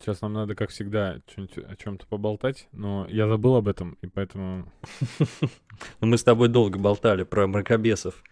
Сейчас 0.00 0.20
нам 0.20 0.32
надо, 0.32 0.54
как 0.54 0.70
всегда, 0.70 1.20
о 1.36 1.76
чем-то 1.76 2.06
поболтать, 2.06 2.68
но 2.72 3.06
я 3.08 3.26
забыл 3.28 3.56
об 3.56 3.68
этом, 3.68 3.96
и 4.02 4.06
поэтому... 4.06 4.70
Ну, 6.00 6.06
мы 6.06 6.16
с 6.16 6.24
тобой 6.24 6.48
долго 6.48 6.78
болтали 6.78 7.22
про 7.24 7.46
мракобесов. 7.46 8.22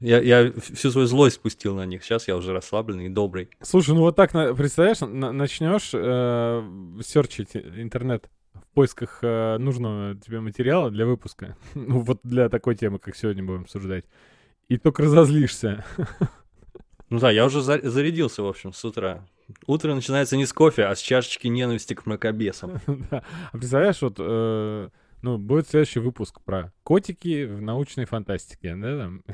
Я, 0.00 0.20
я 0.20 0.52
всю 0.52 0.90
свою 0.90 1.06
злость 1.08 1.36
спустил 1.36 1.74
на 1.74 1.84
них. 1.86 2.04
Сейчас 2.04 2.28
я 2.28 2.36
уже 2.36 2.52
расслабленный 2.52 3.06
и 3.06 3.08
добрый. 3.08 3.48
Слушай, 3.60 3.94
ну 3.94 4.00
вот 4.02 4.14
так, 4.16 4.30
представляешь, 4.32 5.00
на- 5.00 5.32
начнешь 5.32 5.90
э, 5.94 6.62
серчить 7.02 7.56
интернет 7.56 8.28
в 8.54 8.74
поисках 8.74 9.18
э, 9.22 9.56
нужного 9.58 10.14
тебе 10.14 10.40
материала 10.40 10.90
для 10.90 11.06
выпуска. 11.06 11.56
Ну 11.74 12.00
вот 12.00 12.20
для 12.22 12.48
такой 12.48 12.76
темы, 12.76 12.98
как 12.98 13.16
сегодня 13.16 13.42
будем 13.42 13.62
обсуждать. 13.62 14.04
И 14.68 14.76
только 14.78 15.02
разозлишься. 15.02 15.84
Ну 17.10 17.18
да, 17.20 17.30
я 17.30 17.44
уже 17.44 17.60
за- 17.62 17.88
зарядился, 17.88 18.42
в 18.42 18.46
общем, 18.46 18.72
с 18.72 18.84
утра. 18.84 19.26
Утро 19.66 19.94
начинается 19.94 20.36
не 20.36 20.46
с 20.46 20.52
кофе, 20.52 20.84
а 20.84 20.94
с 20.94 21.00
чашечки 21.00 21.48
ненависти 21.48 21.94
к 21.94 22.06
мракобесам. 22.06 22.80
А 23.10 23.22
представляешь, 23.52 24.00
вот, 24.02 24.16
э, 24.18 24.88
ну, 25.22 25.38
будет 25.38 25.68
следующий 25.68 26.00
выпуск 26.00 26.40
про 26.44 26.72
котики 26.82 27.44
в 27.44 27.60
научной 27.60 28.04
фантастике, 28.04 28.74
да, 28.74 28.98
там? 28.98 29.24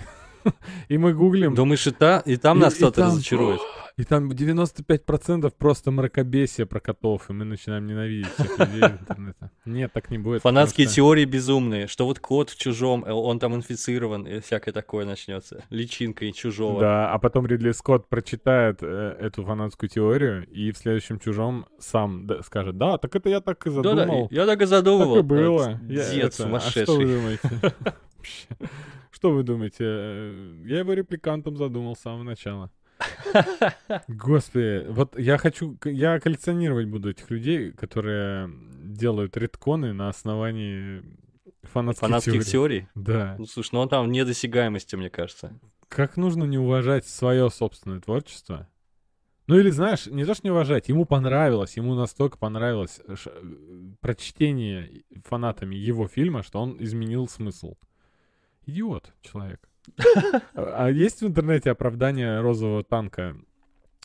И 0.88 0.98
мы 0.98 1.14
гуглим, 1.14 1.54
Думаешь, 1.54 1.86
и, 1.86 1.90
та, 1.90 2.20
и 2.20 2.36
там 2.36 2.58
нас 2.58 2.74
кто-то 2.74 3.04
разочарует? 3.06 3.60
и 4.00 4.04
там 4.04 4.30
95% 4.30 5.52
просто 5.58 5.90
мракобесие 5.90 6.66
про 6.66 6.80
котов, 6.80 7.28
и 7.28 7.32
мы 7.32 7.44
начинаем 7.44 7.86
ненавидеть 7.86 8.28
всех 8.32 8.58
людей 8.58 8.82
интернета. 8.82 9.50
Нет, 9.64 9.92
так 9.92 10.10
не 10.10 10.18
будет. 10.18 10.42
Фанатские 10.42 10.86
что- 10.86 10.96
теории 10.96 11.24
безумные, 11.24 11.86
что 11.86 12.06
вот 12.06 12.18
кот 12.18 12.50
в 12.50 12.58
чужом, 12.58 13.04
э, 13.04 13.12
он 13.12 13.38
там 13.38 13.54
инфицирован, 13.54 14.26
и 14.26 14.40
всякое 14.40 14.72
такое 14.72 15.04
начнется. 15.04 15.64
Личинкой 15.70 16.32
чужого. 16.32 16.80
Да, 16.80 17.12
а 17.12 17.18
потом 17.18 17.46
Ридли 17.46 17.72
Скотт 17.72 18.08
прочитает 18.08 18.78
э, 18.82 19.16
эту 19.20 19.44
фанатскую 19.44 19.90
теорию 19.90 20.46
и 20.48 20.72
в 20.72 20.78
следующем 20.78 21.18
чужом 21.18 21.66
сам 21.78 22.26
д- 22.26 22.42
скажет, 22.42 22.78
да, 22.78 22.96
так 22.98 23.14
это 23.16 23.28
я 23.28 23.40
так 23.40 23.66
и 23.66 23.70
задумал. 23.70 24.28
я 24.30 24.46
так 24.46 24.62
и 24.62 24.66
задумывал. 24.66 25.16
Так 25.16 25.24
и 25.24 25.26
было. 25.26 25.62
Этот 25.72 25.90
Я 25.90 26.10
Дед 26.10 26.24
это, 26.24 26.26
А 26.26 26.30
что 26.30 26.42
вы 26.44 26.48
сумасшедший. 26.48 27.04
думаете? 27.04 27.74
Что 29.10 29.32
вы 29.32 29.42
думаете? 29.42 29.84
Э, 29.84 30.54
Я 30.64 30.78
его 30.78 30.92
репликантом 30.94 31.56
задумал 31.56 31.94
с 31.96 32.00
самого 32.00 32.22
начала. 32.22 32.70
Господи, 34.08 34.86
вот 34.88 35.18
я 35.18 35.38
хочу, 35.38 35.76
я 35.84 36.18
коллекционировать 36.20 36.86
буду 36.88 37.10
этих 37.10 37.30
людей, 37.30 37.72
которые 37.72 38.50
делают 38.84 39.36
редконы 39.36 39.92
на 39.92 40.08
основании 40.08 41.02
фанатских, 41.62 42.00
Фанатских 42.08 42.32
теорий. 42.32 42.50
теорий? 42.50 42.88
Да. 42.94 43.36
Ну, 43.38 43.46
слушай, 43.46 43.70
ну 43.72 43.80
он 43.80 43.88
там 43.88 44.10
недосягаемости, 44.10 44.96
мне 44.96 45.10
кажется. 45.10 45.58
Как 45.88 46.16
нужно 46.16 46.44
не 46.44 46.58
уважать 46.58 47.06
свое 47.06 47.50
собственное 47.50 48.00
творчество? 48.00 48.68
Ну 49.46 49.58
или 49.58 49.70
знаешь, 49.70 50.06
не 50.06 50.24
то 50.24 50.34
что 50.34 50.46
не 50.46 50.50
уважать, 50.52 50.88
ему 50.88 51.04
понравилось, 51.06 51.76
ему 51.76 51.94
настолько 51.94 52.38
понравилось 52.38 53.00
ш- 53.16 53.32
прочтение 54.00 55.02
фанатами 55.24 55.74
его 55.74 56.06
фильма, 56.06 56.42
что 56.44 56.60
он 56.60 56.76
изменил 56.78 57.26
смысл. 57.26 57.74
Идиот 58.66 59.12
человек. 59.22 59.68
А 60.54 60.88
есть 60.88 61.22
в 61.22 61.26
интернете 61.26 61.70
оправдание 61.70 62.40
розового 62.40 62.84
танка 62.84 63.36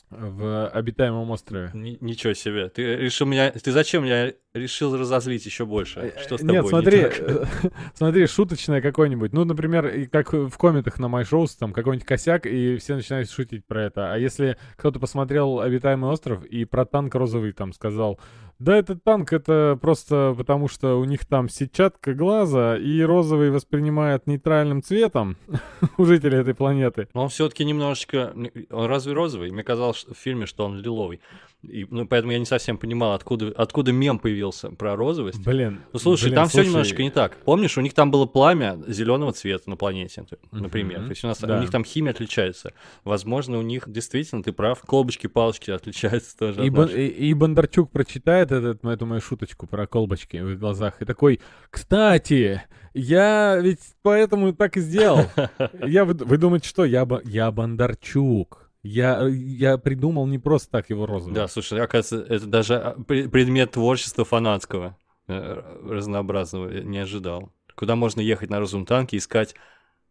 в 0.09 0.67
обитаемом 0.69 1.29
острове? 1.31 1.71
Ни- 1.73 1.97
ничего 1.99 2.33
себе. 2.33 2.69
Ты 2.69 2.95
решил 2.95 3.27
меня... 3.27 3.51
Ты 3.51 3.71
зачем 3.71 4.03
меня 4.03 4.33
решил 4.53 4.95
разозлить 4.97 5.45
еще 5.45 5.65
больше? 5.65 6.13
Что 6.21 6.37
с 6.37 6.41
тобой 6.41 6.55
Э, 6.55 6.57
Нет, 6.57 6.63
не 6.63 6.69
смотри, 6.69 6.99
э, 6.99 7.45
смотри, 7.93 8.27
шуточное 8.27 8.81
какое-нибудь. 8.81 9.33
Ну, 9.33 9.43
например, 9.45 10.07
как 10.09 10.31
в 10.31 10.57
комментах 10.57 10.99
на 10.99 11.07
MyShows, 11.07 11.57
там 11.59 11.73
какой-нибудь 11.73 12.07
косяк, 12.07 12.45
и 12.45 12.77
все 12.77 12.95
начинают 12.95 13.29
шутить 13.29 13.65
про 13.65 13.83
это. 13.83 14.13
А 14.13 14.17
если 14.17 14.57
кто-то 14.77 14.99
посмотрел 14.99 15.59
«Обитаемый 15.59 16.09
остров» 16.09 16.45
и 16.45 16.65
про 16.65 16.85
танк 16.85 17.15
розовый 17.15 17.51
там 17.51 17.73
сказал, 17.73 18.19
да 18.59 18.77
этот 18.77 19.03
танк 19.03 19.33
это 19.33 19.77
просто 19.81 20.33
потому, 20.37 20.67
что 20.67 20.99
у 20.99 21.05
них 21.05 21.25
там 21.25 21.49
сетчатка 21.49 22.13
глаза, 22.13 22.77
и 22.77 23.01
розовый 23.01 23.51
воспринимает 23.51 24.27
нейтральным 24.27 24.81
цветом 24.81 25.37
у 25.97 26.05
жителей 26.05 26.37
этой 26.39 26.55
планеты. 26.55 27.07
Но 27.13 27.23
он 27.23 27.29
все-таки 27.29 27.65
немножечко... 27.65 28.33
Разве 28.69 29.13
розовый? 29.13 29.51
Мне 29.51 29.63
казалось 29.63 30.05
в 30.05 30.15
фильме, 30.15 30.45
что 30.45 30.65
он 30.65 30.79
лиловый. 30.79 31.19
И, 31.65 31.87
ну, 31.89 32.07
поэтому 32.07 32.31
я 32.33 32.39
не 32.39 32.45
совсем 32.45 32.77
понимал, 32.77 33.13
откуда, 33.13 33.53
откуда 33.55 33.91
мем 33.91 34.19
появился 34.19 34.69
про 34.71 34.95
розовость. 34.95 35.43
Блин. 35.43 35.81
Ну 35.93 35.99
слушай, 35.99 36.25
блин, 36.25 36.35
там 36.35 36.47
все 36.47 36.57
слушай, 36.57 36.67
немножечко 36.67 37.03
не 37.03 37.11
так. 37.11 37.37
Помнишь, 37.37 37.77
у 37.77 37.81
них 37.81 37.93
там 37.93 38.11
было 38.11 38.25
пламя 38.25 38.77
зеленого 38.87 39.33
цвета 39.33 39.69
на 39.69 39.75
планете, 39.75 40.25
например. 40.51 41.03
То 41.03 41.09
есть 41.09 41.23
у 41.23 41.27
нас 41.27 41.39
да. 41.39 41.57
у 41.57 41.61
них 41.61 41.71
там 41.71 41.83
химия 41.83 42.11
отличается. 42.11 42.73
Возможно, 43.03 43.57
у 43.57 43.61
них 43.61 43.89
действительно, 43.89 44.43
ты 44.43 44.51
прав, 44.51 44.81
колбочки, 44.81 45.27
палочки 45.27 45.71
отличаются 45.71 46.37
тоже. 46.39 46.65
И, 46.65 46.69
Бон- 46.69 46.89
и- 46.89 47.07
и 47.07 47.33
Бондарчук 47.33 47.91
прочитает 47.91 48.51
этот, 48.51 48.83
эту 48.83 49.05
мою 49.05 49.21
шуточку 49.21 49.67
про 49.67 49.87
колбочки 49.87 50.37
в 50.37 50.51
их 50.51 50.59
глазах 50.59 51.01
и 51.01 51.05
такой, 51.05 51.39
кстати, 51.69 52.61
я 52.93 53.57
ведь 53.57 53.81
поэтому 54.01 54.53
так 54.53 54.77
и 54.77 54.79
сделал. 54.79 55.25
Я, 55.85 56.05
вы, 56.05 56.13
вы 56.13 56.37
думаете, 56.37 56.69
что? 56.69 56.85
Я, 56.85 57.05
я 57.25 57.51
Бондарчук. 57.51 58.64
Я, 58.87 59.27
я 59.27 59.77
придумал 59.79 60.27
не 60.27 60.37
просто 60.37 60.69
так 60.71 60.89
его 60.91 61.05
розовый. 61.07 61.33
Да, 61.33 61.47
слушай, 61.47 61.79
оказывается, 61.81 62.33
это 62.33 62.45
даже 62.45 62.75
а, 62.75 62.95
пре- 62.95 63.27
предмет 63.27 63.71
творчества 63.71 64.23
фанатского, 64.25 64.95
э, 65.27 65.79
разнообразного, 65.89 66.69
не 66.81 66.99
ожидал. 66.99 67.51
Куда 67.75 67.95
можно 67.95 68.21
ехать 68.21 68.51
на 68.51 68.59
розовом 68.59 68.85
танке 68.85 69.17
и 69.17 69.19
искать 69.19 69.55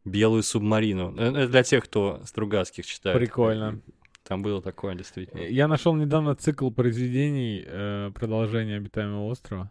белую 0.05 0.43
субмарину? 0.43 1.15
Э, 1.17 1.29
Это 1.31 1.49
для 1.49 1.63
тех, 1.63 1.85
кто 1.85 2.21
Стругацких 2.25 2.85
читает. 2.85 3.17
Прикольно. 3.17 3.81
Там 4.25 4.43
было 4.43 4.61
такое, 4.61 4.95
действительно. 4.97 5.41
Я 5.43 5.69
нашел 5.69 5.95
недавно 5.95 6.35
цикл 6.35 6.71
произведений 6.71 7.63
э, 7.65 8.11
продолжения 8.13 8.77
обитаемого 8.77 9.27
острова. 9.27 9.71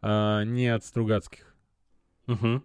э, 0.00 0.44
не 0.44 0.68
от 0.68 0.84
Стругацких. 0.84 1.54
Мгм. 2.26 2.62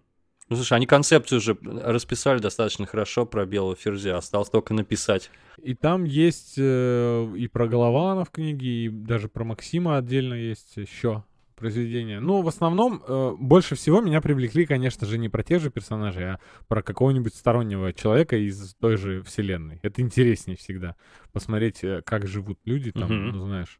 Ну, 0.49 0.55
слушай, 0.55 0.73
они 0.73 0.85
концепцию 0.85 1.39
уже 1.39 1.57
расписали 1.61 2.39
достаточно 2.39 2.85
хорошо 2.85 3.25
про 3.25 3.45
белого 3.45 3.75
ферзя, 3.75 4.17
осталось 4.17 4.49
только 4.49 4.73
написать. 4.73 5.29
И 5.61 5.73
там 5.73 6.05
есть 6.05 6.55
э, 6.57 7.33
и 7.35 7.47
про 7.47 7.67
Голованов 7.67 8.29
книги, 8.31 8.85
и 8.85 8.89
даже 8.89 9.27
про 9.27 9.43
Максима 9.43 9.97
отдельно 9.97 10.35
есть 10.35 10.77
еще 10.77 11.23
произведения. 11.55 12.19
Ну, 12.19 12.41
в 12.43 12.47
основном, 12.47 13.03
э, 13.05 13.33
больше 13.39 13.75
всего 13.75 13.99
меня 13.99 14.21
привлекли, 14.21 14.65
конечно 14.65 15.05
же, 15.07 15.17
не 15.17 15.27
про 15.27 15.43
тех 15.43 15.59
же 15.61 15.71
персонажей, 15.71 16.33
а 16.33 16.39
про 16.67 16.81
какого-нибудь 16.83 17.33
стороннего 17.33 17.91
человека 17.93 18.37
из 18.37 18.75
той 18.75 18.95
же 18.95 19.23
вселенной. 19.23 19.79
Это 19.81 20.01
интереснее 20.01 20.55
всегда. 20.55 20.95
Посмотреть, 21.33 21.83
э, 21.83 22.03
как 22.05 22.27
живут 22.27 22.59
люди 22.63 22.91
там, 22.91 23.11
Мгм. 23.11 23.37
ну, 23.37 23.45
знаешь. 23.47 23.79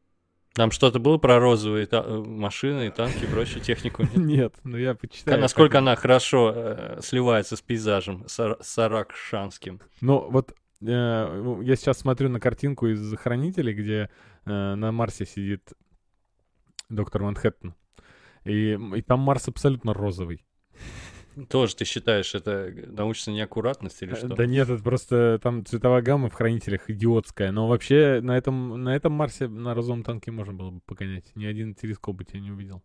Там 0.57 0.72
что-то 0.72 0.97
было 0.97 1.19
про 1.19 1.40
розовые 1.40 1.85
та- 1.85 2.03
э, 2.03 2.18
машины, 2.18 2.90
танки 2.90 3.23
и 3.25 3.28
прочую 3.28 3.62
технику? 3.63 4.03
Нет, 4.16 4.56
ну 4.63 4.75
я 4.75 4.95
почитаю. 4.95 5.40
Насколько 5.40 5.73
как- 5.73 5.81
она 5.81 5.95
хорошо 5.95 6.51
э, 6.56 7.00
сливается 7.03 7.56
с 7.56 7.62
пейзажем 7.62 8.23
сар- 8.28 8.57
саракшанским. 8.59 9.79
Ну, 10.01 10.28
вот 10.31 10.53
э, 10.81 11.41
ну, 11.44 11.62
я 11.62 11.75
сейчас 11.75 12.00
смотрю 12.00 12.29
на 12.29 12.40
картинку 12.40 12.88
из 12.88 13.16
«Хранителей», 13.18 13.73
где 13.73 14.09
на 14.45 14.91
Марсе 14.91 15.25
сидит 15.28 15.73
доктор 16.89 17.22
Манхэттен. 17.22 17.75
И, 18.45 18.79
и 18.95 19.01
там 19.03 19.19
Марс 19.19 19.47
абсолютно 19.50 19.94
розовый. 19.94 20.44
Тоже 21.49 21.75
ты 21.75 21.85
считаешь, 21.85 22.33
это 22.33 22.73
научная 22.87 23.35
неаккуратность 23.35 24.01
или 24.01 24.13
Э, 24.13 24.15
что? 24.15 24.27
Да 24.29 24.45
нет, 24.45 24.69
это 24.69 24.81
просто 24.81 25.39
там 25.41 25.65
цветовая 25.65 26.01
гамма 26.01 26.29
в 26.29 26.33
«Хранителях» 26.33 26.89
идиотская. 26.89 27.51
Но 27.51 27.67
вообще 27.67 28.19
на 28.21 28.37
этом, 28.37 28.83
на 28.83 28.95
этом 28.95 29.13
Марсе 29.13 29.47
на 29.47 29.73
розовом 29.73 30.03
танке 30.03 30.31
можно 30.31 30.53
было 30.53 30.71
бы 30.71 30.81
погонять. 30.81 31.31
Ни 31.35 31.45
один 31.45 31.75
телескоп 31.75 32.17
бы 32.17 32.25
тебя 32.25 32.39
не 32.39 32.51
увидел. 32.51 32.83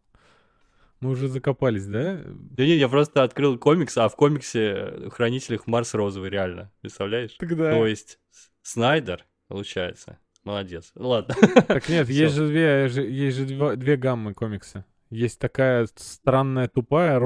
Мы 1.00 1.10
уже 1.10 1.26
закопались, 1.26 1.86
да? 1.86 2.20
Да 2.24 2.64
нет, 2.64 2.78
я 2.78 2.88
просто 2.88 3.24
открыл 3.24 3.58
комикс, 3.58 3.96
а 3.98 4.08
в 4.08 4.14
комиксе 4.14 5.08
в 5.08 5.10
Хранителях 5.10 5.66
Марс 5.66 5.94
розовый, 5.94 6.30
реально. 6.30 6.70
Представляешь? 6.80 7.32
Тогда... 7.38 7.72
То 7.72 7.86
есть 7.86 8.20
Снайдер, 8.62 9.26
получается. 9.48 10.18
Молодец. 10.44 10.92
Ладно. 10.94 11.34
Так 11.66 11.88
нет, 11.88 12.08
есть 12.10 12.34
же 12.34 12.46
две, 12.46 12.88
есть 13.08 13.36
же 13.36 13.77
две 13.77 13.97
гаммы 13.97 14.34
комикса. 14.34 14.84
Есть 15.12 15.38
такая 15.38 15.86
странная, 15.97 16.68
тупая, 16.68 17.18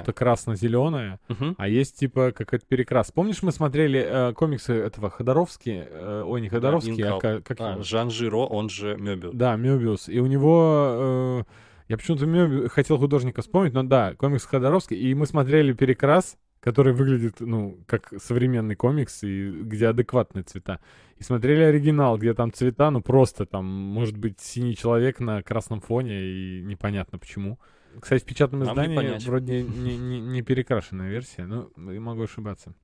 розово-желто-красно-зеленая, 0.00 1.18
Мгм. 1.28 1.54
а 1.58 1.68
есть 1.68 1.98
типа 1.98 2.32
какой-то 2.32 2.64
перекрас. 2.66 3.10
Помнишь, 3.12 3.42
мы 3.42 3.52
смотрели 3.52 4.00
э, 4.00 4.32
комиксы 4.32 4.72
этого 4.74 5.10
Ходоровски? 5.10 5.86
э, 5.90 6.22
ой, 6.26 6.40
не 6.40 6.48
Ходоровский, 6.48 7.02
а 7.02 7.06
Инкал. 7.16 7.20
ка- 7.20 7.40
как 7.42 7.60
А, 7.60 7.72
его? 7.72 7.82
Жан 7.82 8.10
Жиро, 8.10 8.46
он 8.46 8.68
же 8.70 8.96
Мёбиус. 8.96 9.34
Да, 9.34 9.56
Мёбиус. 9.56 10.08
И 10.08 10.20
у 10.20 10.26
него... 10.26 11.44
э, 11.46 11.50
я 11.88 11.96
почему-то 11.96 12.68
хотел 12.68 12.98
художника 12.98 13.42
вспомнить, 13.42 13.72
но 13.72 13.82
да, 13.82 14.14
комикс 14.14 14.44
Ходоровский. 14.46 14.96
И 14.96 15.12
мы 15.14 15.26
смотрели 15.26 15.72
перекрас, 15.72 16.36
который 16.60 16.92
выглядит, 16.92 17.40
ну, 17.40 17.78
как 17.86 18.12
современный 18.18 18.76
комикс, 18.76 19.22
и 19.22 19.50
где 19.50 19.88
адекватные 19.88 20.42
цвета. 20.42 20.80
И 21.16 21.22
смотрели 21.22 21.62
оригинал, 21.62 22.18
где 22.18 22.34
там 22.34 22.52
цвета, 22.52 22.90
ну, 22.90 23.00
просто 23.00 23.46
там, 23.46 23.64
может 23.66 24.16
быть, 24.16 24.40
синий 24.40 24.76
человек 24.76 25.20
на 25.20 25.42
красном 25.42 25.80
фоне, 25.80 26.20
и 26.22 26.62
непонятно 26.62 27.18
почему. 27.18 27.58
Кстати, 28.00 28.22
в 28.22 28.26
печатном 28.26 28.60
Нам 28.60 28.70
издании 28.72 29.26
вроде 29.26 29.62
не, 29.62 29.96
не, 29.96 30.20
не 30.20 30.42
перекрашенная 30.42 31.10
версия, 31.10 31.42
и 31.76 31.98
могу 31.98 32.22
ошибаться. 32.22 32.74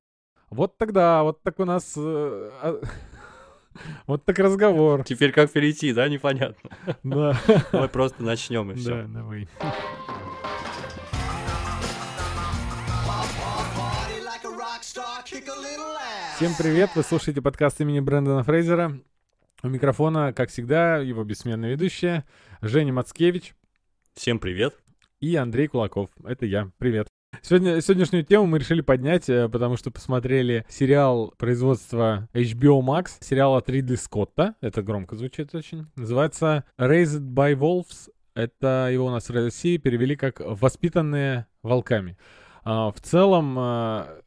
Вот 0.49 0.77
тогда, 0.77 1.23
вот 1.23 1.43
так 1.43 1.59
у 1.59 1.65
нас... 1.65 1.93
э, 1.97 2.49
а- 2.61 2.81
Вот 4.07 4.25
так 4.25 4.39
разговор. 4.39 5.03
Теперь 5.03 5.31
как 5.31 5.51
перейти, 5.51 5.93
да, 5.93 6.09
непонятно. 6.09 6.71
Да. 7.03 7.39
Давай 7.71 7.89
просто 7.89 8.23
начнем 8.23 8.71
и 8.71 8.73
Да, 8.73 8.79
все. 8.79 9.03
давай. 9.07 9.47
Всем 15.27 16.53
привет, 16.57 16.91
вы 16.95 17.03
слушаете 17.03 17.41
подкаст 17.41 17.81
имени 17.81 17.99
Брэндона 17.99 18.43
Фрейзера. 18.43 18.97
У 19.61 19.67
микрофона, 19.67 20.31
как 20.31 20.49
всегда, 20.49 20.99
его 20.99 21.25
бессменная 21.25 21.71
ведущая 21.71 22.23
Женя 22.61 22.93
Мацкевич 22.93 23.53
Всем 24.13 24.39
привет. 24.39 24.75
и 25.19 25.35
Андрей 25.35 25.67
Кулаков. 25.67 26.09
Это 26.23 26.45
я. 26.45 26.71
Привет. 26.77 27.09
Сегодня, 27.41 27.81
сегодняшнюю 27.81 28.23
тему 28.23 28.45
мы 28.45 28.57
решили 28.59 28.79
поднять, 28.79 29.27
э, 29.27 29.49
потому 29.49 29.75
что 29.75 29.91
посмотрели 29.91 30.65
сериал 30.69 31.33
производства 31.37 32.29
HBO 32.33 32.79
Max, 32.79 33.17
сериал 33.19 33.57
от 33.57 33.69
Ридли 33.69 33.95
Скотта, 33.95 34.55
это 34.61 34.81
громко 34.81 35.17
звучит 35.17 35.53
очень, 35.53 35.87
называется 35.97 36.63
Raised 36.79 37.33
by 37.33 37.53
Wolves, 37.53 38.09
это 38.33 38.89
его 38.93 39.07
у 39.07 39.11
нас 39.11 39.27
в 39.27 39.33
России 39.33 39.75
перевели 39.75 40.15
как 40.15 40.39
«Воспитанные 40.39 41.47
волками». 41.63 42.17
А, 42.69 42.91
В 42.91 42.99
целом, 42.99 43.55
а, 43.57 44.19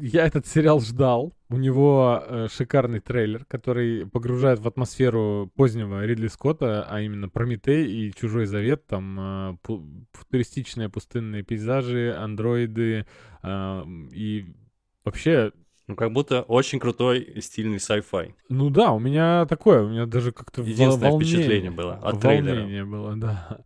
я 0.00 0.26
этот 0.26 0.46
сериал 0.46 0.80
ждал. 0.80 1.32
У 1.48 1.56
него 1.56 2.22
э, 2.26 2.48
шикарный 2.50 3.00
трейлер, 3.00 3.44
который 3.46 4.06
погружает 4.06 4.58
в 4.58 4.66
атмосферу 4.68 5.50
позднего 5.54 6.04
Ридли 6.04 6.26
Скотта, 6.28 6.84
а 6.88 7.00
именно 7.00 7.28
Прометей 7.28 7.86
и 8.08 8.12
Чужой 8.12 8.46
Завет. 8.46 8.86
Там 8.86 9.18
э, 9.18 9.56
футуристичные 10.12 10.88
пустынные 10.88 11.42
пейзажи, 11.42 12.14
андроиды 12.16 13.06
а, 13.42 13.84
и 14.12 14.46
вообще 15.04 15.52
Ну, 15.86 15.94
как 15.94 16.12
будто 16.12 16.42
очень 16.42 16.80
крутой 16.80 17.20
и 17.20 17.40
стильный 17.40 17.78
sci-fi. 17.78 18.34
ну 18.48 18.70
да, 18.70 18.90
у 18.92 18.98
меня 18.98 19.46
такое, 19.46 19.82
у 19.84 19.88
меня 19.88 20.06
даже 20.06 20.32
как-то 20.32 20.62
Единственное 20.62 21.10
волнение- 21.12 21.36
впечатление 21.36 21.70
было 21.70 21.94
от 21.94 22.20
трейлера. 22.20 22.54
волнение 22.56 22.84
было, 22.84 23.16
да. 23.16 23.58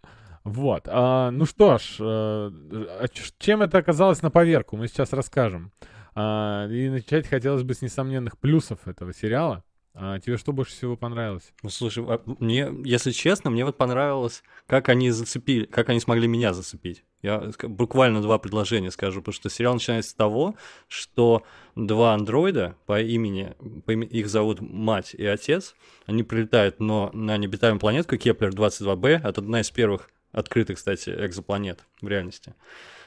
Вот. 0.45 0.85
а, 0.87 1.31
ну 1.31 1.45
что 1.45 1.79
ж, 1.79 1.97
э, 2.01 2.03
а 2.03 3.07
чем 3.39 3.63
это 3.63 3.79
оказалось 3.79 4.23
на 4.23 4.31
поверку, 4.31 4.77
мы 4.77 4.89
сейчас 4.89 5.13
расскажем. 5.13 5.73
А, 6.15 6.67
и 6.69 6.89
начать 6.89 7.27
хотелось 7.27 7.63
бы 7.63 7.75
с 7.75 7.83
несомненных 7.83 8.39
плюсов 8.39 8.87
этого 8.87 9.13
сериала. 9.13 9.65
А, 9.93 10.19
тебе 10.21 10.37
что 10.37 10.53
больше 10.53 10.73
всего 10.73 10.97
понравилось? 10.97 11.53
Ну, 11.63 11.69
слушай, 11.69 12.05
а, 12.07 12.23
мне, 12.39 12.71
если 12.85 13.11
честно, 13.11 13.51
мне 13.51 13.65
вот 13.65 13.77
понравилось, 13.77 14.43
как 14.67 14.89
они 14.89 15.11
зацепили, 15.11 15.67
как 15.67 15.89
они 15.89 16.01
смогли 16.01 16.29
меня 16.29 16.55
зацепить. 16.55 17.05
Я 17.23 17.51
буквально 17.65 18.23
два 18.23 18.39
предложения 18.39 18.91
скажу, 18.91 19.21
потому 19.21 19.35
что 19.35 19.51
сериал 19.51 19.75
начинается 19.75 20.13
с 20.13 20.15
того, 20.15 20.55
что 20.89 21.43
два 21.75 22.15
андроида 22.15 22.77
по 22.87 23.01
имени, 23.01 23.55
по 23.85 23.91
имени 23.91 24.09
их 24.09 24.29
зовут 24.29 24.61
мать 24.61 25.15
и 25.15 25.27
отец, 25.27 25.75
они 26.07 26.23
прилетают 26.23 26.81
но 26.81 27.11
на 27.13 27.37
необитаемую 27.37 27.81
планетку 27.81 28.17
Кеплер-22b, 28.17 29.21
это 29.23 29.41
одна 29.41 29.61
из 29.61 29.71
первых 29.71 30.09
открытых, 30.33 30.77
кстати, 30.77 31.11
экзопланет 31.11 31.85
в 32.01 32.09
реальности, 32.09 32.55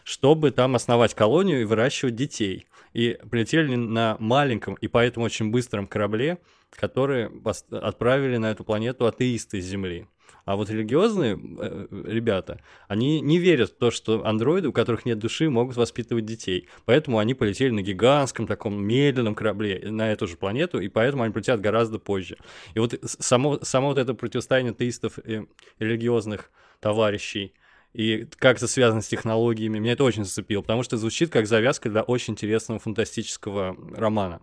чтобы 0.03 0.51
там 0.51 0.75
основать 0.75 1.13
колонию 1.13 1.61
и 1.61 1.65
выращивать 1.65 2.15
детей. 2.15 2.67
И 2.93 3.19
прилетели 3.29 3.75
на 3.75 4.17
маленьком 4.19 4.75
и 4.75 4.87
поэтому 4.87 5.25
очень 5.25 5.49
быстром 5.49 5.87
корабле, 5.87 6.37
которые 6.69 7.31
отправили 7.71 8.37
на 8.37 8.51
эту 8.51 8.63
планету 8.63 9.07
атеисты 9.07 9.61
с 9.61 9.65
Земли. 9.65 10.07
А 10.45 10.57
вот 10.57 10.69
религиозные 10.69 11.39
э, 11.39 11.87
ребята, 12.05 12.59
они 12.89 13.21
не 13.21 13.39
верят 13.39 13.69
в 13.69 13.75
то, 13.75 13.91
что 13.91 14.25
андроиды, 14.25 14.67
у 14.67 14.73
которых 14.73 15.05
нет 15.05 15.17
души, 15.17 15.49
могут 15.49 15.77
воспитывать 15.77 16.25
детей. 16.25 16.67
Поэтому 16.85 17.19
они 17.19 17.33
полетели 17.33 17.69
на 17.69 17.81
гигантском 17.81 18.45
таком 18.45 18.83
медленном 18.83 19.35
корабле 19.35 19.81
на 19.89 20.11
эту 20.11 20.27
же 20.27 20.35
планету, 20.35 20.79
и 20.79 20.89
поэтому 20.89 21.23
они 21.23 21.33
полетят 21.33 21.61
гораздо 21.61 21.97
позже. 21.97 22.37
И 22.73 22.79
вот 22.79 22.93
само, 23.05 23.59
само 23.61 23.89
вот 23.89 23.97
это 23.97 24.13
противостояние 24.13 24.71
атеистов 24.71 25.17
и 25.19 25.47
религиозных 25.79 26.51
товарищей, 26.83 27.53
и 27.93 28.27
как 28.37 28.57
это 28.57 28.67
связано 28.67 29.01
с 29.01 29.07
технологиями, 29.07 29.79
меня 29.79 29.93
это 29.93 30.03
очень 30.03 30.25
зацепило, 30.25 30.61
потому 30.61 30.83
что 30.83 30.97
звучит 30.97 31.31
как 31.31 31.47
завязка 31.47 31.89
для 31.89 32.01
очень 32.03 32.33
интересного 32.33 32.79
фантастического 32.79 33.77
романа. 33.95 34.41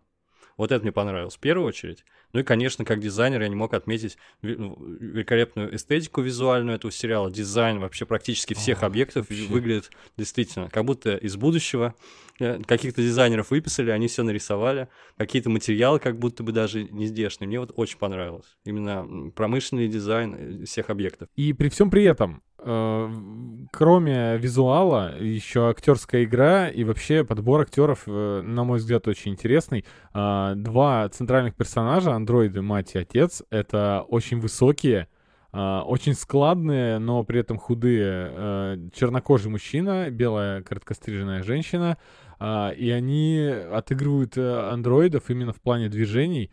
Вот 0.61 0.73
это 0.73 0.83
мне 0.83 0.93
понравилось 0.93 1.37
в 1.37 1.39
первую 1.39 1.67
очередь. 1.67 2.05
Ну 2.35 2.41
и, 2.41 2.43
конечно, 2.43 2.85
как 2.85 3.01
дизайнер 3.01 3.41
я 3.41 3.49
не 3.49 3.55
мог 3.55 3.73
отметить 3.73 4.19
ве- 4.43 4.57
ну, 4.59 4.77
великолепную 4.79 5.75
эстетику 5.75 6.21
визуальную 6.21 6.77
этого 6.77 6.93
сериала. 6.93 7.31
Дизайн 7.31 7.79
вообще 7.81 8.05
практически 8.05 8.53
всех 8.53 8.83
О, 8.83 8.87
объектов 8.87 9.31
вообще. 9.31 9.47
выглядит 9.47 9.91
действительно 10.19 10.69
как 10.69 10.85
будто 10.85 11.17
из 11.17 11.37
будущего. 11.37 11.95
Э, 12.41 12.61
Каких-то 12.63 13.01
дизайнеров 13.01 13.51
выписали, 13.51 13.91
они 13.91 14.07
все 14.09 14.23
нарисовали. 14.23 14.89
Какие-то 15.17 15.49
материалы 15.49 15.99
как 15.99 16.19
будто 16.19 16.43
бы 16.43 16.53
даже 16.53 16.85
не 16.85 17.07
здешние. 17.07 17.49
Мне 17.49 17.59
вот 17.59 17.73
очень 17.77 17.97
понравилось. 17.97 18.59
Именно 18.67 19.31
промышленный 19.31 19.89
дизайн 19.89 20.35
э, 20.63 20.65
всех 20.67 20.91
объектов. 20.91 21.31
И 21.37 21.55
при 21.55 21.71
всем 21.71 21.91
при 21.91 22.05
этом, 22.05 22.43
кроме 22.63 24.37
визуала, 24.39 25.15
еще 25.19 25.71
актерская 25.71 26.25
игра 26.25 26.69
и 26.69 26.85
вообще 26.85 27.25
подбор 27.25 27.63
актеров, 27.63 28.03
э, 28.07 28.43
на 28.43 28.65
мой 28.65 28.79
взгляд, 28.79 29.09
очень 29.09 29.33
интересный. 29.33 29.85
А, 30.13 30.55
Два 30.55 31.09
центральных 31.09 31.55
персонажа, 31.55 32.13
андроиды, 32.13 32.63
мать 32.63 32.95
и 32.95 32.99
отец, 32.99 33.43
это 33.51 34.05
очень 34.09 34.41
высокие, 34.41 35.09
а, 35.53 35.83
очень 35.83 36.15
складные, 36.15 36.99
но 36.99 37.25
при 37.25 37.41
этом 37.41 37.59
худые 37.59 38.31
э, 38.31 38.89
чернокожий 38.95 39.51
мужчина, 39.51 40.11
белая 40.11 40.63
короткостриженная 40.63 41.43
женщина, 41.43 41.99
а, 42.39 42.71
и 42.71 42.91
они 42.91 43.39
отыгрывают 43.73 44.37
э, 44.37 44.71
андроидов 44.71 45.31
именно 45.31 45.53
в 45.53 45.61
плане 45.61 45.89
движений 45.89 46.51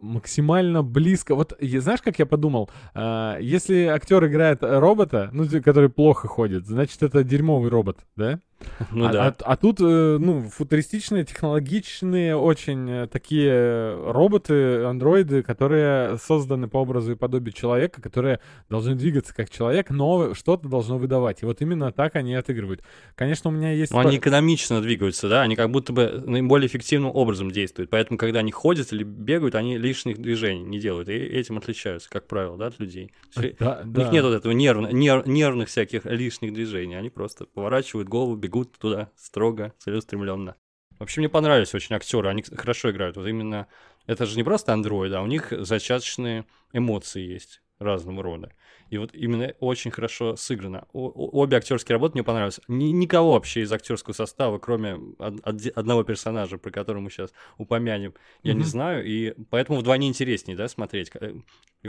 максимально 0.00 0.82
близко. 0.82 1.34
Вот 1.34 1.56
знаешь, 1.60 2.02
как 2.02 2.18
я 2.18 2.26
подумал? 2.26 2.70
А, 2.94 3.38
если 3.38 3.84
актер 3.84 4.24
играет 4.26 4.58
робота, 4.62 5.30
ну, 5.32 5.46
который 5.62 5.88
плохо 5.88 6.28
ходит, 6.28 6.66
значит, 6.66 7.02
это 7.02 7.24
дерьмовый 7.24 7.70
робот, 7.70 7.98
да? 8.16 8.40
Ну 8.92 9.06
а, 9.06 9.12
да. 9.12 9.26
а- 9.26 9.52
а 9.52 9.56
тут, 9.56 9.80
э, 9.80 10.16
ну, 10.18 10.42
футуристичные, 10.48 11.24
технологичные, 11.24 12.36
очень 12.36 12.88
э, 12.90 13.06
такие 13.06 13.94
роботы, 14.10 14.84
андроиды, 14.84 15.42
которые 15.42 16.18
созданы 16.18 16.68
по 16.68 16.78
образу 16.78 17.12
и 17.12 17.14
подобию 17.14 17.52
человека, 17.52 18.00
которые 18.02 18.40
должны 18.68 18.94
двигаться 18.94 19.34
как 19.34 19.50
человек, 19.50 19.90
но 19.90 20.34
что-то 20.34 20.68
должно 20.68 20.98
выдавать. 20.98 21.42
И 21.42 21.46
вот 21.46 21.60
именно 21.60 21.92
так 21.92 22.16
они 22.16 22.34
отыгрывают. 22.34 22.82
Конечно, 23.14 23.50
у 23.50 23.52
меня 23.52 23.72
есть... 23.72 23.92
Но 23.92 24.00
они 24.00 24.16
экономично 24.16 24.80
двигаются, 24.80 25.28
да, 25.28 25.42
они 25.42 25.56
как 25.56 25.70
будто 25.70 25.92
бы 25.92 26.22
наиболее 26.26 26.66
эффективным 26.68 27.10
образом 27.14 27.50
действуют. 27.50 27.90
Поэтому, 27.90 28.18
когда 28.18 28.40
они 28.40 28.50
ходят 28.52 28.92
или 28.92 29.02
бегают, 29.04 29.54
они 29.54 29.78
лишних 29.78 30.18
движений 30.18 30.62
не 30.64 30.78
делают. 30.80 31.08
И 31.08 31.12
этим 31.14 31.58
отличаются, 31.58 32.08
как 32.10 32.26
правило, 32.26 32.56
да, 32.56 32.66
от 32.66 32.78
людей. 32.80 33.12
Есть 33.36 33.58
Да, 33.58 33.82
У 33.84 33.88
да. 33.88 34.02
них 34.02 34.12
нет 34.12 34.24
вот 34.24 34.34
этого 34.34 34.52
нервно- 34.52 34.90
нер- 34.92 35.28
нервных 35.28 35.68
всяких 35.68 36.04
лишних 36.06 36.52
движений. 36.52 36.94
Они 36.96 37.10
просто 37.10 37.44
поворачивают 37.46 38.08
голову, 38.08 38.36
бегут 38.50 38.76
туда 38.78 39.10
строго, 39.16 39.72
целеустремленно. 39.78 40.56
Вообще 40.98 41.20
мне 41.20 41.28
понравились 41.28 41.74
очень 41.74 41.94
актеры, 41.94 42.28
они 42.28 42.42
хорошо 42.42 42.90
играют. 42.90 43.16
Вот 43.16 43.26
именно 43.26 43.68
это 44.06 44.26
же 44.26 44.36
не 44.36 44.42
просто 44.42 44.72
андроиды, 44.72 45.14
а 45.14 45.22
у 45.22 45.26
них 45.26 45.52
зачаточные 45.52 46.44
эмоции 46.72 47.22
есть 47.22 47.62
разного 47.78 48.22
рода. 48.22 48.52
И 48.90 48.98
вот 48.98 49.14
именно 49.14 49.54
очень 49.60 49.90
хорошо 49.90 50.36
сыграно. 50.36 50.84
О- 50.92 51.30
обе 51.42 51.56
актерские 51.56 51.94
работы 51.94 52.14
мне 52.14 52.24
понравились. 52.24 52.60
Ни- 52.68 52.90
никого 52.92 53.32
вообще 53.32 53.62
из 53.62 53.72
актерского 53.72 54.12
состава, 54.14 54.58
кроме 54.58 54.94
од- 55.18 55.40
од- 55.46 55.66
одного 55.76 56.02
персонажа, 56.02 56.58
про 56.58 56.70
которого 56.70 57.00
мы 57.00 57.10
сейчас 57.10 57.32
упомянем, 57.56 58.14
я 58.42 58.52
не 58.52 58.60
Мгм. 58.60 58.68
знаю. 58.68 59.06
И 59.06 59.34
поэтому 59.50 59.78
вдвойне 59.78 60.08
интереснее, 60.08 60.56
да, 60.56 60.68
смотреть. 60.68 61.10
К- 61.10 61.32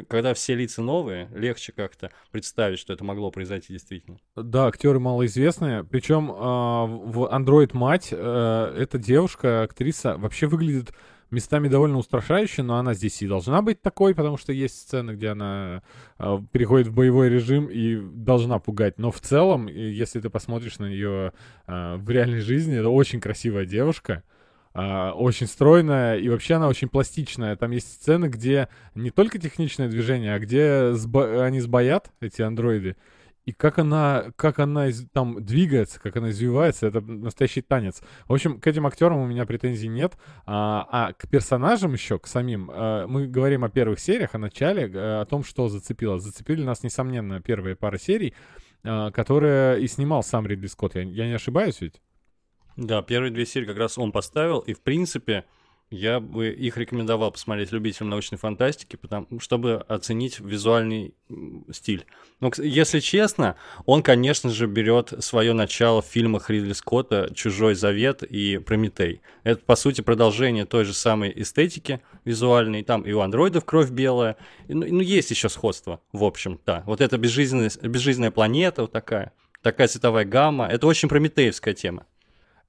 Когда 0.08 0.34
все 0.34 0.56
лица 0.56 0.82
новые, 0.82 1.28
легче 1.36 1.74
как-то 1.74 2.12
представить, 2.32 2.80
что 2.80 2.94
это 2.94 3.04
могло 3.04 3.30
произойти 3.30 3.74
действительно. 3.74 4.20
Да, 4.38 4.68
актеры 4.68 5.00
малоизвестные. 5.02 5.84
Причем 5.84 6.28
в 6.28 7.30
Android 7.30 7.72
мать 7.76 8.10
э, 8.12 8.76
эта 8.78 8.98
девушка, 8.98 9.64
актриса, 9.64 10.18
вообще 10.18 10.48
выглядит 10.48 10.94
местами 11.32 11.68
довольно 11.68 11.98
устрашающе, 11.98 12.64
но 12.64 12.78
она 12.78 12.94
здесь 12.94 13.22
и 13.22 13.28
должна 13.28 13.62
быть 13.62 13.82
такой, 13.82 14.14
потому 14.14 14.38
что 14.38 14.52
есть 14.54 14.80
сцены, 14.80 15.12
где 15.12 15.30
она 15.30 15.82
э, 16.20 16.40
переходит 16.52 16.88
в 16.88 16.94
боевой 16.94 17.30
режим 17.30 17.68
и 17.68 17.98
должна 17.98 18.60
пугать. 18.60 19.00
Но 19.00 19.12
в 19.12 19.20
целом, 19.20 19.68
если 19.68 20.20
ты 20.20 20.30
посмотришь 20.30 20.80
на 20.80 20.86
нее 20.90 21.34
э, 21.68 21.96
в 21.98 22.10
реальной 22.10 22.42
жизни, 22.42 22.76
это 22.78 22.90
очень 22.90 23.20
красивая 23.22 23.66
девушка. 23.66 24.24
а, 24.74 25.12
очень 25.14 25.48
стройная, 25.48 26.18
и 26.18 26.30
вообще 26.30 26.54
она 26.56 26.68
очень 26.70 26.88
пластичная. 26.88 27.56
Там 27.58 27.72
есть 27.72 27.92
сцены, 27.92 28.28
где 28.28 28.70
не 28.96 29.10
только 29.12 29.38
техничное 29.38 29.90
движение, 29.90 30.34
а 30.34 30.40
где 30.40 30.94
сбо- 30.94 31.42
они 31.42 31.60
сбоят, 31.60 32.10
эти 32.22 32.42
андроиды, 32.42 32.96
и 33.46 33.54
как 33.54 33.80
она, 33.80 34.32
как 34.36 34.60
она 34.60 34.88
из- 34.88 35.08
там 35.12 35.44
двигается, 35.44 36.00
как 36.00 36.16
она 36.18 36.30
извивается, 36.30 36.88
это 36.88 37.02
настоящий 37.02 37.62
танец. 37.62 38.02
В 38.28 38.34
общем, 38.34 38.60
к 38.60 38.68
этим 38.68 38.86
актерам 38.86 39.18
у 39.18 39.26
меня 39.26 39.46
претензий 39.46 39.88
нет. 39.88 40.14
А, 40.46 40.88
а 40.92 41.14
к 41.14 41.28
персонажам 41.28 41.94
еще, 41.94 42.20
к 42.20 42.28
самим, 42.28 42.70
э, 42.70 43.08
мы 43.08 43.28
говорим 43.28 43.64
о 43.64 43.70
первых 43.70 44.00
сериях, 44.00 44.36
о 44.36 44.38
начале, 44.38 44.88
э, 44.88 45.22
о 45.22 45.26
том, 45.26 45.44
что 45.44 45.70
зацепило. 45.70 46.20
Зацепили 46.20 46.64
нас, 46.64 46.84
несомненно, 46.84 47.42
первые 47.42 47.76
пары 47.76 47.98
серий, 47.98 48.36
э, 48.84 49.12
которые 49.12 49.82
и 49.82 49.88
снимал 49.88 50.22
сам 50.22 50.46
Ридли 50.46 50.68
Скотт. 50.68 50.96
Я, 50.96 51.02
я 51.02 51.28
не 51.28 51.34
ошибаюсь 51.34 51.82
ведь? 51.82 52.00
Да, 52.78 53.02
первые 53.02 53.32
две 53.32 53.46
серии 53.46 53.66
как 53.66 53.78
раз 53.78 53.98
он 53.98 54.12
поставил, 54.12 54.60
и 54.60 54.74
в 54.74 54.82
принципе 54.82 55.46
Я 55.92 56.22
бы 56.22 56.48
их 56.48 56.78
рекомендовал 56.78 57.32
посмотреть 57.32 57.74
любителям 57.74 58.10
научной 58.10 58.38
фантастики, 58.38 58.96
потому, 58.96 59.28
чтобы 59.40 59.84
оценить 59.90 60.40
визуальный 60.40 61.14
стиль. 61.70 62.06
Но, 62.40 62.48
кс- 62.48 62.66
если 62.66 63.02
честно, 63.02 63.58
он, 63.86 64.02
конечно 64.02 64.50
же, 64.50 64.68
берет 64.68 65.14
свое 65.20 65.52
начало 65.52 66.02
в 66.02 66.06
фильмах 66.06 66.50
Ридли 66.50 66.72
Скотта 66.72 67.30
«Чужой 67.36 67.76
завет» 67.76 68.24
и 68.24 68.58
«Прометей». 68.58 69.22
Это, 69.44 69.66
по 69.66 69.76
сути, 69.76 70.00
продолжение 70.00 70.64
той 70.64 70.86
же 70.86 70.94
самой 70.94 71.34
эстетики 71.36 72.00
визуальной. 72.24 72.84
Там 72.84 73.02
и 73.02 73.12
у 73.12 73.20
андроидов 73.20 73.66
кровь 73.66 73.90
белая. 73.90 74.38
Ну, 74.70 74.86
ну, 74.88 75.02
есть 75.02 75.30
еще 75.30 75.50
сходство, 75.50 76.00
в 76.14 76.24
общем, 76.24 76.58
да. 76.66 76.84
Вот 76.86 77.02
эта 77.02 77.18
безжизненная, 77.18 77.70
безжизненная 77.84 78.32
планета 78.32 78.84
вот 78.84 78.94
такая, 78.94 79.34
такая 79.62 79.90
цветовая 79.90 80.24
гамма. 80.24 80.68
Это 80.68 80.88
очень 80.88 81.10
прометеевская 81.10 81.74
тема. 81.74 82.06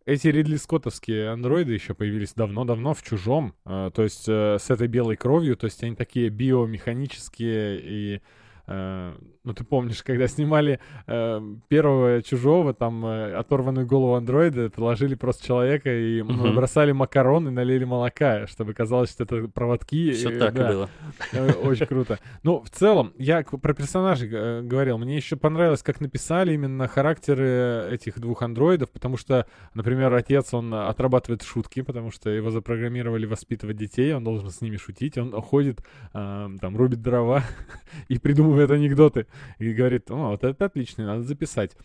Эти 0.05 0.29
Ридли 0.29 0.57
Скоттовские 0.57 1.31
андроиды 1.31 1.73
еще 1.73 1.95
появились 1.95 2.35
давно-давно 2.35 2.93
в 2.95 3.03
чужом. 3.03 3.55
э, 3.65 3.91
то 3.95 4.03
есть 4.03 4.29
э, 4.29 4.59
с 4.59 4.69
этой 4.71 4.89
белой 4.89 5.17
кровью, 5.17 5.57
то 5.57 5.67
есть 5.67 5.83
они 5.83 5.95
такие 5.95 6.29
биомеханические 6.29 7.81
и. 7.81 8.21
Э, 8.67 9.13
ну, 9.45 9.55
ты 9.55 9.65
помнишь, 9.65 10.03
когда 10.03 10.29
снимали 10.29 10.79
э, 11.09 11.41
первого 11.69 12.23
чужого, 12.23 12.75
там 12.75 13.05
э, 13.05 13.35
оторванную 13.35 13.87
голову 13.87 14.15
андроида, 14.15 14.71
положили 14.71 15.15
просто 15.17 15.45
человека 15.45 15.93
и 15.93 16.23
Мгм. 16.23 16.49
набросали 16.51 16.93
макарон 16.93 17.49
и 17.49 17.51
налили 17.51 17.85
молока, 17.85 18.47
чтобы 18.47 18.73
казалось, 18.73 19.11
что 19.11 19.25
это 19.25 19.49
проводки. 19.49 20.13
Все 20.13 20.39
так 20.39 20.55
да. 20.55 20.69
было. 20.69 20.91
Э, 21.33 21.53
Очень 21.65 21.87
круто. 21.87 22.19
Ну, 22.45 22.61
в 22.63 22.71
целом, 22.71 23.13
я 23.19 23.43
про 23.43 23.75
персонажей 23.75 24.29
э, 24.33 24.63
говорил. 24.63 24.99
Мне 24.99 25.17
еще 25.17 25.35
понравилось, 25.37 25.83
как 25.83 26.01
написали 26.01 26.55
именно 26.55 26.87
характеры 26.87 27.89
этих 27.91 28.21
двух 28.21 28.43
андроидов, 28.43 28.91
потому 28.91 29.17
что, 29.17 29.47
например, 29.75 30.15
отец, 30.15 30.55
он 30.55 30.73
отрабатывает 30.73 31.43
шутки, 31.43 31.83
потому 31.83 32.11
что 32.13 32.31
его 32.31 32.51
запрограммировали 32.51 33.27
воспитывать 33.27 33.77
детей, 33.77 34.15
он 34.15 34.23
должен 34.23 34.51
с 34.51 34.61
ними 34.61 34.77
шутить, 34.77 35.19
он 35.19 35.33
ходит, 35.43 35.81
там, 36.13 36.77
рубит 36.77 37.03
дрова 37.03 37.43
и 38.09 38.19
придумывает 38.19 38.52
анекдоты. 38.59 39.27
И 39.59 39.73
говорит, 39.73 40.11
о, 40.11 40.31
вот 40.31 40.45
это 40.45 40.65
отлично, 40.65 41.07
надо 41.07 41.23
записать. 41.23 41.77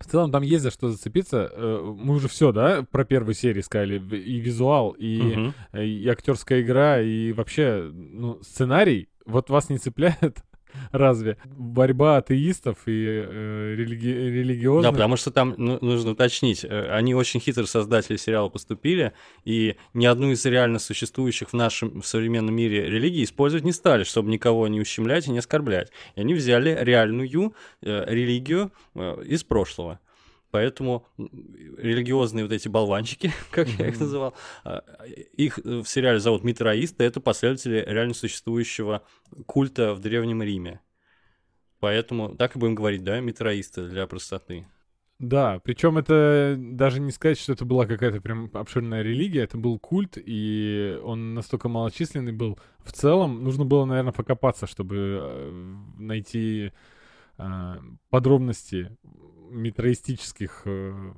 В 0.00 0.06
целом 0.06 0.30
там 0.30 0.42
есть 0.42 0.62
за 0.62 0.70
что 0.70 0.90
зацепиться. 0.90 1.50
Э, 1.52 1.80
Мы 1.82 2.14
уже 2.14 2.28
все, 2.28 2.52
да, 2.52 2.84
про 2.90 3.04
первую 3.04 3.34
серию 3.34 3.62
сказали. 3.64 3.98
И 3.98 4.38
визуал, 4.38 4.92
и 4.92 5.52
э, 5.72 5.84
и 5.84 6.08
актерская 6.08 6.60
игра, 6.60 7.00
и 7.00 7.32
вообще, 7.32 7.90
ну, 7.92 8.38
сценарий, 8.42 9.08
вот 9.26 9.50
вас 9.50 9.68
не 9.70 9.78
цепляет, 9.78 10.44
разве? 10.92 11.36
Борьба 11.44 12.18
атеистов 12.18 12.78
и 12.86 13.04
э, 13.06 13.74
религи- 13.76 14.30
религиозных. 14.30 14.84
Да, 14.84 14.92
потому 14.92 15.16
что 15.16 15.30
там 15.30 15.54
ну, 15.56 15.78
нужно 15.80 16.12
уточнить, 16.12 16.64
э, 16.64 16.90
они 16.90 17.14
очень 17.14 17.40
хитро 17.40 17.64
создатели 17.64 18.16
сериала 18.16 18.48
поступили, 18.48 19.12
и 19.44 19.76
ни 19.94 20.06
одну 20.06 20.30
из 20.30 20.44
реально 20.44 20.78
существующих 20.78 21.50
в 21.50 21.54
нашем 21.54 22.00
в 22.00 22.06
современном 22.06 22.54
мире 22.54 22.88
религий 22.88 23.24
использовать 23.24 23.64
не 23.64 23.72
стали, 23.72 24.04
чтобы 24.04 24.30
никого 24.30 24.68
не 24.68 24.80
ущемлять 24.80 25.26
и 25.26 25.30
не 25.30 25.38
оскорблять. 25.38 25.90
И 26.16 26.20
они 26.20 26.34
взяли 26.34 26.76
реальную 26.80 27.28
э, 27.82 28.04
религию 28.08 28.72
э, 28.94 29.22
из 29.24 29.44
прошлого. 29.44 30.00
Поэтому 30.50 31.06
религиозные 31.18 32.44
вот 32.44 32.52
эти 32.52 32.68
болванчики, 32.68 33.32
как 33.50 33.68
я 33.68 33.88
их 33.88 34.00
называл, 34.00 34.34
а, 34.64 34.82
их 35.36 35.58
в 35.58 35.84
сериале 35.84 36.20
зовут 36.20 36.42
митроисты, 36.44 37.04
это 37.04 37.20
последователи 37.20 37.84
реально 37.86 38.14
существующего 38.14 39.02
культа 39.46 39.94
в 39.94 40.00
Древнем 40.00 40.42
Риме. 40.42 40.80
Поэтому 41.80 42.34
так 42.34 42.56
и 42.56 42.58
будем 42.58 42.74
говорить, 42.74 43.04
да, 43.04 43.20
митроисты 43.20 43.88
для 43.88 44.06
простоты. 44.06 44.66
Да, 45.18 45.60
причем 45.64 45.98
это 45.98 46.54
даже 46.56 47.00
не 47.00 47.10
сказать, 47.10 47.38
что 47.38 47.52
это 47.52 47.64
была 47.64 47.86
какая-то 47.86 48.20
прям 48.20 48.50
обширная 48.52 49.02
религия, 49.02 49.42
это 49.42 49.58
был 49.58 49.78
культ, 49.80 50.16
и 50.16 50.96
он 51.02 51.34
настолько 51.34 51.68
малочисленный 51.68 52.32
был. 52.32 52.56
В 52.78 52.92
целом, 52.92 53.42
нужно 53.42 53.64
было, 53.64 53.84
наверное, 53.84 54.12
покопаться, 54.12 54.68
чтобы 54.68 54.96
э, 55.20 55.74
найти 55.98 56.72
э, 57.36 57.74
подробности 58.10 58.96
митроистических, 59.50 60.62
э, 60.64 61.12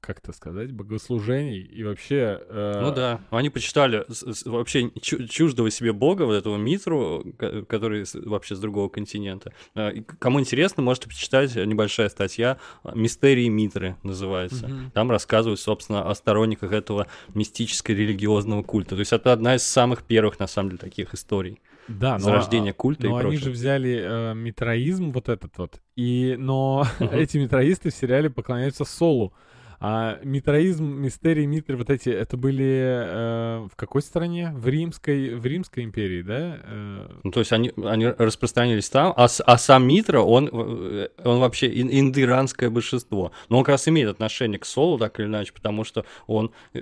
как 0.00 0.20
это 0.20 0.32
сказать, 0.32 0.72
богослужений 0.72 1.60
и 1.60 1.82
вообще... 1.82 2.40
э, 2.48 2.80
Ну 2.82 2.94
да, 2.94 3.20
они 3.30 3.50
почитали 3.50 4.06
вообще 4.46 4.90
чу- 5.02 5.26
чуждого 5.26 5.70
себе 5.70 5.92
бога, 5.92 6.22
вот 6.22 6.34
этого 6.34 6.56
Митру, 6.56 7.34
ко- 7.36 7.62
который 7.66 8.04
вообще 8.24 8.54
с 8.54 8.60
другого 8.60 8.88
континента. 8.88 9.52
К- 9.74 10.16
Кому 10.18 10.40
интересно, 10.40 10.82
можете 10.82 11.08
почитать, 11.08 11.56
э, 11.56 11.64
небольшая 11.66 12.08
статья 12.08 12.58
«Мистерии 12.94 13.48
Митры» 13.48 13.96
называется. 14.04 14.68
Мгм. 14.68 14.90
Там 14.92 15.10
рассказывают, 15.10 15.60
собственно, 15.60 16.08
о 16.08 16.14
сторонниках 16.14 16.72
этого 16.72 17.08
мистическо-религиозного 17.34 18.62
культа. 18.62 18.90
То 18.90 19.00
есть 19.00 19.12
это 19.12 19.32
одна 19.32 19.56
из 19.56 19.62
самых 19.64 20.04
первых, 20.04 20.38
на 20.38 20.46
самом 20.46 20.70
деле, 20.70 20.78
таких 20.78 21.12
историй. 21.12 21.60
Да, 21.88 22.14
но, 22.14 22.24
Зарождение 22.24 22.72
культа 22.72 23.06
и 23.06 23.10
Но 23.10 23.16
они 23.16 23.22
прочее. 23.22 23.40
же 23.44 23.50
взяли 23.50 24.00
э, 24.02 24.34
митроизм 24.34 25.10
вот 25.10 25.28
этот 25.28 25.56
вот, 25.58 25.80
и, 25.96 26.36
но 26.38 26.86
Мгм. 27.00 27.10
эти 27.14 27.38
митроисты 27.38 27.90
в 27.90 27.94
сериале 27.94 28.30
поклоняются 28.30 28.84
Солу. 28.84 29.32
А 29.80 30.18
митроизм, 30.24 30.84
мистерии, 30.84 31.46
митры, 31.46 31.76
вот 31.76 31.88
эти, 31.88 32.08
это 32.08 32.36
были 32.36 32.64
э, 32.66 33.68
в 33.70 33.76
какой 33.76 34.02
стране? 34.02 34.52
В 34.54 34.66
Римской, 34.66 35.36
в 35.36 35.46
Римской 35.46 35.84
империи, 35.84 36.22
да? 36.22 36.58
Э, 36.64 37.06
Ну, 37.22 37.30
то 37.30 37.40
есть 37.40 37.52
они, 37.52 37.72
они 37.84 38.06
распространились 38.06 38.90
там, 38.90 39.14
а, 39.16 39.28
а 39.46 39.58
сам 39.58 39.86
Митра, 39.86 40.20
он, 40.20 40.48
э, 40.52 41.08
он 41.24 41.38
вообще 41.38 41.68
ин- 41.68 41.90
индоиранское 41.90 42.70
большинство. 42.70 43.30
Но 43.48 43.58
он 43.58 43.64
как 43.64 43.74
раз 43.74 43.86
имеет 43.86 44.08
отношение 44.08 44.58
к 44.58 44.64
Солу, 44.64 44.98
так 44.98 45.20
или 45.20 45.26
иначе, 45.26 45.52
потому 45.52 45.84
что 45.84 46.04
он 46.26 46.50
э, 46.74 46.80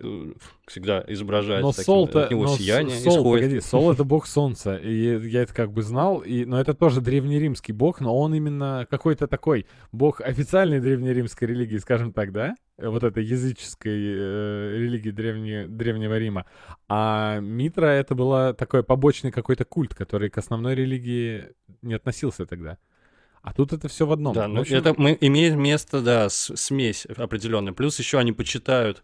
всегда 0.67 1.05
изображает 1.07 1.62
но 1.62 1.73
таким, 1.73 1.85
Сол-то, 1.85 2.25
от 2.25 2.31
него 2.31 2.45
но 2.45 2.57
сияние 2.57 2.99
Сол, 2.99 3.17
исходит. 3.17 3.45
погоди, 3.45 3.61
Сол 3.61 3.93
это 3.93 4.05
бог 4.05 4.26
солнца, 4.26 4.76
и 4.76 5.29
я 5.29 5.43
это 5.43 5.55
как 5.55 5.71
бы 5.71 5.83
знал, 5.83 6.21
и, 6.21 6.47
но 6.47 6.59
это 6.59 6.73
тоже 6.73 7.03
древнеримский 7.03 7.75
бог, 7.75 8.00
но 8.00 8.19
он 8.19 8.35
именно 8.35 8.87
какой-то 8.88 9.26
такой 9.26 9.67
бог 9.93 10.23
официальной 10.23 10.81
древнеримской 10.81 11.47
религии, 11.47 11.76
скажем 11.76 12.12
так, 12.15 12.33
да? 12.33 12.55
Э, 12.78 12.88
Вот 12.88 13.02
этой 13.04 13.25
языческой 13.25 13.92
э, 13.92 14.78
религии 14.78 15.11
древне- 15.11 15.66
Древнего 15.66 16.18
Рима. 16.18 16.45
А 16.88 17.38
Митра 17.40 17.87
это 17.87 18.14
была 18.14 18.52
такой 18.52 18.83
побочный 18.83 19.30
какой-то 19.33 19.64
культ, 19.64 19.95
который 19.95 20.28
к 20.30 20.38
основной 20.38 20.75
религии 20.75 21.45
не 21.83 21.95
относился 21.95 22.47
тогда. 22.47 22.78
А 23.42 23.52
тут 23.52 23.73
это 23.73 23.88
все 23.88 24.06
в 24.06 24.12
одном. 24.12 24.35
Да, 24.35 24.49
ну 24.49 24.61
общем, 24.61 24.76
это 24.76 24.95
мы, 24.99 25.16
имеет 25.21 25.54
место, 25.54 26.00
да, 26.02 26.28
с- 26.28 26.54
смесь 26.56 27.06
определенная. 27.06 27.73
Плюс 27.73 27.99
еще 27.99 28.18
они 28.18 28.33
почитают, 28.33 29.02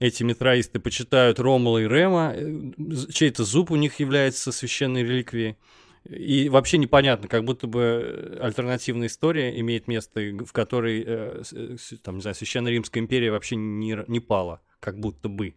эти 0.00 0.22
метроисты 0.22 0.80
почитают 0.80 1.40
Ромула 1.40 1.78
и 1.78 1.88
Рема, 1.88 2.32
э, 2.36 2.72
чей-то 3.12 3.44
зуб 3.44 3.70
у 3.70 3.76
них 3.76 4.00
является 4.00 4.52
священной 4.52 5.02
реликвией. 5.02 5.56
И 6.08 6.50
вообще 6.50 6.76
непонятно, 6.76 7.28
как 7.28 7.44
будто 7.44 7.66
бы 7.66 7.80
э, 7.80 8.38
альтернативная 8.40 9.06
история 9.06 9.58
имеет 9.60 9.88
место, 9.88 10.20
в 10.20 10.52
которой, 10.52 11.02
э, 11.06 11.42
э, 11.52 11.76
там, 12.02 12.16
не 12.16 12.20
знаю, 12.20 12.34
Священная 12.34 12.72
Римская 12.72 13.02
империя 13.02 13.30
вообще 13.30 13.56
не, 13.56 13.96
не 14.06 14.20
пала, 14.20 14.60
как 14.80 14.98
будто 15.00 15.30
бы. 15.30 15.54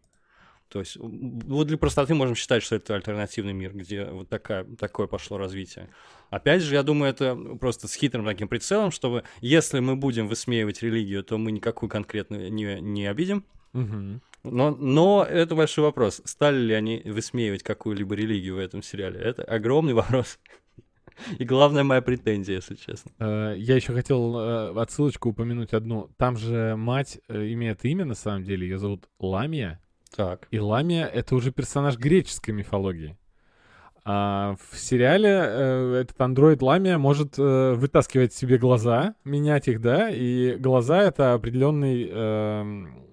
То 0.70 0.80
есть, 0.80 0.98
вот 0.98 1.68
для 1.68 1.78
простоты 1.78 2.14
можем 2.14 2.36
считать, 2.36 2.62
что 2.62 2.76
это 2.76 2.96
альтернативный 2.96 3.54
мир, 3.54 3.74
где 3.74 4.06
вот 4.06 4.30
такая, 4.30 4.66
такое 4.76 5.08
пошло 5.08 5.38
развитие. 5.38 5.90
Опять 6.30 6.62
же, 6.62 6.76
я 6.76 6.84
думаю, 6.84 7.10
это 7.10 7.36
просто 7.60 7.88
с 7.88 7.94
хитрым 7.94 8.26
таким 8.26 8.48
прицелом, 8.50 8.92
чтобы 8.92 9.24
если 9.40 9.80
мы 9.80 9.96
будем 9.96 10.28
высмеивать 10.28 10.82
религию, 10.82 11.24
то 11.24 11.38
мы 11.38 11.52
никакую 11.52 11.90
конкретно 11.90 12.50
не, 12.50 12.82
не 12.82 13.06
обидим. 13.06 13.46
мгм. 13.74 14.22
Но, 14.52 14.72
но 14.72 15.26
это 15.30 15.56
большой 15.56 15.86
вопрос. 15.86 16.22
Стали 16.26 16.58
ли 16.58 16.74
они 16.74 17.02
высмеивать 17.06 17.64
какую-либо 17.64 18.16
религию 18.16 18.56
в 18.56 18.60
этом 18.60 18.82
сериале? 18.82 19.20
Это 19.20 19.44
огромный 19.44 19.94
вопрос. 19.96 20.40
И 21.40 21.46
главная 21.46 21.84
моя 21.84 22.02
претензия, 22.02 22.56
если 22.56 22.76
честно. 22.76 23.12
Э, 23.20 23.56
Я 23.58 23.76
еще 23.76 23.94
хотел 23.94 24.38
э, 24.38 24.80
отсылочку 24.80 25.30
упомянуть 25.30 25.74
одну. 25.74 26.10
Там 26.18 26.38
же 26.38 26.76
мать 26.76 27.20
э, 27.28 27.52
имеет 27.54 27.84
имя, 27.86 28.06
на 28.06 28.16
самом 28.16 28.44
деле, 28.44 28.68
ее 28.68 28.78
зовут 28.78 29.10
Ламия. 29.20 29.82
Так. 30.16 30.48
И 30.52 30.60
Ламия— 30.60 31.06
это 31.14 31.36
уже 31.36 31.52
персонаж 31.52 31.98
греческой 31.98 32.54
мифологии. 32.54 33.18
А 34.10 34.56
в 34.72 34.78
сериале 34.78 35.30
э, 35.30 35.94
этот 36.02 36.22
андроид 36.22 36.62
Ламия 36.62 36.98
может 36.98 37.38
э, 37.38 37.74
вытаскивать 37.74 38.34
себе 38.34 38.58
глаза, 38.58 39.16
менять 39.26 39.68
их, 39.68 39.82
да, 39.82 40.10
и 40.10 40.56
глаза— 40.56 41.02
это 41.04 41.34
определенный 41.34 42.08
эм, 42.10 43.07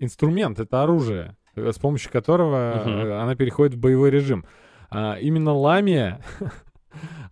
инструмент, 0.00 0.58
это 0.58 0.82
оружие, 0.82 1.36
э, 1.54 1.70
с 1.72 1.78
помощью 1.78 2.10
которого 2.10 2.82
э, 2.84 3.20
она 3.20 3.34
переходит 3.36 3.74
в 3.74 3.78
боевой 3.78 4.10
режим. 4.10 4.44
А 4.90 5.16
именно 5.20 5.52
Ламия 5.54 6.20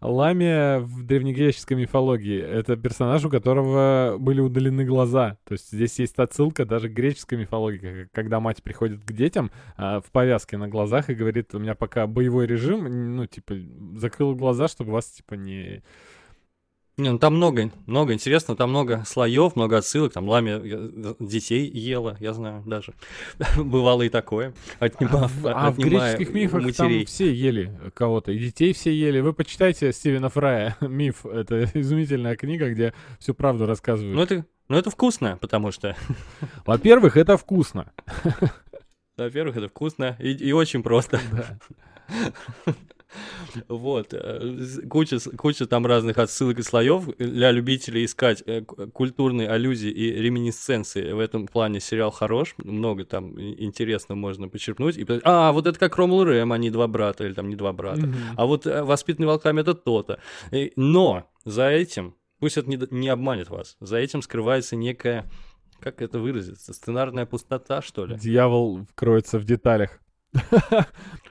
Ламия 0.01 0.79
в 0.79 1.03
древнегреческой 1.03 1.77
мифологии— 1.77 2.41
это 2.41 2.77
персонаж, 2.77 3.25
у 3.25 3.31
которого 3.31 4.17
были 4.19 4.41
удалены 4.41 4.85
глаза. 4.85 5.39
То 5.45 5.53
есть 5.53 5.73
здесь 5.73 5.99
есть 5.99 6.19
отсылка 6.19 6.65
даже 6.65 6.89
к 6.89 6.93
греческой 6.93 7.39
мифологии, 7.39 8.09
когда 8.13 8.39
мать 8.39 8.63
приходит 8.63 9.05
к 9.05 9.13
детям 9.13 9.51
а, 9.77 10.01
в 10.01 10.11
повязке 10.13 10.57
на 10.57 10.69
глазах 10.69 11.11
и 11.11 11.15
говорит, 11.15 11.55
у 11.55 11.59
меня 11.59 11.75
пока 11.75 12.07
боевой 12.07 12.47
режим, 12.47 13.17
ну, 13.17 13.27
типа, 13.27 13.55
закрыл 13.97 14.37
глаза, 14.37 14.69
чтобы 14.69 14.93
вас, 14.93 15.07
типа, 15.07 15.35
не... 15.35 15.83
Не, 16.99 17.13
ну 17.13 17.19
там 17.19 17.37
много, 17.37 17.71
много 17.87 18.13
интересного, 18.13 18.59
там 18.59 18.71
много 18.71 19.05
слоев, 19.07 19.55
много 19.55 19.77
отсылок, 19.79 20.13
там 20.13 20.29
ламя 20.29 20.59
я- 20.65 21.15
детей 21.21 21.65
ела, 21.71 22.17
я 22.19 22.33
знаю 22.35 22.65
даже. 22.67 22.93
Бывало 23.57 24.03
и 24.03 24.09
такое. 24.09 24.53
Отнима- 24.81 25.31
А 25.45 25.69
а 25.69 25.71
в 25.71 25.79
греческих 25.79 26.31
мифах 26.35 26.63
матерей. 26.65 26.99
там 26.99 27.07
все 27.07 27.33
ели 27.33 27.73
кого-то, 27.95 28.33
и 28.33 28.39
детей 28.39 28.73
все 28.73 28.93
ели. 28.93 29.21
Вы 29.21 29.33
почитайте 29.33 29.93
Стивена 29.93 30.29
Фрая 30.29 30.77
«Миф». 30.81 31.25
Это 31.25 31.65
изумительная 31.75 32.35
книга, 32.35 32.69
где 32.71 32.93
всю 33.21 33.33
правду 33.33 33.65
рассказывают. 33.67 34.17
Ну 34.17 34.23
это, 34.23 34.45
ну 34.69 34.77
это 34.77 34.91
вкусно, 34.91 35.39
потому 35.41 35.71
что, 35.71 35.97
Во-первых, 36.67 37.17
это 37.17 37.37
вкусно. 37.37 37.93
во-первых, 39.17 39.57
это 39.57 39.69
вкусно 39.69 40.17
и, 40.19 40.33
и 40.33 40.51
очень 40.53 40.83
просто. 40.83 41.21
Да. 41.33 42.75
Вот, 43.69 44.09
э, 44.13 44.55
куча, 44.89 45.19
куча 45.37 45.67
там 45.67 45.87
разных 45.87 46.19
отсылок 46.19 46.59
и 46.59 46.63
слоев 46.63 47.07
для 47.19 47.51
любителей 47.51 48.05
искать 48.05 48.43
э, 48.47 48.63
культурные 48.63 49.49
аллюзии 49.49 49.91
и 49.91 50.13
реминисценции. 50.13 51.13
В 51.13 51.19
этом 51.19 51.47
плане 51.47 51.81
сериал 51.81 52.11
хорош, 52.11 52.55
много 52.59 53.05
там 53.05 53.39
и- 53.39 53.65
интересного 53.65 54.19
можно 54.19 54.49
почерпнуть. 54.49 54.99
И, 54.99 55.07
а, 55.25 55.53
вот 55.53 55.67
это 55.67 55.79
как 55.79 55.97
Ромул 55.97 56.23
и 56.23 56.25
Рэм, 56.27 56.53
они 56.53 56.71
два 56.71 56.87
брата, 56.87 57.25
или 57.25 57.33
там 57.33 57.49
не 57.49 57.57
два 57.57 57.73
брата. 57.73 58.07
Мгм. 58.07 58.17
А 58.37 58.47
вот 58.47 58.67
э, 58.67 58.83
воспитанный 58.83 59.27
волками 59.27 59.61
это 59.61 59.75
то-то. 59.75 60.21
Но 60.77 61.29
за 61.45 61.69
этим, 61.71 62.15
пусть 62.41 62.59
это 62.59 62.69
не, 62.69 62.79
не 62.91 63.09
обманет 63.09 63.49
вас, 63.49 63.77
за 63.81 63.97
этим 63.97 64.23
скрывается 64.23 64.77
некая, 64.77 65.25
как 65.81 66.03
это 66.03 66.19
выразиться, 66.19 66.73
сценарная 66.75 67.25
пустота, 67.27 67.83
что 67.83 68.05
ли? 68.07 68.17
Дьявол 68.17 68.87
кроется 68.95 69.39
в 69.39 69.45
деталях. 69.45 70.01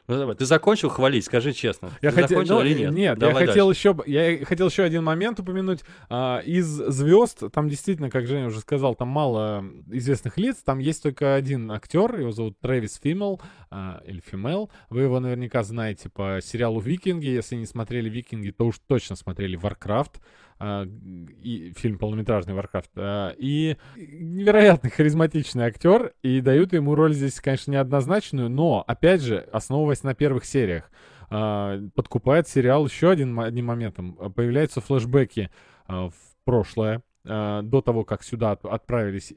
Ну 0.07 0.17
давай, 0.17 0.35
ты 0.37 0.45
закончил 0.45 0.87
хвалить, 0.87 1.25
скажи 1.25 1.51
честно. 1.51 1.91
Я 2.01 2.11
ты 2.11 2.21
хотел, 2.21 2.29
закончил 2.37 2.59
ну, 2.59 2.65
или 2.65 2.79
нет? 2.79 2.93
нет, 2.93 3.19
Давай 3.19 3.41
я 3.41 3.47
хотел 3.47 3.67
дальше. 3.67 3.89
еще, 3.89 4.03
я 4.05 4.45
хотел 4.45 4.69
еще 4.69 4.83
один 4.83 5.03
момент 5.03 5.37
упомянуть. 5.41 5.83
А, 6.09 6.39
из 6.45 6.65
звезд, 6.65 7.43
там 7.51 7.67
действительно, 7.67 8.09
как 8.09 8.25
Женя 8.25 8.47
уже 8.47 8.61
сказал, 8.61 8.95
там 8.95 9.09
мало 9.09 9.65
известных 9.87 10.37
лиц, 10.37 10.59
там 10.63 10.79
есть 10.79 11.03
только 11.03 11.35
один 11.35 11.69
актер, 11.73 12.21
его 12.21 12.31
зовут 12.31 12.57
Трэвис 12.61 13.01
Фиммел, 13.03 13.41
а, 13.69 14.01
или 14.05 14.21
Фимел. 14.25 14.71
Вы 14.89 15.01
его 15.01 15.19
наверняка 15.19 15.61
знаете 15.63 16.07
по 16.07 16.39
сериалу 16.41 16.79
«Викинги». 16.79 17.27
Если 17.27 17.57
не 17.57 17.65
смотрели 17.65 18.09
«Викинги», 18.09 18.51
то 18.51 18.65
уж 18.67 18.79
точно 18.87 19.17
смотрели 19.17 19.57
«Варкрафт», 19.57 20.21
и 20.59 21.73
фильм 21.77 21.97
полнометражный 21.97 22.53
«Варкрафт». 22.53 22.91
А, 22.95 23.33
и 23.37 23.77
невероятно 23.95 24.89
харизматичный 24.89 25.65
актер, 25.65 26.13
и 26.23 26.41
дают 26.41 26.73
ему 26.73 26.95
роль 26.95 27.13
здесь, 27.13 27.39
конечно, 27.39 27.71
неоднозначную, 27.71 28.49
но, 28.49 28.83
опять 28.87 29.21
же, 29.21 29.37
основываясь 29.51 30.03
на 30.03 30.15
первых 30.15 30.45
сериях, 30.45 30.91
а, 31.29 31.79
подкупает 31.95 32.47
сериал 32.47 32.85
еще 32.85 33.09
один, 33.11 33.39
одним 33.39 33.65
моментом. 33.65 34.17
А, 34.19 34.29
Появляются 34.29 34.81
флешбеки 34.81 35.49
а, 35.85 36.09
в 36.09 36.15
прошлое, 36.45 37.03
а, 37.25 37.61
до 37.61 37.81
того, 37.81 38.03
как 38.03 38.23
сюда 38.23 38.51
от- 38.51 38.65
отправились 38.65 39.33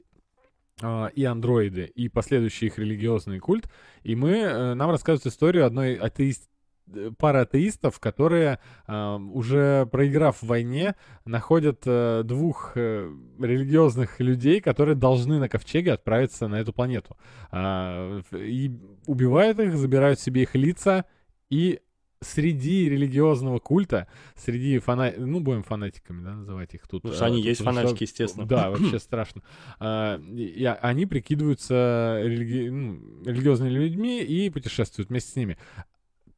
а, 0.81 1.07
и 1.07 1.23
андроиды, 1.23 1.85
и 1.85 2.09
последующий 2.09 2.67
их 2.67 2.79
религиозный 2.79 3.39
культ. 3.39 3.69
И 4.03 4.15
мы, 4.15 4.31
э, 4.31 4.73
нам 4.73 4.89
рассказывают 4.89 5.31
историю 5.31 5.65
одной 5.65 5.95
атеист, 5.95 6.49
э, 6.93 7.11
пары 7.17 7.39
атеистов, 7.39 7.99
которые, 7.99 8.59
а, 8.87 9.17
уже 9.17 9.85
проиграв 9.87 10.37
в 10.41 10.47
войне, 10.47 10.95
находят 11.25 11.83
э, 11.85 12.23
двух 12.23 12.73
э, 12.75 13.09
религиозных 13.39 14.19
людей, 14.19 14.61
которые 14.61 14.95
должны 14.95 15.39
на 15.39 15.49
ковчеге 15.49 15.93
отправиться 15.93 16.47
на 16.47 16.59
эту 16.59 16.73
планету. 16.73 17.17
А, 17.51 18.21
и 18.33 18.71
убивают 19.05 19.59
их, 19.59 19.75
забирают 19.75 20.19
себе 20.19 20.43
их 20.43 20.55
лица, 20.55 21.05
и 21.49 21.79
среди 22.21 22.87
религиозного 22.87 23.59
культа, 23.59 24.07
среди 24.35 24.77
фана... 24.79 25.11
ну, 25.17 25.39
будем 25.39 25.63
фанатиками, 25.63 26.23
да, 26.23 26.35
называть 26.35 26.73
их 26.73 26.87
тут. 26.87 27.03
Ну, 27.03 27.13
что 27.13 27.25
а, 27.25 27.27
они 27.27 27.37
тут 27.37 27.45
есть 27.45 27.59
потому 27.59 27.77
что- 27.77 27.87
фанатики, 27.87 28.03
естественно. 28.03 28.45
Да, 28.45 28.69
вообще 28.71 28.99
страшно. 28.99 29.41
А, 29.79 30.19
и 30.19 30.63
они 30.63 31.05
прикидываются 31.07 32.21
религи- 32.23 32.69
ну, 32.69 33.23
религиозными 33.25 33.71
людьми 33.71 34.21
и 34.21 34.49
путешествуют 34.49 35.09
вместе 35.09 35.31
с 35.31 35.35
ними. 35.35 35.57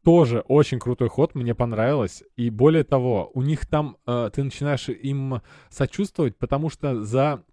Тоже 0.03 0.41
очень 0.41 0.79
крутой 0.79 1.09
ход, 1.09 1.33
мне 1.33 1.55
понравилось. 1.55 2.23
И 2.35 2.49
более 2.49 2.83
того, 2.83 3.31
у 3.33 3.41
них 3.41 3.65
там 3.65 3.97
э, 4.05 4.29
ты 4.33 4.43
начинаешь 4.43 4.89
им 4.89 5.41
сочувствовать, 5.69 6.37
потому 6.37 6.69
что 6.69 7.01
за 7.03 7.43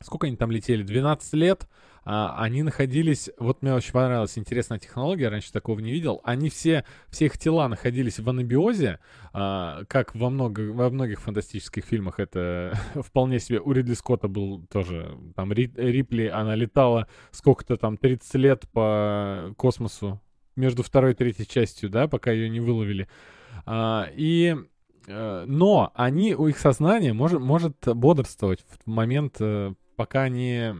сколько 0.00 0.26
они 0.26 0.36
там 0.36 0.50
летели? 0.50 0.82
12 0.82 1.34
лет 1.34 1.68
а, 2.04 2.34
они 2.38 2.62
находились, 2.62 3.30
вот 3.38 3.62
мне 3.62 3.74
очень 3.74 3.92
понравилась 3.92 4.38
интересная 4.38 4.78
технология, 4.78 5.28
раньше 5.28 5.52
такого 5.52 5.78
не 5.80 5.92
видел, 5.92 6.20
они 6.24 6.48
все, 6.48 6.84
все 7.08 7.26
их 7.26 7.36
тела 7.36 7.68
находились 7.68 8.18
в 8.18 8.28
анабиозе, 8.28 8.98
а, 9.32 9.84
как 9.88 10.14
во, 10.14 10.30
много, 10.30 10.72
во 10.72 10.88
многих 10.88 11.20
фантастических 11.20 11.84
фильмах 11.84 12.18
это 12.18 12.78
вполне 12.94 13.38
себе, 13.40 13.60
у 13.60 13.72
Ридли 13.72 13.94
Скотта 13.94 14.28
был 14.28 14.66
тоже, 14.68 15.18
там 15.36 15.52
Ри- 15.52 15.72
Рипли, 15.76 16.28
она 16.28 16.54
летала 16.54 17.08
сколько-то 17.30 17.76
там, 17.76 17.98
30 17.98 18.34
лет 18.36 18.68
по 18.72 19.52
космосу, 19.58 20.20
между 20.58 20.82
второй 20.82 21.12
и 21.12 21.14
третьей 21.14 21.46
частью, 21.46 21.88
да, 21.88 22.08
пока 22.08 22.30
ее 22.30 22.48
не 22.48 22.60
выловили. 22.60 23.08
А, 23.64 24.08
и 24.14 24.56
э, 25.06 25.44
но 25.46 25.92
они, 25.94 26.34
у 26.34 26.48
их 26.48 26.58
сознание 26.58 27.12
может, 27.12 27.40
может 27.40 27.76
бодрствовать 27.86 28.60
в 28.60 28.90
момент, 28.90 29.36
э, 29.40 29.72
пока 29.96 30.22
они 30.22 30.52
э, 30.52 30.74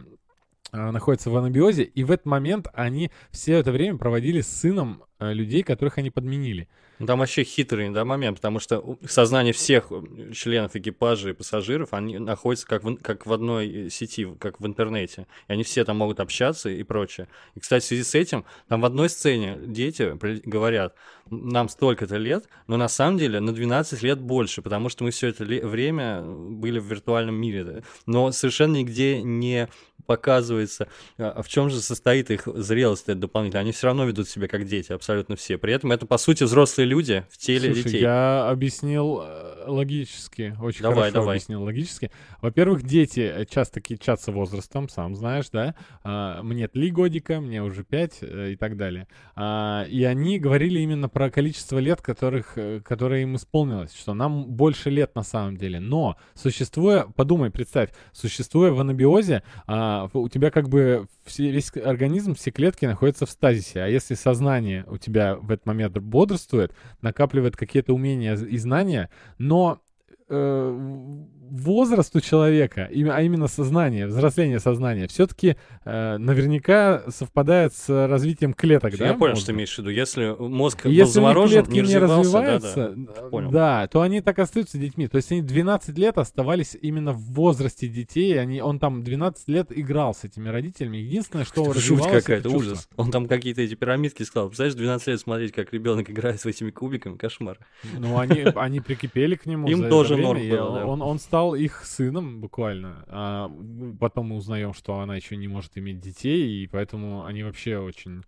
находятся 0.71 1.29
в 1.29 1.37
анабиозе, 1.37 1.83
и 1.83 2.03
в 2.03 2.11
этот 2.11 2.25
момент 2.25 2.67
они 2.73 3.11
все 3.31 3.53
это 3.53 3.71
время 3.71 3.97
проводили 3.97 4.41
с 4.41 4.47
сыном 4.47 5.03
людей, 5.19 5.63
которых 5.63 5.97
они 5.97 6.11
подменили. 6.11 6.69
Ну, 6.99 7.05
Там 7.05 7.19
вообще 7.19 7.43
хитрый 7.43 7.89
да, 7.89 8.03
момент, 8.03 8.37
потому 8.37 8.59
что 8.59 8.97
сознание 9.07 9.53
всех 9.53 9.87
э, 9.91 10.33
членов 10.33 10.75
экипажа 10.75 11.29
и 11.29 11.33
пассажиров, 11.33 11.93
они 11.93 12.19
находятся 12.19 12.67
как 12.67 12.83
в, 12.83 12.97
как 12.97 13.25
в 13.25 13.31
одной 13.31 13.87
э, 13.87 13.89
сети, 13.89 14.27
как 14.37 14.59
в 14.59 14.67
интернете. 14.67 15.25
И 15.47 15.53
они 15.53 15.63
все 15.63 15.85
там 15.85 15.97
могут 15.97 16.19
общаться 16.19 16.69
и 16.69 16.83
прочее. 16.83 17.29
И, 17.55 17.61
кстати, 17.61 17.83
в 17.83 17.87
связи 17.87 18.03
с 18.03 18.15
этим, 18.15 18.43
там 18.67 18.81
в 18.81 18.85
одной 18.85 19.09
сцене 19.09 19.57
дети 19.61 20.13
говорят, 20.45 20.93
нам 21.31 21.69
столько-то 21.69 22.17
лет, 22.17 22.49
но 22.67 22.75
на 22.75 22.89
самом 22.89 23.17
деле 23.17 23.39
на 23.39 23.53
12 23.53 24.01
лет 24.03 24.19
больше, 24.19 24.61
потому 24.61 24.89
что 24.89 25.03
мы 25.03 25.11
все 25.11 25.27
это 25.27 25.45
время 25.45 26.21
были 26.21 26.79
в 26.79 26.85
виртуальном 26.85 27.35
мире. 27.35 27.83
Но 28.05 28.31
совершенно 28.31 28.75
нигде 28.77 29.21
не 29.21 29.69
показывается, 30.09 30.87
а 31.19 31.43
в 31.43 31.47
чем 31.47 31.69
же 31.69 31.81
состоит 31.81 32.31
их 32.31 32.47
зрелость 32.47 33.03
эта 33.09 33.19
дополнительная. 33.19 33.61
Они 33.61 33.71
все 33.71 33.85
равно 33.85 34.05
ведут 34.05 34.27
себя 34.27 34.47
как 34.47 34.65
дети, 34.65 34.91
абсолютно 34.91 35.35
все. 35.35 35.59
При 35.59 35.71
этом 35.71 35.91
это, 35.91 36.07
по 36.07 36.17
сути, 36.17 36.45
взрослые 36.45 36.87
люди 36.87 37.23
в 37.29 37.37
теле 37.37 37.71
Слушай, 37.71 37.83
детей. 37.83 38.01
я 38.01 38.49
объяснил 38.49 39.21
э, 39.21 39.65
логически, 39.67 40.57
очень 40.59 40.81
Давай, 40.81 40.97
хорошо 40.97 41.13
давай. 41.13 41.35
объяснил 41.35 41.61
логически. 41.61 42.09
Во-первых, 42.41 42.81
дети 42.81 43.19
э, 43.19 43.45
часто 43.45 43.81
кичатся 43.81 44.31
возрастом, 44.31 44.89
сам 44.89 45.15
знаешь, 45.15 45.51
да? 45.51 45.75
А, 46.03 46.41
мне 46.41 46.67
три 46.67 46.89
годика, 46.89 47.39
мне 47.39 47.61
уже 47.61 47.83
пять 47.83 48.17
э, 48.21 48.53
и 48.53 48.55
так 48.55 48.77
далее. 48.77 49.07
А, 49.35 49.85
и 49.87 50.03
они 50.05 50.39
говорили 50.39 50.79
именно 50.79 51.07
про 51.07 51.29
количество 51.29 51.77
лет, 51.77 52.01
которых, 52.01 52.57
которое 52.83 53.21
им 53.21 53.35
исполнилось, 53.35 53.93
что 53.93 54.15
нам 54.15 54.47
больше 54.47 54.89
лет 54.89 55.13
на 55.13 55.21
самом 55.21 55.55
деле. 55.55 55.79
Но 55.79 56.17
существуя, 56.33 57.05
подумай, 57.15 57.51
представь, 57.51 57.91
существуя 58.11 58.71
в 58.71 58.79
анабиозе, 58.79 59.43
а, 59.67 59.98
в- 60.07 60.17
у 60.17 60.29
тебя 60.29 60.51
как 60.51 60.69
бы 60.69 61.07
все, 61.25 61.51
весь 61.51 61.71
организм, 61.75 62.35
все 62.35 62.51
клетки 62.51 62.85
находятся 62.85 63.25
в 63.25 63.29
стазисе. 63.29 63.81
А 63.81 63.87
если 63.87 64.13
сознание 64.15 64.85
у 64.87 64.97
тебя 64.97 65.35
в 65.35 65.51
этот 65.51 65.65
момент 65.65 65.97
бодрствует, 65.97 66.73
накапливает 67.01 67.55
какие-то 67.55 67.93
умения 67.93 68.35
и 68.35 68.57
знания, 68.57 69.09
но 69.37 69.81
э, 70.29 71.25
возраст 71.49 72.15
у 72.15 72.21
человека, 72.21 72.87
а 72.89 73.21
именно 73.21 73.47
сознание, 73.47 74.07
взросление 74.07 74.59
сознания, 74.59 75.07
все-таки 75.07 75.57
наверняка 75.85 77.03
совпадает 77.09 77.73
с 77.73 78.07
развитием 78.07 78.53
клеток, 78.53 78.97
да? 78.97 79.07
Я 79.07 79.13
понял, 79.13 79.31
мозга? 79.31 79.35
что 79.35 79.45
ты 79.47 79.51
имеешь 79.53 79.75
в 79.75 79.77
виду. 79.79 79.89
Если 79.89 80.35
мозг 80.39 80.83
был 80.83 80.91
если 80.91 81.03
них 81.03 81.13
заморожен, 81.13 81.65
клетки 81.65 81.79
не 81.79 81.89
не 81.89 81.97
развиваются, 81.97 82.93
да-да. 82.95 83.29
понял. 83.29 83.51
да, 83.51 83.87
то 83.87 84.01
они 84.01 84.21
так 84.21 84.39
остаются 84.39 84.77
детьми. 84.77 85.07
То 85.07 85.17
есть 85.17 85.31
они 85.31 85.41
12 85.41 85.97
лет 85.97 86.17
оставались 86.17 86.77
именно 86.79 87.13
в 87.13 87.21
возрасте 87.33 87.87
детей. 87.87 88.39
Они, 88.39 88.61
он 88.61 88.79
там 88.79 89.03
12 89.03 89.47
лет 89.47 89.67
играл 89.69 90.13
с 90.13 90.23
этими 90.23 90.49
родителями. 90.49 90.97
Единственное, 90.97 91.45
что 91.45 91.73
Жуть 91.73 92.01
это 92.01 92.21
какая-то, 92.21 92.49
чувство. 92.49 92.71
ужас. 92.71 92.89
Он 92.95 93.11
там 93.11 93.27
какие-то 93.27 93.61
эти 93.61 93.75
пирамидки 93.75 94.23
сказал. 94.23 94.49
Представляешь, 94.49 94.77
12 94.77 95.07
лет 95.07 95.19
смотреть, 95.19 95.51
как 95.51 95.73
ребенок 95.73 96.09
играет 96.09 96.41
с 96.41 96.45
этими 96.45 96.71
кубиками, 96.71 97.17
кошмар. 97.17 97.57
Ну, 97.97 98.17
они, 98.19 98.41
они 98.55 98.79
прикипели 98.79 99.35
к 99.35 99.45
нему. 99.45 99.67
Им 99.67 99.89
тоже 99.89 100.17
норм 100.17 100.47
было, 100.49 100.79
да. 100.79 100.85
он, 100.85 101.01
он 101.01 101.19
стал 101.39 101.55
их 101.55 101.85
сыном 101.85 102.41
буквально. 102.41 103.05
А 103.07 103.49
потом 103.97 104.27
мы 104.27 104.35
узнаем, 104.35 104.73
что 104.73 104.99
она 104.99 105.15
еще 105.15 105.37
не 105.37 105.47
может 105.47 105.77
иметь 105.77 106.01
детей, 106.01 106.63
и 106.63 106.67
поэтому 106.67 107.25
они 107.25 107.43
вообще 107.43 107.77
очень... 107.77 108.23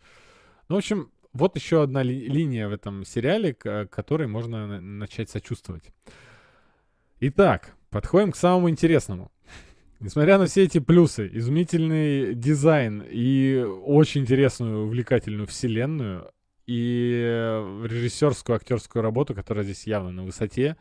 Ну, 0.69 0.75
в 0.75 0.77
общем, 0.77 1.11
вот 1.33 1.57
еще 1.57 1.83
одна 1.83 2.03
ли- 2.03 2.27
линия 2.29 2.69
в 2.69 2.71
этом 2.71 3.03
сериале, 3.03 3.53
к 3.53 3.87
которой 3.87 4.27
можно 4.27 4.65
на- 4.65 4.81
начать 4.81 5.29
сочувствовать. 5.29 5.83
Итак, 7.19 7.75
подходим 7.89 8.31
к 8.31 8.37
самому 8.37 8.69
интересному. 8.69 9.29
Несмотря 9.99 10.37
на 10.37 10.45
все 10.45 10.63
эти 10.63 10.79
плюсы, 10.79 11.29
изумительный 11.33 12.33
дизайн 12.33 13.03
и 13.05 13.61
очень 13.83 14.21
интересную, 14.21 14.85
увлекательную 14.85 15.47
вселенную, 15.47 16.31
и 16.65 17.25
режиссерскую, 17.83 18.55
актерскую 18.55 19.03
работу, 19.03 19.35
которая 19.35 19.65
здесь 19.65 19.85
явно 19.85 20.11
на 20.11 20.23
высоте, 20.23 20.77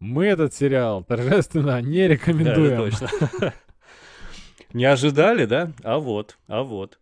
Мы 0.00 0.26
этот 0.26 0.54
сериал 0.54 1.04
торжественно 1.04 1.80
не 1.82 2.08
Да, 2.08 2.14
рекомендуем. 2.14 2.82
это 2.82 2.98
точно. 2.98 3.54
Не 4.72 4.84
ожидали, 4.84 5.46
да? 5.46 5.72
А 5.82 5.98
вот, 5.98 6.38
а 6.46 6.62
вот. 6.62 6.98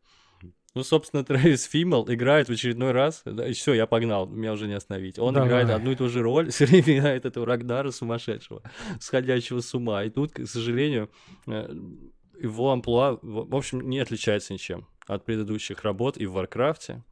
Ну, 0.74 0.82
собственно, 0.82 1.22
Трэвис 1.24 1.64
Фиммел 1.64 2.06
играет 2.08 2.48
в 2.48 2.52
очередной 2.52 2.92
раз. 2.92 3.22
Да, 3.24 3.52
все, 3.52 3.74
я 3.74 3.86
погнал, 3.86 4.26
меня 4.26 4.52
уже 4.52 4.66
не 4.66 4.72
остановить. 4.74 5.18
Он 5.18 5.34
Давай. 5.34 5.48
играет 5.48 5.70
одну 5.70 5.90
и 5.92 5.94
ту 5.94 6.08
же 6.08 6.22
роль, 6.22 6.50
все 6.50 6.66
время 6.66 6.98
играет 6.98 7.24
этого 7.26 7.44
Рагнара 7.46 7.90
сумасшедшего, 7.90 8.62
сходящего 9.00 9.60
с 9.60 9.74
ума. 9.74 10.04
И 10.04 10.10
тут, 10.10 10.32
к 10.32 10.46
сожалению, 10.46 11.10
э, 11.46 11.74
его 12.40 12.70
амплуа, 12.70 13.18
в 13.22 13.54
общем, 13.54 13.88
не 13.88 13.98
отличается 13.98 14.52
ничем 14.54 14.86
от 15.06 15.24
предыдущих 15.24 15.82
работ 15.82 16.16
и 16.16 16.26
в 16.26 16.32
Варкрафте, 16.32 17.02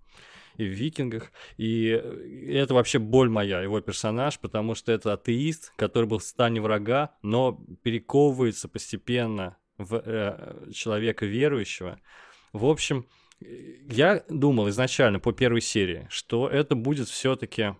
и 0.56 0.64
в 0.64 0.70
Викингах. 0.70 1.32
И 1.56 1.88
э, 1.88 2.52
это 2.52 2.74
вообще 2.74 2.98
боль 2.98 3.28
моя, 3.28 3.60
его 3.60 3.80
персонаж, 3.80 4.38
потому 4.38 4.74
что 4.74 4.92
это 4.92 5.12
атеист, 5.12 5.72
который 5.76 6.06
был 6.06 6.18
в 6.18 6.24
стане 6.24 6.60
врага, 6.60 7.14
но 7.22 7.60
перековывается 7.82 8.68
постепенно 8.68 9.56
в 9.78 10.02
э, 10.04 10.70
человека 10.72 11.26
верующего. 11.26 12.00
В 12.52 12.66
общем, 12.66 13.06
я 13.40 14.24
думал 14.28 14.68
изначально 14.70 15.20
по 15.20 15.32
первой 15.32 15.60
серии, 15.60 16.06
что 16.08 16.48
это 16.48 16.74
будет 16.74 17.08
все-таки 17.08 17.74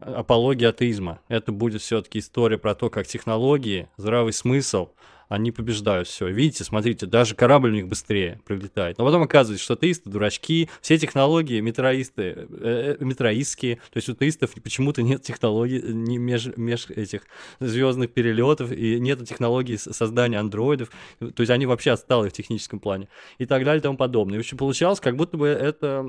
апология 0.00 0.68
атеизма. 0.68 1.20
Это 1.28 1.52
будет 1.52 1.82
все-таки 1.82 2.18
история 2.18 2.58
про 2.58 2.74
то, 2.74 2.90
как 2.90 3.06
технологии, 3.06 3.88
здравый 3.96 4.32
смысл, 4.32 4.90
они 5.28 5.52
побеждают 5.52 6.08
все. 6.08 6.28
Видите, 6.28 6.64
смотрите, 6.64 7.06
даже 7.06 7.34
корабль 7.34 7.70
у 7.70 7.74
них 7.74 7.88
быстрее 7.88 8.40
прилетает. 8.46 8.98
Но 8.98 9.04
потом 9.04 9.22
оказывается, 9.22 9.62
что 9.62 9.74
атеисты 9.74 10.10
дурачки, 10.10 10.68
все 10.80 10.98
технологии 10.98 11.60
метроисты, 11.60 12.22
э, 12.22 12.96
э, 13.00 13.04
метроистские, 13.04 13.76
то 13.76 13.96
есть 13.96 14.08
у 14.08 14.12
атеистов 14.12 14.54
почему-то 14.62 15.02
нет 15.02 15.22
технологий 15.22 15.82
не 15.82 16.18
меж, 16.18 16.46
меж 16.56 16.88
этих 16.90 17.22
звездных 17.60 18.12
перелетов 18.12 18.72
и 18.72 18.98
нет 18.98 19.26
технологий 19.26 19.76
с- 19.76 19.92
создания 19.92 20.38
андроидов, 20.38 20.90
то 21.20 21.40
есть 21.40 21.50
они 21.50 21.66
вообще 21.66 21.90
отсталые 21.90 22.30
в 22.30 22.32
техническом 22.32 22.80
плане 22.80 23.08
и 23.38 23.44
так 23.44 23.64
далее 23.64 23.80
и 23.80 23.82
тому 23.82 23.96
подобное. 23.96 24.36
И, 24.36 24.38
в 24.38 24.40
общем, 24.40 24.56
получалось, 24.56 25.00
как 25.00 25.16
будто 25.16 25.36
бы 25.36 25.48
это 25.48 26.06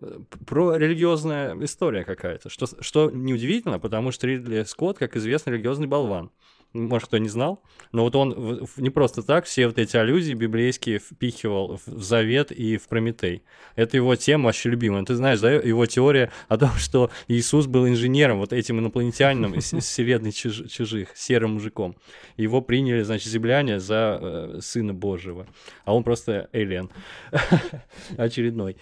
э, 0.00 0.18
про 0.46 0.76
религиозная 0.76 1.56
история 1.64 2.04
какая-то, 2.04 2.48
что, 2.48 2.66
что 2.80 3.10
неудивительно, 3.10 3.78
потому 3.78 4.12
что 4.12 4.26
Ридли 4.26 4.62
Скотт, 4.64 4.98
как 4.98 5.16
известно, 5.16 5.50
религиозный 5.50 5.86
болван. 5.86 6.30
Может, 6.74 7.06
кто 7.06 7.18
не 7.18 7.28
знал, 7.28 7.62
но 7.92 8.02
вот 8.02 8.16
он 8.16 8.66
не 8.78 8.90
просто 8.90 9.22
так 9.22 9.44
все 9.44 9.68
вот 9.68 9.78
эти 9.78 9.96
аллюзии 9.96 10.34
библейские 10.34 10.98
впихивал 10.98 11.78
в 11.86 12.02
Завет 12.02 12.50
и 12.50 12.76
в 12.78 12.88
Прометей. 12.88 13.44
Это 13.76 13.96
его 13.96 14.16
тема 14.16 14.46
вообще 14.46 14.70
любимая. 14.70 15.04
Ты 15.04 15.14
знаешь, 15.14 15.38
да, 15.38 15.52
его 15.52 15.86
теория 15.86 16.32
о 16.48 16.58
том, 16.58 16.70
что 16.70 17.12
Иисус 17.28 17.68
был 17.68 17.86
инженером, 17.86 18.38
вот 18.40 18.52
этим 18.52 18.80
инопланетянином 18.80 19.54
из, 19.54 19.72
вселенной 19.72 20.32
чуж- 20.32 20.68
чужих, 20.68 21.16
серым 21.16 21.52
мужиком. 21.52 21.94
Его 22.36 22.60
приняли, 22.60 23.02
значит, 23.02 23.28
земляне 23.28 23.78
за 23.78 24.18
э, 24.20 24.58
сына 24.60 24.92
Божьего, 24.92 25.46
а 25.84 25.94
он 25.94 26.02
просто 26.02 26.48
элен 26.52 26.90
очередной. 28.16 28.78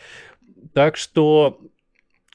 Так 0.72 0.96
что 0.96 1.60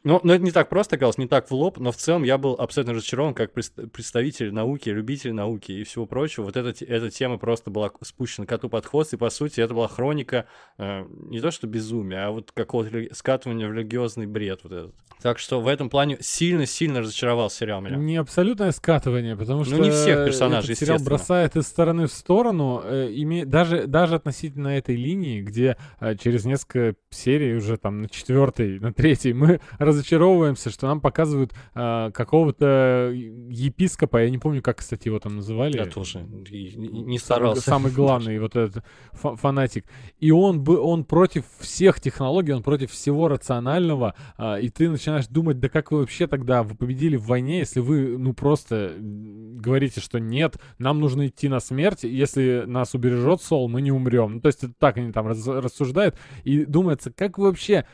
ну, 0.08 0.20
но 0.24 0.34
это 0.34 0.44
не 0.44 0.52
так 0.52 0.70
просто 0.70 0.96
оказалось, 0.96 1.18
не 1.18 1.28
так 1.28 1.50
в 1.50 1.54
лоб, 1.54 1.78
но 1.80 1.92
в 1.92 1.98
целом 1.98 2.24
я 2.24 2.38
был 2.38 2.54
абсолютно 2.54 2.94
разочарован 2.94 3.34
как 3.34 3.52
представитель 3.52 4.54
науки, 4.54 4.90
любитель 4.90 5.34
науки 5.34 5.72
и 5.72 5.84
всего 5.84 6.06
прочего. 6.06 6.46
Вот 6.46 6.56
эта, 6.56 6.86
эта 6.86 7.10
тема 7.10 7.38
просто 7.38 7.70
была 7.70 7.92
спущена 8.02 8.48
коту 8.48 8.70
под 8.70 8.86
хвост, 8.86 9.14
и 9.14 9.18
по 9.18 9.30
сути 9.30 9.60
это 9.60 9.74
была 9.74 9.88
хроника 9.88 10.46
э, 10.78 11.06
не 11.30 11.40
то 11.42 11.52
что 11.52 11.68
безумия, 11.68 12.28
а 12.28 12.32
вот 12.32 12.52
какого-то 12.54 13.14
скатывания 13.14 13.68
в 13.68 13.74
религиозный 13.74 14.28
бред 14.28 14.62
вот 14.64 14.72
этот. 14.72 14.96
Так 15.22 15.40
что 15.40 15.60
в 15.60 15.68
этом 15.68 15.90
плане 15.90 16.18
сильно-сильно 16.22 17.00
разочаровал 17.02 17.50
сериал 17.50 17.82
меня. 17.82 17.96
Не 17.96 18.18
абсолютное 18.18 18.72
скатывание, 18.72 19.36
потому 19.36 19.60
Ну, 19.60 19.66
что 19.66 19.78
не 19.78 19.90
всех 19.90 20.26
персонажей, 20.26 20.74
этот 20.74 20.86
сериал 20.86 21.00
бросает 21.04 21.56
из 21.56 21.66
стороны 21.68 22.06
в 22.06 22.14
сторону, 22.14 22.82
э, 22.84 23.10
име- 23.12 23.44
даже, 23.46 23.88
даже 23.88 24.16
относительно 24.16 24.78
этой 24.78 24.96
линии, 24.96 25.42
где 25.42 25.76
э, 26.00 26.16
через 26.16 26.46
несколько 26.46 26.96
серий, 27.10 27.56
уже 27.56 27.78
там 27.78 28.04
на 28.04 28.10
четвертой, 28.10 28.80
на 28.80 28.94
третьей, 28.94 29.34
мы 29.34 29.60
разочаровываемся, 29.98 30.70
что 30.70 30.88
нам 30.88 31.02
показывают 31.02 31.54
э, 31.76 32.12
какого-то 32.14 33.12
епископа, 33.14 34.24
я 34.24 34.30
не 34.30 34.38
помню, 34.38 34.62
как, 34.62 34.78
кстати, 34.78 35.08
его 35.08 35.20
там 35.20 35.38
называли. 35.38 35.78
Я 35.78 35.86
тоже 35.86 36.20
не 36.20 37.18
старался. 37.20 37.62
Самый 37.62 37.92
главный 37.92 38.40
вот 38.40 38.56
этот 38.56 38.84
фа- 39.12 39.36
фанатик. 39.36 39.86
И 40.20 40.32
он, 40.32 40.62
бы, 40.64 40.80
он 40.80 41.04
против 41.04 41.46
всех 41.60 42.00
технологий, 42.00 42.54
он 42.54 42.64
против 42.64 42.92
всего 42.92 43.28
рационального. 43.28 44.16
а, 44.38 44.58
и 44.58 44.70
ты 44.70 44.90
начинаешь 44.90 45.28
думать, 45.28 45.60
да 45.60 45.70
как 45.70 45.92
вы 45.92 46.00
вообще 46.00 46.28
тогда, 46.28 46.64
вы 46.64 46.76
победили 46.76 47.16
в 47.16 47.26
войне, 47.26 47.60
если 47.60 47.80
вы, 47.80 48.18
ну, 48.18 48.34
просто 48.34 48.94
говорите, 49.00 50.00
что 50.02 50.20
нет, 50.20 50.58
нам 50.78 51.00
нужно 51.00 51.28
идти 51.28 51.48
на 51.50 51.60
смерть, 51.60 52.04
если 52.04 52.64
нас 52.66 52.94
убережет 52.94 53.42
Сол, 53.42 53.68
мы 53.68 53.82
не 53.82 53.92
умрем. 53.92 54.36
Ну, 54.36 54.42
то 54.42 54.48
есть 54.48 54.64
это 54.64 54.74
так 54.78 54.98
они 54.98 55.12
там 55.12 55.28
раз- 55.28 55.48
рассуждают. 55.48 56.16
И 56.44 56.66
думается, 56.66 57.12
как 57.12 57.38
вы 57.38 57.48
вообще 57.48 57.86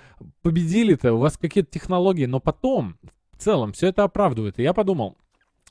победили-то, 0.41 1.13
у 1.13 1.17
вас 1.17 1.37
какие-то 1.37 1.69
технологии, 1.71 1.83
но 2.28 2.39
потом 2.39 2.98
в 3.32 3.38
целом 3.38 3.74
все 3.74 3.88
это 3.88 4.04
оправдывает. 4.04 4.60
И 4.60 4.63
я 4.63 4.74
подумал, 4.74 5.17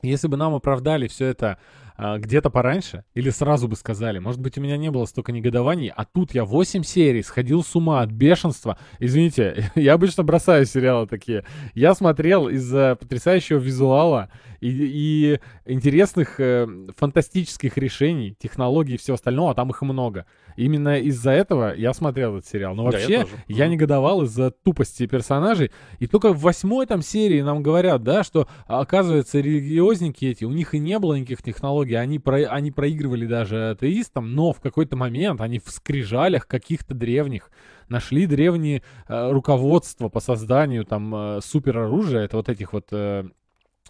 если 0.01 0.27
бы 0.27 0.37
нам 0.37 0.53
оправдали 0.53 1.07
все 1.07 1.25
это 1.25 1.59
а, 1.95 2.17
где-то 2.17 2.49
пораньше, 2.49 3.03
или 3.13 3.29
сразу 3.29 3.67
бы 3.67 3.75
сказали, 3.75 4.19
может 4.19 4.39
быть, 4.41 4.57
у 4.57 4.61
меня 4.61 4.77
не 4.77 4.89
было 4.91 5.05
столько 5.05 5.31
негодований, 5.31 5.91
а 5.95 6.05
тут 6.05 6.33
я 6.33 6.45
8 6.45 6.83
серий 6.83 7.21
сходил 7.23 7.63
с 7.63 7.75
ума 7.75 8.01
от 8.01 8.09
бешенства. 8.11 8.77
Извините, 8.99 9.71
я 9.75 9.93
обычно 9.93 10.23
бросаю 10.23 10.65
сериалы 10.65 11.07
такие. 11.07 11.45
Я 11.73 11.93
смотрел 11.95 12.47
из-за 12.49 12.95
потрясающего 12.99 13.57
визуала 13.59 14.29
и, 14.61 14.69
и 14.69 15.39
интересных 15.71 16.39
э, 16.39 16.67
фантастических 16.97 17.77
решений, 17.77 18.35
технологий 18.39 18.95
и 18.95 18.97
всего 18.97 19.15
остального, 19.15 19.51
а 19.51 19.53
там 19.55 19.69
их 19.69 19.81
много. 19.81 20.25
Именно 20.55 20.99
из-за 20.99 21.31
этого 21.31 21.73
я 21.75 21.93
смотрел 21.93 22.37
этот 22.37 22.47
сериал. 22.49 22.75
Но 22.75 22.89
Да, 22.89 22.97
я 22.97 23.03
вообще, 23.07 23.21
тоже. 23.23 23.43
я 23.47 23.65
Мгм. 23.65 23.73
негодовал 23.73 24.21
из-за 24.23 24.51
тупости 24.51 25.05
персонажей. 25.07 25.71
И 25.99 26.07
только 26.07 26.31
в 26.31 26.39
восьмой 26.41 26.85
там 26.85 27.01
серии 27.01 27.41
нам 27.41 27.61
говорят, 27.63 28.03
да, 28.03 28.23
что 28.23 28.47
оказывается 28.67 29.39
религиозники 29.39 30.25
эти, 30.25 30.45
у 30.45 30.51
них 30.51 30.73
и 30.75 30.79
не 30.79 30.97
было 30.99 31.15
никаких 31.15 31.41
технологий, 31.41 31.82
они, 31.91 32.19
про, 32.19 32.47
они 32.47 32.71
проигрывали 32.71 33.25
даже 33.25 33.71
атеистам, 33.71 34.33
но 34.33 34.53
в 34.53 34.59
какой-то 34.59 34.95
момент 34.95 35.41
они 35.41 35.59
в 35.59 35.69
скрижалях 35.69 36.47
каких-то 36.47 36.93
древних 36.93 37.51
нашли 37.89 38.25
древние 38.25 38.81
э, 39.07 39.31
руководства 39.31 40.09
по 40.09 40.19
созданию 40.19 40.85
там 40.85 41.13
э, 41.15 41.39
супероружия, 41.43 42.21
это 42.21 42.37
вот 42.37 42.49
этих 42.49 42.73
вот 42.73 42.87
э, 42.91 43.25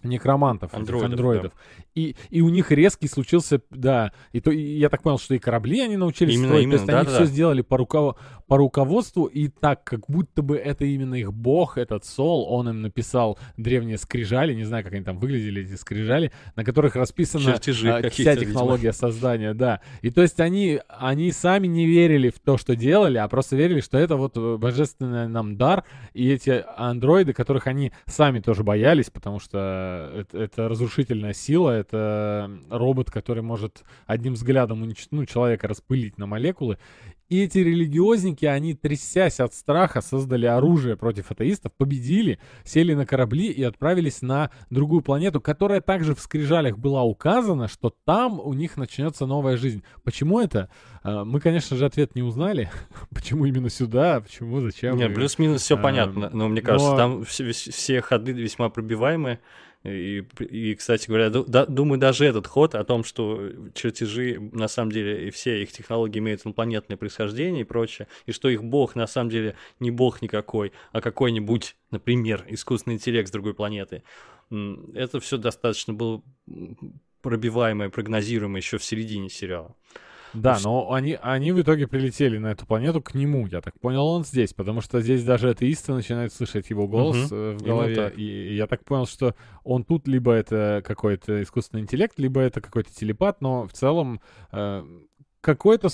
некромантов, 0.04 0.70
этих 0.70 0.80
Андроидов, 0.80 1.10
андроидов. 1.10 1.52
И, 1.94 2.16
и 2.30 2.40
у 2.40 2.48
них 2.48 2.70
резкий 2.70 3.08
случился, 3.08 3.60
да, 3.70 4.12
и, 4.32 4.40
то, 4.40 4.50
и 4.50 4.78
я 4.78 4.88
так 4.88 5.02
понял, 5.02 5.18
что 5.18 5.34
и 5.34 5.38
корабли 5.38 5.80
они 5.80 5.96
научились 5.96 6.34
Именно, 6.34 6.48
строить, 6.48 6.64
именно, 6.64 6.78
то 6.78 6.82
есть 6.82 6.88
они 6.88 6.98
да-да-да. 6.98 7.24
все 7.24 7.32
сделали 7.32 7.62
по, 7.62 7.76
рукав- 7.76 8.16
по 8.46 8.56
руководству, 8.56 9.26
и 9.26 9.48
так, 9.48 9.84
как 9.84 10.08
будто 10.08 10.42
бы 10.42 10.56
это 10.56 10.84
именно 10.84 11.14
их 11.14 11.32
бог, 11.32 11.78
этот 11.78 12.04
Сол, 12.04 12.46
он 12.50 12.68
им 12.68 12.82
написал 12.82 13.38
древние 13.56 13.98
скрижали, 13.98 14.54
не 14.54 14.64
знаю, 14.64 14.84
как 14.84 14.92
они 14.92 15.04
там 15.04 15.18
выглядели, 15.18 15.62
эти 15.62 15.76
скрижали, 15.76 16.32
на 16.56 16.64
которых 16.64 16.96
расписана 16.96 17.44
Чертежи 17.44 17.90
а, 17.90 18.10
вся 18.10 18.34
видимо. 18.34 18.46
технология 18.46 18.92
создания, 18.92 19.54
да. 19.54 19.80
И 20.02 20.10
то 20.10 20.22
есть 20.22 20.40
они, 20.40 20.80
они 20.88 21.32
сами 21.32 21.66
не 21.66 21.86
верили 21.86 22.30
в 22.30 22.40
то, 22.40 22.58
что 22.58 22.74
делали, 22.76 23.18
а 23.18 23.28
просто 23.28 23.56
верили, 23.56 23.80
что 23.80 23.98
это 23.98 24.16
вот 24.16 24.36
э, 24.36 24.56
божественный 24.56 25.28
нам 25.28 25.56
дар, 25.56 25.84
и 26.12 26.30
эти 26.30 26.64
андроиды, 26.76 27.32
которых 27.32 27.66
они 27.66 27.92
сами 28.06 28.40
тоже 28.40 28.64
боялись, 28.64 29.10
потому 29.10 29.38
что 29.38 29.93
это, 30.14 30.38
это 30.38 30.68
разрушительная 30.68 31.32
сила, 31.32 31.70
это 31.70 32.50
робот, 32.70 33.10
который 33.10 33.42
может 33.42 33.84
одним 34.06 34.34
взглядом 34.34 34.82
унич- 34.82 35.08
ну, 35.10 35.24
человека 35.26 35.68
распылить 35.68 36.18
на 36.18 36.26
молекулы. 36.26 36.78
И 37.28 37.42
эти 37.42 37.58
религиозники, 37.58 38.44
они, 38.44 38.74
трясясь 38.74 39.40
от 39.40 39.54
страха, 39.54 40.00
создали 40.02 40.46
оружие 40.46 40.96
против 40.96 41.30
атеистов, 41.30 41.72
победили, 41.72 42.38
сели 42.64 42.92
на 42.94 43.06
корабли 43.06 43.46
и 43.46 43.62
отправились 43.62 44.20
на 44.22 44.50
другую 44.70 45.00
планету, 45.02 45.40
которая 45.40 45.80
также 45.80 46.14
в 46.14 46.20
скрижалях 46.20 46.76
была 46.78 47.02
указана, 47.02 47.66
что 47.68 47.94
там 48.04 48.38
у 48.40 48.52
них 48.52 48.76
начнется 48.76 49.24
новая 49.26 49.56
жизнь. 49.56 49.82
Почему 50.02 50.38
это? 50.40 50.68
А, 51.02 51.24
Мы, 51.24 51.40
конечно 51.40 51.76
же, 51.76 51.86
ответ 51.86 52.14
не 52.14 52.22
узнали. 52.22 52.70
Почему 53.14 53.46
именно 53.46 53.70
сюда? 53.70 54.20
Почему? 54.20 54.60
Зачем? 54.60 54.96
Нет, 54.96 55.14
плюс-минус 55.14 55.62
все 55.62 55.76
Эм, 55.76 55.82
понятно, 55.82 56.30
но 56.32 56.48
мне 56.48 56.60
кажется, 56.60 56.90
но- 56.90 56.96
там 56.96 57.24
все, 57.24 57.50
все 57.52 58.00
ходы 58.02 58.32
весьма 58.32 58.68
пробиваемые. 58.68 59.40
И, 59.86 60.24
и, 60.40 60.74
кстати 60.76 61.08
говоря, 61.08 61.28
да- 61.28 61.66
думаю, 61.66 62.00
даже 62.00 62.24
этот 62.24 62.46
ход 62.46 62.74
о 62.74 62.84
том, 62.84 63.04
что 63.04 63.50
чертежи, 63.74 64.38
на 64.52 64.66
самом 64.66 64.90
деле, 64.90 65.28
и 65.28 65.30
все 65.30 65.62
их 65.62 65.72
технологии 65.72 66.20
имеют 66.20 66.40
инопланетное 66.46 66.96
происхождение 67.14 67.62
и 67.62 67.64
прочее, 67.64 68.08
и 68.26 68.32
что 68.32 68.48
их 68.48 68.62
бог, 68.62 68.96
на 68.96 69.06
самом 69.06 69.30
деле, 69.30 69.56
не 69.80 69.90
бог 69.90 70.22
никакой, 70.22 70.72
а 70.92 71.00
какой-нибудь, 71.00 71.76
например, 71.90 72.44
искусственный 72.48 72.96
интеллект 72.96 73.28
с 73.28 73.32
другой 73.32 73.54
планеты. 73.54 74.02
Это 74.94 75.20
все 75.20 75.38
достаточно 75.38 75.94
было 75.94 76.22
пробиваемое, 77.22 77.88
прогнозируемое 77.88 78.60
еще 78.60 78.78
в 78.78 78.84
середине 78.84 79.30
сериала. 79.30 79.74
Да, 80.34 80.58
но 80.64 80.92
они, 80.92 81.16
они 81.22 81.52
в 81.52 81.60
итоге 81.60 81.86
прилетели 81.86 82.38
на 82.38 82.48
эту 82.48 82.66
планету 82.66 83.00
к 83.00 83.14
нему, 83.14 83.46
я 83.46 83.60
так 83.60 83.78
понял, 83.78 84.04
он 84.04 84.24
здесь, 84.24 84.52
потому 84.52 84.80
что 84.80 85.00
здесь 85.00 85.22
даже 85.22 85.50
атеисты 85.50 85.92
начинают 85.92 86.32
слышать 86.32 86.70
его 86.70 86.88
голос 86.88 87.30
э, 87.30 87.56
в 87.56 87.62
голове, 87.62 88.12
и 88.16 88.56
я 88.56 88.66
так 88.66 88.84
понял, 88.84 89.06
что 89.06 89.36
он 89.62 89.84
тут 89.84 90.08
либо 90.08 90.32
это 90.32 90.82
какой-то 90.84 91.40
искусственный 91.40 91.82
интеллект, 91.82 92.18
либо 92.18 92.40
это 92.40 92.60
какой-то 92.60 92.92
телепат, 92.92 93.40
но 93.40 93.68
в 93.68 93.72
целом 93.72 94.20
э, 94.50 94.84
какое-то 95.44 95.88
э, 95.88 95.90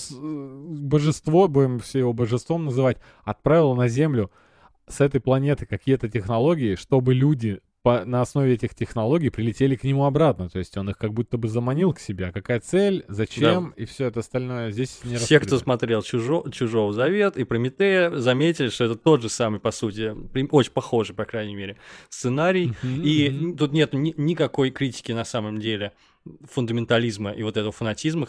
божество, 0.69 1.49
будем 1.49 1.79
все 1.81 1.99
его 1.99 2.13
божеством 2.13 2.65
называть, 2.67 2.99
отправило 3.25 3.75
на 3.75 3.89
Землю 3.89 4.31
с 4.89 5.01
этой 5.01 5.21
планеты 5.21 5.67
какие-то 5.67 6.09
технологии, 6.09 6.77
чтобы 6.77 7.15
люди 7.15 7.61
по- 7.83 8.05
на 8.05 8.21
основе 8.21 8.53
этих 8.55 8.75
технологий 8.75 9.31
прилетели 9.31 9.75
к 9.75 9.85
нему 9.85 10.05
обратно. 10.05 10.51
То 10.51 10.59
есть 10.59 10.77
он 10.77 10.91
их 10.91 10.99
как 10.99 11.15
будто 11.15 11.39
бы 11.39 11.49
заманил 11.49 11.95
к 11.95 11.99
себе. 12.01 12.27
А 12.27 12.33
какая 12.33 12.61
цель, 12.61 13.05
зачем 13.09 13.71
и 13.77 13.87
все 13.87 14.07
это 14.07 14.21
остальное 14.21 14.71
здесь 14.71 15.01
не 15.05 15.17
Все, 15.17 15.41
кто 15.41 15.59
смотрел 15.59 16.03
Чужо, 16.03 16.45
Чужого 16.53 16.93
Завет 16.93 17.37
и 17.39 17.45
Прометея, 17.45 18.11
заметили, 18.11 18.69
что 18.69 18.85
это 18.85 18.97
тот 18.97 19.23
же 19.23 19.29
самый, 19.31 19.61
по 19.61 19.71
сути, 19.71 20.15
очень 20.51 20.73
похожий, 20.73 21.15
по 21.15 21.25
крайней 21.25 21.55
мере, 21.57 21.77
сценарий. 22.11 22.75
Мгм, 22.83 23.03
И 23.03 23.31
мгм. 23.31 23.57
тут 23.57 23.73
нет 23.73 23.95
ни- 23.95 24.15
никакой 24.17 24.71
критики 24.71 25.13
на 25.13 25.25
самом 25.25 25.59
деле 25.59 25.93
фундаментализма 26.45 27.33
и 27.33 27.43
вот 27.43 27.57
этого 27.57 27.73
фанатизма, 27.73 28.29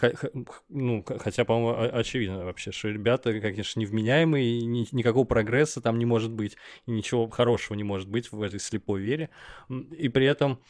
ну, 0.69 1.06
хотя, 1.19 1.45
по-моему, 1.45 1.89
очевидно 1.93 2.45
вообще, 2.45 2.71
что 2.71 2.88
ребята, 2.89 3.39
конечно, 3.39 3.80
невменяемые, 3.80 4.60
и 4.60 4.65
ни- 4.65 4.88
никакого 4.91 5.25
прогресса 5.25 5.82
там 5.82 5.99
не 5.99 6.06
может 6.06 6.32
быть, 6.32 6.58
и 6.86 6.91
ничего 6.91 7.30
хорошего 7.30 7.75
не 7.75 7.84
может 7.84 8.08
быть 8.08 8.32
в 8.32 8.41
этой 8.41 8.60
слепой 8.60 9.01
вере, 9.01 9.30
и 9.69 10.10
при 10.10 10.25
этом 10.25 10.62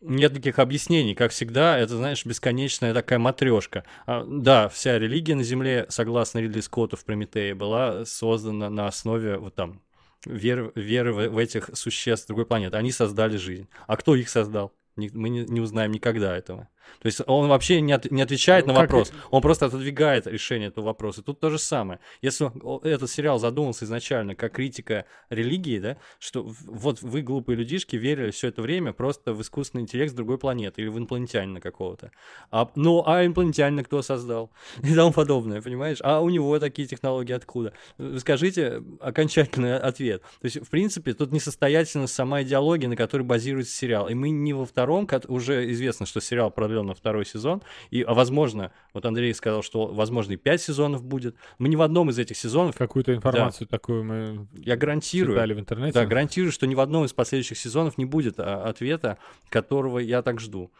нет 0.00 0.32
никаких 0.32 0.58
объяснений, 0.58 1.14
как 1.14 1.30
всегда, 1.30 1.78
это, 1.78 1.96
знаешь, 1.96 2.24
бесконечная 2.26 2.92
такая 2.92 3.18
матрешка. 3.18 3.84
да, 4.06 4.68
вся 4.68 4.98
религия 4.98 5.34
на 5.34 5.42
Земле, 5.42 5.86
согласно 5.88 6.38
Ридли 6.38 6.60
Скотту 6.60 6.96
в 6.96 7.04
Прометее, 7.04 7.54
была 7.54 8.04
создана 8.04 8.68
на 8.68 8.88
основе 8.88 9.38
вот 9.38 9.54
там 9.54 9.80
веры, 10.26 10.72
веры 10.74 11.12
в, 11.12 11.38
этих 11.38 11.70
существ 11.74 12.26
другой 12.26 12.46
планеты. 12.46 12.76
Они 12.76 12.92
создали 12.92 13.36
жизнь. 13.36 13.68
А 13.86 13.96
кто 13.96 14.14
их 14.14 14.28
создал? 14.28 14.72
Мы 14.96 15.28
не, 15.28 15.44
не 15.44 15.60
узнаем 15.60 15.92
никогда 15.92 16.36
этого. 16.36 16.68
То 17.00 17.06
есть 17.06 17.20
он 17.26 17.48
вообще 17.48 17.80
не, 17.80 17.92
от- 17.92 18.10
не 18.10 18.22
отвечает 18.22 18.66
Ну, 18.66 18.72
на 18.72 18.80
вопрос, 18.80 19.12
он 19.30 19.42
просто 19.42 19.66
отодвигает 19.66 20.26
решение 20.26 20.68
этого 20.68 20.86
вопроса. 20.86 21.22
Тут 21.22 21.40
то 21.40 21.50
же 21.50 21.58
самое. 21.58 22.00
Если 22.22 22.50
этот 22.88 23.10
сериал 23.10 23.38
задумался 23.38 23.84
изначально 23.84 24.34
как 24.34 24.52
критика 24.52 25.04
религии, 25.30 25.78
да, 25.78 25.96
что 26.18 26.42
вот 26.64 27.02
вы, 27.02 27.22
глупые 27.22 27.56
людишки, 27.56 27.96
верили 27.96 28.30
все 28.30 28.48
это 28.48 28.62
время 28.62 28.92
просто 28.92 29.32
в 29.32 29.40
искусственный 29.42 29.82
интеллект 29.82 30.12
с 30.12 30.14
другой 30.14 30.38
планеты 30.38 30.82
или 30.82 30.88
в 30.88 30.98
инопланетянина 30.98 31.60
какого-то. 31.60 32.10
А, 32.50 32.70
ну, 32.74 33.02
а 33.06 33.24
инопланетянина 33.24 33.84
кто 33.84 34.02
создал? 34.02 34.50
И 34.82 34.94
тому 34.94 35.12
подобное, 35.12 35.62
понимаешь? 35.62 35.98
А 36.02 36.20
у 36.20 36.28
него 36.30 36.58
такие 36.58 36.88
технологии 36.88 37.32
откуда? 37.32 37.72
Скажите 38.18 38.82
окончательный 39.00 39.78
ответ. 39.78 40.22
То 40.40 40.44
есть, 40.44 40.56
в 40.60 40.70
принципе, 40.70 41.14
тут 41.14 41.32
несостоятельна 41.32 42.06
сама 42.06 42.42
идеология, 42.42 42.88
на 42.88 42.96
которой 42.96 43.22
базируется 43.22 43.74
сериал. 43.74 44.08
И 44.08 44.14
мы 44.14 44.30
не 44.30 44.52
во 44.52 44.64
втором, 44.64 45.06
уже 45.28 45.70
известно, 45.72 46.06
что 46.06 46.20
сериал 46.20 46.50
продлен 46.76 46.86
на 46.86 46.94
второй 46.94 47.24
сезон, 47.24 47.62
и, 47.90 48.02
а 48.02 48.14
возможно, 48.14 48.72
вот 48.92 49.04
Андрей 49.06 49.32
сказал, 49.34 49.62
что, 49.62 49.86
возможно, 49.86 50.32
и 50.32 50.36
пять 50.36 50.60
сезонов 50.60 51.02
будет. 51.02 51.36
Мы 51.58 51.68
ни 51.68 51.76
в 51.76 51.82
одном 51.82 52.10
из 52.10 52.18
этих 52.18 52.36
сезонов, 52.36 52.76
Какую-то 52.76 53.14
информацию 53.14 53.66
такую 53.66 54.04
мы 54.04 54.46
я 54.54 54.76
гарантирую, 54.76 55.38
в 55.38 55.58
интернете. 55.58 55.92
да, 55.92 56.06
гарантирую, 56.06 56.52
что 56.52 56.66
ни 56.66 56.74
в 56.74 56.80
одном 56.80 57.04
из 57.04 57.12
последующих 57.12 57.58
сезонов 57.58 57.98
не 57.98 58.04
будет 58.04 58.38
а, 58.38 58.64
ответа, 58.64 59.18
которого 59.48 59.98
я 59.98 60.22
так 60.22 60.40
жду. 60.40 60.70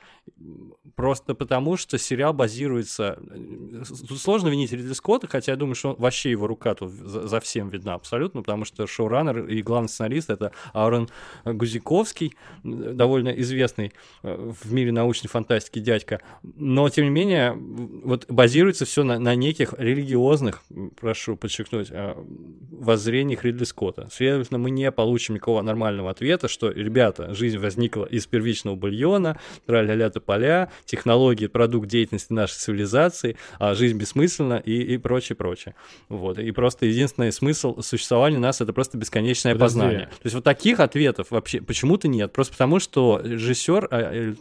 Просто 0.95 1.35
потому, 1.35 1.77
что 1.77 1.99
сериал 1.99 2.33
базируется... 2.33 3.19
Тут 4.09 4.19
сложно 4.21 4.49
винить 4.49 4.73
Ридли 4.73 4.93
Скотта, 4.93 5.29
хотя 5.29 5.53
я 5.53 5.57
думаю, 5.57 5.75
что 5.75 5.91
он- 5.91 5.97
вообще 5.99 6.31
его 6.31 6.47
рука 6.47 6.75
тут 6.75 6.91
за, 6.91 7.29
за 7.29 7.41
всем 7.41 7.69
видна 7.69 7.95
абсолютно, 7.95 8.43
потому 8.43 8.65
что 8.65 8.87
шоураннер 8.87 9.47
и 9.47 9.63
главный 9.63 9.89
сценарист— 9.89 10.31
это 10.31 10.53
Аарон 10.73 11.09
Гузиковский, 11.45 12.35
довольно 12.65 13.29
известный 13.31 13.93
э, 14.23 14.53
в 14.63 14.73
мире 14.73 14.93
научной 14.93 15.29
фантастики 15.29 15.79
дядька. 15.87 16.21
Но, 16.43 16.89
тем 16.91 17.05
не 17.05 17.11
менее, 17.11 17.55
вот 18.05 18.27
базируется 18.29 18.85
все 18.85 19.05
на, 19.05 19.19
на 19.19 19.35
неких 19.35 19.75
религиозных, 19.79 20.63
прошу 21.01 21.37
подчеркнуть, 21.37 21.89
э, 21.91 22.15
воззрениях 22.71 23.45
Ридли 23.45 23.65
Скотта. 23.65 24.09
Следовательно, 24.13 24.59
мы 24.59 24.71
не 24.71 24.91
получим 24.91 25.37
никакого 25.37 25.63
нормального 25.63 26.11
ответа, 26.11 26.49
что, 26.49 26.71
ребята, 26.71 27.33
жизнь 27.35 27.59
возникла 27.59 28.05
из 28.05 28.27
первичного 28.27 28.75
бульона, 28.75 29.39
тра-ля-ля 29.67 30.11
поля, 30.21 30.71
технологии, 30.85 31.47
продукт 31.47 31.89
деятельности 31.89 32.33
нашей 32.33 32.57
цивилизации, 32.57 33.37
а 33.59 33.75
жизнь 33.75 33.97
бессмысленна 33.97 34.63
и, 34.65 34.95
и 34.95 34.99
прочее, 34.99 35.37
прочее. 35.37 35.75
Вот. 36.09 36.39
И 36.39 36.51
просто 36.51 36.87
единственный 36.87 37.33
смысл 37.33 37.81
существования 37.81 38.39
нас— 38.39 38.61
это 38.61 38.73
просто 38.73 38.99
бесконечное 38.99 39.55
Подожди. 39.55 39.81
познание. 39.81 40.07
То 40.07 40.25
есть 40.25 40.35
вот 40.35 40.45
таких 40.45 40.81
ответов 40.81 41.31
вообще 41.31 41.61
почему-то 41.61 42.09
нет. 42.09 42.33
Просто 42.33 42.53
потому, 42.53 42.81
что 42.81 43.21
режиссер 43.23 43.89
а, 43.91 44.13
э, 44.13 44.35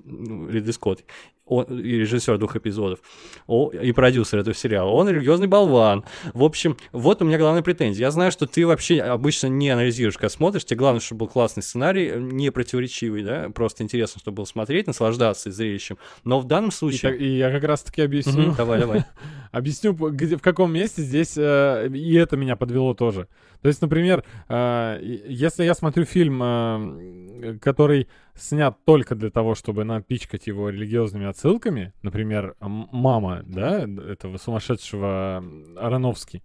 Ридли 0.50 0.72
Скотт, 0.72 1.04
он, 1.46 1.66
и 1.66 1.92
режиссер 1.98 2.38
двух 2.38 2.56
эпизодов, 2.56 3.00
о- 3.48 3.72
и 3.72 3.92
продюсер 3.92 4.40
этого 4.40 4.56
сериала, 4.56 4.90
он 4.90 5.08
религиозный 5.10 5.48
болван. 5.48 6.04
В 6.34 6.44
общем, 6.44 6.76
вот 6.92 7.22
у 7.22 7.26
меня 7.26 7.38
главная 7.38 7.62
претензия. 7.62 8.08
Я 8.08 8.12
знаю, 8.12 8.32
что 8.32 8.48
ты 8.48 8.66
вообще 8.66 9.00
обычно 9.02 9.48
не 9.48 9.70
анализируешь, 9.70 10.16
когда 10.16 10.30
смотришь. 10.30 10.66
Тебе 10.66 10.78
главное, 10.78 11.02
чтобы 11.02 11.20
был 11.20 11.28
классный 11.28 11.62
сценарий, 11.64 12.08
э, 12.10 12.20
не 12.20 12.50
противоречивый, 12.52 13.24
да, 13.24 13.50
просто 13.54 13.84
интересно, 13.84 14.20
чтобы 14.20 14.38
было 14.38 14.46
смотреть, 14.46 14.88
наслаждаться 14.88 15.52
зрелищем. 15.52 15.98
Но 16.24 16.40
в 16.40 16.46
данном 16.46 16.70
И, 16.70 16.74
случае... 16.74 17.12
так- 17.12 17.22
и 17.22 17.38
я 17.38 17.52
как 17.52 17.64
раз-таки 17.64 18.02
объясню. 18.02 18.42
Мгм, 18.48 18.56
Давай, 18.56 18.80
давай. 18.80 19.04
Объясню, 19.52 19.94
где, 19.94 20.38
в 20.38 20.42
каком 20.42 20.74
месте 20.74 21.02
здесь, 21.02 21.36
э, 21.38 21.88
и 21.94 22.16
это 22.16 22.36
меня 22.38 22.56
подвело 22.56 22.94
тоже. 22.94 23.28
То 23.62 23.68
есть, 23.70 23.82
например, 23.82 24.24
э, 24.50 25.00
и- 25.02 25.24
если 25.34 25.64
я 25.64 25.74
смотрю 25.76 26.06
фильм, 26.06 26.42
э, 26.44 27.58
который 27.62 28.08
снят 28.36 28.78
только 28.86 29.16
для 29.16 29.30
того, 29.32 29.56
чтобы 29.56 29.84
напичкать 29.84 30.48
его 30.48 30.70
религиозными 30.70 31.26
отсылками, 31.26 31.94
например, 32.02 32.56
«Мама», 32.60 33.44
да, 33.46 33.80
этого 33.84 34.38
сумасшедшего 34.38 35.38
м, 35.42 35.78
Ароновски, 35.78 36.44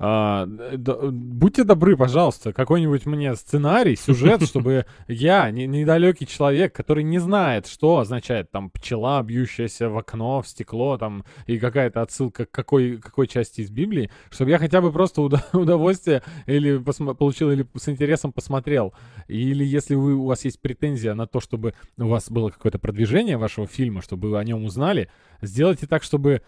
а, 0.00 0.46
д- 0.46 0.76
д- 0.76 1.10
будьте 1.10 1.64
добры, 1.64 1.96
пожалуйста, 1.96 2.52
какой-нибудь 2.52 3.04
мне 3.06 3.34
сценарий, 3.34 3.96
сюжет, 3.96 4.42
чтобы 4.46 4.86
я, 5.08 5.50
не- 5.50 5.66
недалекий 5.66 6.26
человек, 6.26 6.72
который 6.74 7.02
не 7.02 7.18
знает, 7.18 7.66
что 7.66 7.98
означает 7.98 8.50
там 8.50 8.70
пчела, 8.70 9.22
бьющаяся 9.22 9.88
в 9.88 9.98
окно, 9.98 10.40
в 10.42 10.46
стекло, 10.48 10.98
там, 10.98 11.24
и 11.46 11.58
какая-то 11.58 12.02
отсылка 12.02 12.46
к 12.46 12.50
какой, 12.50 12.98
какой 12.98 13.26
части 13.26 13.60
из 13.60 13.70
Библии, 13.70 14.10
чтобы 14.30 14.50
я 14.52 14.58
хотя 14.58 14.80
бы 14.80 14.92
просто 14.92 15.20
уда- 15.22 15.44
удовольствие 15.52 16.22
или 16.46 16.78
посма- 16.78 17.14
получил, 17.14 17.50
или 17.50 17.66
с 17.76 17.88
интересом 17.88 18.32
посмотрел. 18.32 18.94
Или 19.26 19.64
если 19.64 19.94
вы, 19.96 20.14
у 20.14 20.26
вас 20.26 20.44
есть 20.44 20.60
претензия 20.60 21.14
на 21.14 21.26
то, 21.26 21.40
чтобы 21.40 21.74
у 21.96 22.06
вас 22.06 22.30
было 22.30 22.50
какое-то 22.50 22.78
продвижение 22.78 23.36
вашего 23.36 23.66
фильма, 23.66 24.00
чтобы 24.02 24.30
вы 24.30 24.38
о 24.38 24.44
нем 24.44 24.64
узнали, 24.64 25.10
сделайте 25.42 25.86
так, 25.86 26.02
чтобы 26.02 26.42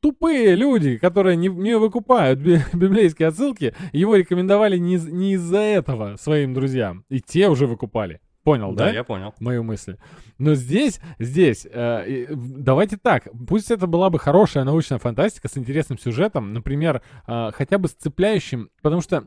тупые 0.00 0.54
люди, 0.54 0.96
которые 0.98 1.36
не, 1.36 1.48
не 1.48 1.76
выкупают 1.76 2.38
би- 2.38 2.60
библейские 2.72 3.28
отсылки, 3.28 3.74
его 3.92 4.16
рекомендовали 4.16 4.78
не, 4.78 4.96
не 4.96 5.32
из-за 5.34 5.58
этого 5.58 6.16
своим 6.16 6.54
друзьям. 6.54 7.04
И 7.08 7.20
те 7.20 7.48
уже 7.48 7.66
выкупали. 7.66 8.20
Понял, 8.46 8.72
да? 8.74 8.84
Да, 8.84 8.92
я 8.92 9.02
понял. 9.02 9.34
мою 9.40 9.64
мысль. 9.64 9.96
Но 10.38 10.54
здесь, 10.54 11.00
здесь, 11.18 11.66
э, 11.68 12.26
давайте 12.30 12.96
так, 12.96 13.26
пусть 13.48 13.72
это 13.72 13.88
была 13.88 14.08
бы 14.08 14.20
хорошая 14.20 14.62
научная 14.62 15.00
фантастика 15.00 15.48
с 15.48 15.58
интересным 15.58 15.98
сюжетом, 15.98 16.52
например, 16.52 17.02
э, 17.26 17.50
хотя 17.52 17.78
бы 17.78 17.88
с 17.88 17.94
цепляющим, 17.94 18.70
потому 18.82 19.02
что 19.02 19.26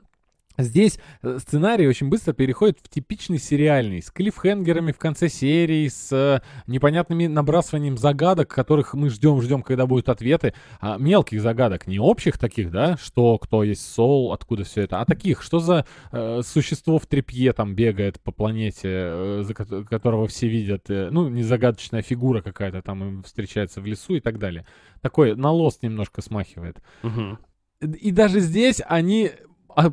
Здесь 0.59 0.99
э, 1.21 1.37
сценарий 1.39 1.87
очень 1.87 2.09
быстро 2.09 2.33
переходит 2.33 2.79
в 2.81 2.89
типичный 2.89 3.39
сериальный, 3.39 4.01
с 4.01 4.11
клиффхенгерами 4.11 4.91
в 4.91 4.97
конце 4.97 5.29
серии, 5.29 5.87
с 5.87 6.11
э, 6.11 6.41
непонятными 6.67 7.27
набрасыванием 7.27 7.97
загадок, 7.97 8.49
которых 8.49 8.93
мы 8.93 9.09
ждем, 9.09 9.41
ждем, 9.41 9.61
когда 9.61 9.85
будут 9.85 10.09
ответы. 10.09 10.53
А, 10.81 10.97
мелких 10.97 11.41
загадок, 11.41 11.87
не 11.87 11.97
общих 11.97 12.37
таких, 12.37 12.71
да, 12.71 12.97
что, 12.97 13.37
кто 13.37 13.63
есть 13.63 13.89
Сол, 13.89 14.33
откуда 14.33 14.65
все 14.65 14.81
это, 14.81 14.99
а 14.99 15.05
таких, 15.05 15.41
что 15.41 15.59
за 15.59 15.85
э, 16.11 16.41
существо 16.43 16.99
в 16.99 17.05
трепье 17.05 17.53
там 17.53 17.73
бегает 17.73 18.19
по 18.19 18.31
планете, 18.31 18.89
э, 18.91 19.43
за 19.45 19.53
ко- 19.53 19.83
которого 19.85 20.27
все 20.27 20.49
видят, 20.49 20.89
э, 20.89 21.09
ну, 21.09 21.29
не 21.29 21.43
загадочная 21.43 22.01
фигура 22.01 22.41
какая-то 22.41 22.81
там 22.81 23.03
им 23.03 23.23
встречается 23.23 23.79
в 23.79 23.85
лесу 23.85 24.15
и 24.15 24.19
так 24.19 24.37
далее. 24.39 24.65
Такой 25.01 25.35
на 25.35 25.51
лост 25.51 25.83
немножко 25.83 26.21
смахивает. 26.21 26.81
Мгм. 27.01 27.39
И 27.81 28.11
даже 28.11 28.41
здесь 28.41 28.81
они 28.85 29.31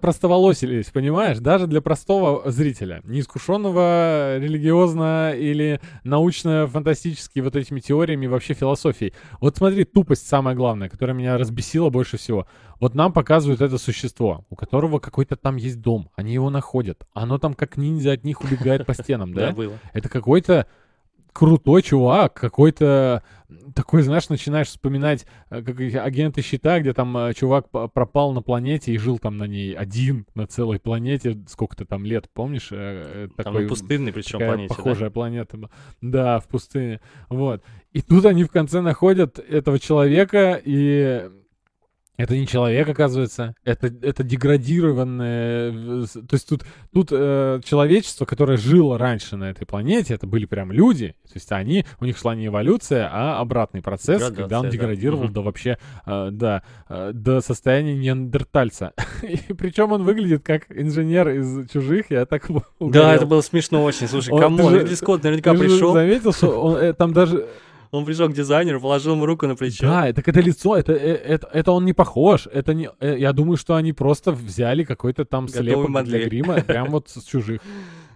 простоволосились, 0.01 0.87
понимаешь? 0.87 1.39
Даже 1.39 1.67
для 1.67 1.81
простого 1.81 2.51
зрителя, 2.51 3.03
неискушенного 3.05 4.39
религиозно 4.39 5.33
или 5.33 5.81
научно-фантастически 6.05 7.41
вот 7.41 7.57
этими 7.57 7.81
теориями 7.81 8.27
вообще 8.27 8.55
философией. 8.55 9.13
Вот 9.41 9.57
смотри, 9.57 9.85
тупость 9.85 10.27
самая 10.27 10.55
главная, 10.55 10.89
которая 10.89 11.17
меня 11.17 11.39
разбесила 11.39 11.91
больше 11.91 12.17
всего. 12.17 12.47
Вот 12.81 12.95
нам 12.95 13.13
показывают 13.13 13.61
это 13.61 13.79
существо, 13.79 14.45
у 14.51 14.57
которого 14.57 14.99
какой-то 14.99 15.37
там 15.37 15.57
есть 15.57 15.81
дом, 15.81 16.11
они 16.17 16.35
его 16.35 16.51
находят, 16.51 17.07
оно 17.15 17.39
там 17.39 17.55
как 17.55 17.77
ниндзя 17.77 18.13
от 18.13 18.25
них 18.25 18.43
убегает 18.43 18.85
по 18.87 18.95
стенам, 18.95 19.33
Да, 19.33 19.49
да? 19.49 19.53
было. 19.53 19.75
Это 19.93 20.09
какой-то 20.09 20.67
крутой 21.33 21.83
чувак, 21.83 22.35
какой-то 22.35 23.23
такой, 23.75 24.03
знаешь, 24.03 24.29
начинаешь 24.29 24.69
вспоминать 24.69 25.27
э, 25.51 25.63
как 25.63 25.79
агенты 25.81 26.43
щита, 26.43 26.81
где 26.81 26.93
там 26.93 27.17
э, 27.17 27.35
чувак 27.35 27.71
пропал 27.71 28.33
на 28.33 28.43
планете 28.43 28.93
и 28.93 28.99
жил 28.99 29.19
там 29.19 29.37
на 29.37 29.45
ней 29.45 29.75
один, 29.75 30.27
на 30.35 30.47
целой 30.47 30.81
планете, 30.81 31.39
сколько-то 31.49 31.85
там 31.85 32.05
лет, 32.05 32.29
помнишь? 32.33 32.69
Э, 32.71 33.29
Там 33.37 33.45
такой, 33.45 33.63
на 33.63 33.69
пустынной, 33.69 34.13
причем 34.13 34.39
планете. 34.39 34.69
да? 34.69 34.75
похожая 34.75 35.11
планета 35.11 35.57
была. 35.57 35.71
Да, 36.01 36.41
в 36.41 36.49
пустыне. 36.49 37.01
Вот. 37.29 37.63
И 37.93 38.03
тут 38.03 38.25
они 38.27 38.45
в 38.45 38.51
конце 38.51 38.81
находят 38.81 39.39
этого 39.39 39.79
человека, 39.79 40.61
и 40.65 41.31
это 42.17 42.37
не 42.37 42.47
человек, 42.47 42.89
оказывается, 42.89 43.55
это, 43.65 43.89
это 44.03 44.23
деградированное... 44.23 46.07
То 46.07 46.33
есть 46.33 46.49
тут, 46.49 46.65
тут 46.93 47.09
э, 47.11 47.61
человечество, 47.65 48.25
которое 48.25 48.57
жило 48.57 48.99
раньше 48.99 49.37
на 49.37 49.51
этой 49.51 49.67
планете, 49.67 50.15
это 50.15 50.27
были 50.27 50.47
прям 50.47 50.73
люди. 50.73 51.15
То 51.25 51.33
есть 51.35 51.53
они, 51.53 51.85
у 52.01 52.05
них 52.05 52.17
шла 52.17 52.35
не 52.35 52.47
эволюция, 52.47 53.09
а 53.13 53.39
обратный 53.41 53.83
процесс, 53.83 54.23
когда 54.23 54.31
Деградация, 54.31 54.59
он 54.59 54.65
да. 54.67 54.71
деградировал 54.71 55.25
Мгм. 55.25 55.33
до 55.33 55.43
вообще, 55.43 55.79
э, 56.07 56.29
да, 56.33 56.63
э, 56.89 57.11
до 57.13 57.41
состояния 57.41 57.95
неандертальца. 57.95 58.93
И 59.23 59.53
причем 59.53 59.93
он 59.93 60.03
выглядит 60.05 60.43
как 60.45 60.65
инженер 60.71 61.29
из 61.31 61.69
«Чужих», 61.71 62.11
я 62.11 62.25
так 62.27 62.47
Да, 62.49 62.63
угорел. 62.79 63.09
это 63.09 63.27
было 63.27 63.41
смешно 63.41 63.85
очень. 63.85 64.09
Слушай, 64.09 64.31
же- 64.37 64.79
Ридли 64.81 64.95
Скотт 64.95 65.23
наверняка 65.23 65.55
пришел, 65.55 65.93
заметил, 65.93 66.33
что 66.33 66.61
он, 66.61 66.77
э, 66.77 66.93
там 66.93 67.13
даже 67.13 67.47
он 67.97 68.05
пришел 68.05 68.29
к 68.29 68.33
дизайнеру, 68.33 68.81
положил 68.81 69.15
ему 69.15 69.27
руку 69.27 69.47
на 69.47 69.57
плечо. 69.57 69.87
Да, 69.87 70.13
так 70.13 70.29
это 70.29 70.41
лицо, 70.41 70.77
это, 70.77 70.93
э, 70.93 71.15
это, 71.15 71.49
это 71.53 71.73
он 71.73 71.85
не 71.85 71.93
похож. 71.93 72.47
Это 72.53 72.75
не, 72.75 72.91
э, 73.01 73.17
я 73.19 73.33
думаю, 73.33 73.57
что 73.57 73.75
они 73.75 73.93
просто 73.93 74.33
взяли 74.33 74.85
какой-то 74.85 75.25
там 75.25 75.47
Готовую 75.47 75.87
слепок 75.87 76.05
для 76.05 76.25
грима, 76.25 76.61
прям 76.63 76.91
вот 76.91 77.09
с 77.09 77.23
чужих. 77.25 77.61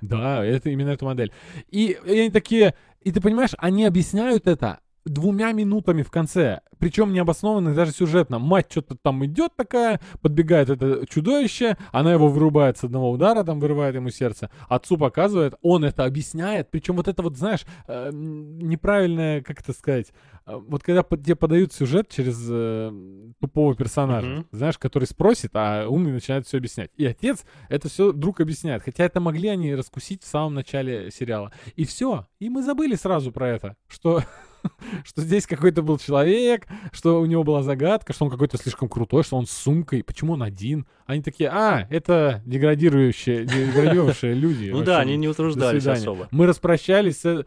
Да, 0.01 0.45
это 0.45 0.71
именно 0.71 0.91
эта 0.91 1.05
модель. 1.05 1.33
И, 1.71 1.97
и 2.07 2.21
они 2.21 2.31
такие, 2.31 2.75
и 3.03 3.13
ты 3.13 3.21
понимаешь, 3.21 3.51
они 3.59 3.85
объясняют 3.85 4.47
это 4.47 4.81
двумя 5.13 5.53
минутами 5.53 6.03
в 6.03 6.11
конце. 6.11 6.61
Причем 6.79 7.13
необоснованно 7.13 7.75
даже 7.75 7.93
сюжетно. 7.93 8.39
Мать 8.39 8.67
что-то 8.71 8.97
там 8.97 9.25
идет 9.27 9.53
такая, 9.57 10.01
подбегает 10.23 10.71
это 10.71 11.05
чудовище, 11.07 11.77
она 11.93 12.13
его 12.13 12.29
вырубает 12.29 12.79
с 12.79 12.85
одного 12.85 13.11
удара, 13.11 13.45
там 13.45 13.61
вырывает 13.61 13.95
ему 13.95 14.11
сердце. 14.11 14.51
Отцу 14.69 14.97
показывает, 14.97 15.55
он 15.63 15.85
это 15.85 16.05
объясняет. 16.05 16.71
Причем 16.71 16.97
вот 16.97 17.09
это 17.09 17.23
вот, 17.23 17.37
знаешь, 17.37 17.67
э, 17.87 18.11
неправильное, 18.13 19.43
как 19.43 19.61
это 19.61 19.73
сказать, 19.73 20.13
э, 20.47 20.57
вот 20.57 20.83
когда 20.83 21.03
тебе 21.03 21.37
подают 21.37 21.73
сюжет 21.73 22.09
через 22.09 22.39
э, 22.51 22.93
тупого 23.41 23.75
персонажа, 23.75 24.27
Мгм. 24.29 24.47
знаешь, 24.53 24.79
который 24.79 25.05
спросит, 25.05 25.51
а 25.55 25.87
умный 25.89 26.13
начинает 26.13 26.47
все 26.47 26.59
объяснять. 26.59 26.91
И 26.97 27.05
отец 27.05 27.45
это 27.69 27.89
все 27.89 28.13
вдруг 28.13 28.41
объясняет. 28.41 28.83
Хотя 28.83 29.05
это 29.05 29.21
могли 29.21 29.49
они 29.49 29.75
раскусить 29.75 30.23
в 30.23 30.27
самом 30.27 30.55
начале 30.55 31.11
сериала. 31.11 31.53
И 31.77 31.85
все. 31.85 32.27
И 32.39 32.49
мы 32.49 32.63
забыли 32.63 32.95
сразу 32.95 33.33
про 33.33 33.49
это, 33.49 33.77
что 33.89 34.23
что 35.05 35.23
здесь 35.23 35.47
какой-то 35.47 35.83
был 35.83 35.99
человек, 35.99 36.67
что 36.93 37.21
у 37.21 37.27
него 37.27 37.45
была 37.45 37.63
загадка, 37.63 38.13
что 38.13 38.25
он 38.27 38.31
какой-то 38.31 38.57
слишком 38.59 38.89
крутой, 38.89 39.25
что 39.25 39.37
он 39.37 39.47
с 39.47 39.51
сумкой, 39.51 40.03
почему 40.03 40.35
он 40.35 40.43
один. 40.43 40.87
Они 41.07 41.23
такие, 41.23 41.51
а, 41.51 41.87
это 41.91 42.43
деградирующие, 42.47 43.45
деградировавшие 43.45 44.35
люди. 44.35 44.71
Ну 44.71 44.83
да, 44.83 44.99
они 45.01 45.17
не 45.17 45.29
утруждались 45.29 45.87
особо. 45.87 46.29
Мы 46.31 46.47
распрощались 46.47 47.21
с... 47.21 47.45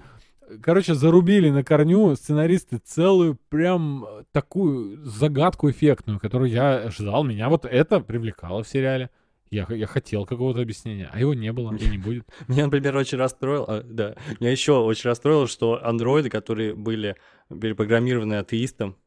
Короче, 0.61 0.93
зарубили 0.93 1.49
на 1.49 1.63
корню 1.63 2.15
сценаристы 2.15 2.77
целую 2.77 3.39
прям 3.49 4.05
такую 4.33 5.03
загадку 5.03 5.69
эффектную, 5.71 6.19
которую 6.19 6.51
я 6.51 6.91
ждал. 6.91 7.23
Меня 7.23 7.49
вот 7.49 7.65
это 7.65 8.01
привлекало 8.01 8.61
в 8.63 8.67
сериале. 8.67 9.09
Я, 9.53 9.67
я 9.69 9.85
хотел 9.85 10.25
какого-то 10.25 10.61
объяснения, 10.61 11.09
а 11.13 11.19
его 11.19 11.35
не 11.35 11.51
было 11.53 11.75
и 11.75 11.85
не 11.87 11.99
будет. 11.99 12.25
Меня, 12.47 12.65
например, 12.65 12.97
очень 12.97 13.19
расстроил, 13.19 13.65
а, 13.67 13.83
да, 13.83 14.15
меня 14.39 14.49
еще 14.49 14.79
очень 14.79 15.07
расстроило, 15.09 15.47
что 15.47 15.85
андроиды, 15.85 16.31
которые 16.31 16.73
были 16.73 17.15
перепрограммированы 17.49 18.33
атеистом, 18.35 18.97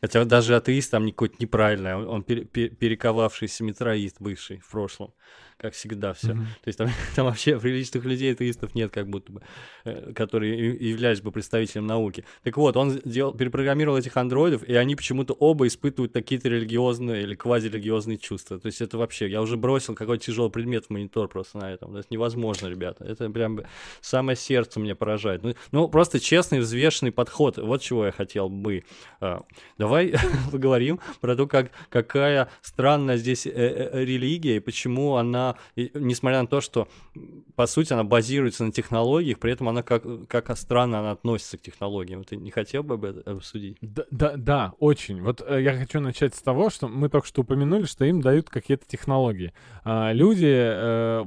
хотя 0.00 0.24
даже 0.24 0.56
атеист 0.56 0.90
там 0.90 1.06
какой-то 1.10 1.36
неправильный, 1.38 1.96
он, 1.96 2.08
он 2.08 2.22
пере- 2.22 2.46
пе- 2.46 2.70
перековавшийся 2.70 3.62
метроист 3.62 4.16
бывший 4.20 4.60
в 4.60 4.70
прошлом, 4.70 5.12
как 5.60 5.74
всегда 5.74 6.14
все. 6.14 6.34
Мгм. 6.34 6.46
То 6.62 6.68
есть 6.68 6.78
там, 6.78 6.88
там 7.16 7.26
вообще 7.26 7.58
приличных 7.58 8.04
людей, 8.04 8.32
атеистов 8.32 8.74
нет, 8.74 8.90
как 8.90 9.08
будто 9.08 9.32
бы, 9.32 9.42
э, 9.84 10.12
которые 10.14 10.74
являлись 10.74 11.20
бы 11.20 11.30
представителем 11.30 11.86
науки. 11.86 12.24
Так 12.42 12.56
вот, 12.56 12.76
он 12.76 13.00
сделал, 13.04 13.32
перепрограммировал 13.34 13.98
этих 13.98 14.16
андроидов, 14.16 14.64
и 14.64 14.74
они 14.74 14.96
почему-то 14.96 15.34
оба 15.34 15.66
испытывают 15.66 16.12
какие-то 16.12 16.48
религиозные 16.48 17.22
или 17.22 17.34
квазирелигиозные 17.34 18.18
чувства. 18.18 18.58
То 18.58 18.66
есть 18.66 18.80
это 18.80 18.96
вообще, 18.96 19.28
я 19.28 19.42
уже 19.42 19.56
бросил 19.56 19.94
какой-то 19.94 20.24
тяжелый 20.24 20.50
предмет 20.50 20.86
в 20.86 20.90
монитор 20.90 21.28
просто 21.28 21.58
на 21.58 21.72
этом. 21.72 21.94
Это 21.96 22.06
невозможно, 22.10 22.68
ребята. 22.68 23.04
Это 23.04 23.28
прям 23.28 23.60
самое 24.00 24.36
сердце 24.36 24.80
меня 24.80 24.94
поражает. 24.94 25.42
Ну, 25.42 25.54
ну, 25.72 25.88
просто 25.88 26.20
честный, 26.20 26.60
взвешенный 26.60 27.12
подход. 27.12 27.58
Вот 27.58 27.82
чего 27.82 28.06
я 28.06 28.12
хотел 28.12 28.48
бы. 28.48 28.84
А, 29.20 29.42
Давай 29.78 30.14
поговорим 30.52 31.00
про 31.20 31.36
то, 31.36 31.46
как, 31.46 31.70
какая 31.88 32.48
странная 32.62 33.16
здесь 33.16 33.46
э, 33.46 33.50
э, 33.52 34.04
религия 34.04 34.56
и 34.56 34.60
почему 34.60 35.16
она, 35.16 35.49
несмотря 35.76 36.42
на 36.42 36.46
то, 36.46 36.60
что 36.60 36.88
по 37.54 37.66
сути 37.66 37.92
она 37.92 38.04
базируется 38.04 38.64
на 38.64 38.72
технологиях, 38.72 39.38
при 39.38 39.52
этом 39.52 39.68
она 39.68 39.82
как, 39.82 40.04
как 40.28 40.56
странно 40.56 41.00
она 41.00 41.12
относится 41.12 41.58
к 41.58 41.62
технологиям. 41.62 42.24
Ты 42.24 42.36
не 42.36 42.50
хотел 42.50 42.82
бы 42.82 42.94
об 42.94 43.04
этом 43.04 43.36
обсудить? 43.36 43.78
Да, 43.80 44.04
да, 44.10 44.36
да, 44.36 44.72
очень. 44.78 45.22
Вот 45.22 45.42
э, 45.46 45.62
я 45.62 45.76
хочу 45.76 46.00
начать 46.00 46.34
с 46.34 46.42
того, 46.42 46.70
что 46.70 46.88
мы 46.88 47.08
только 47.08 47.26
что 47.26 47.42
упомянули, 47.42 47.84
что 47.84 48.04
им 48.04 48.20
дают 48.20 48.50
какие-то 48.50 48.86
технологии. 48.86 49.52
А, 49.84 50.12
люди 50.12 50.50
э, 50.50 51.24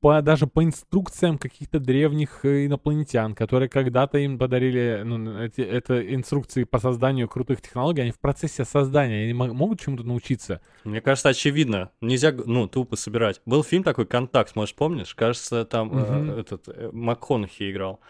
по, 0.00 0.20
даже 0.22 0.46
по 0.46 0.62
инструкциям 0.62 1.38
каких-то 1.38 1.78
древних 1.80 2.44
э, 2.44 2.66
инопланетян, 2.66 3.34
которые 3.34 3.68
когда-то 3.68 4.18
им 4.18 4.38
подарили 4.38 5.02
ну, 5.04 5.40
эти, 5.42 5.60
это 5.60 6.14
инструкции 6.14 6.64
по 6.64 6.78
созданию 6.78 7.28
крутых 7.28 7.62
технологий, 7.62 8.02
они 8.02 8.10
в 8.10 8.20
процессе 8.20 8.64
создания, 8.64 9.24
они 9.24 9.32
мо- 9.32 9.52
могут 9.52 9.80
чему-то 9.80 10.04
научиться. 10.04 10.60
Мне 10.84 11.00
кажется, 11.00 11.30
очевидно. 11.30 11.90
Нельзя, 12.00 12.32
ну, 12.32 12.68
тупо 12.68 12.96
собирать. 12.96 13.40
Был 13.46 13.64
фильм 13.64 13.82
такой 13.82 14.06
«Контакт», 14.06 14.54
может, 14.54 14.76
помнишь? 14.76 15.14
Кажется, 15.14 15.64
там 15.64 15.90
э, 15.92 16.00
Мгм. 16.20 16.30
этот 16.40 16.68
э, 16.68 16.90
МакКонахи 16.92 17.70
играл. 17.70 18.00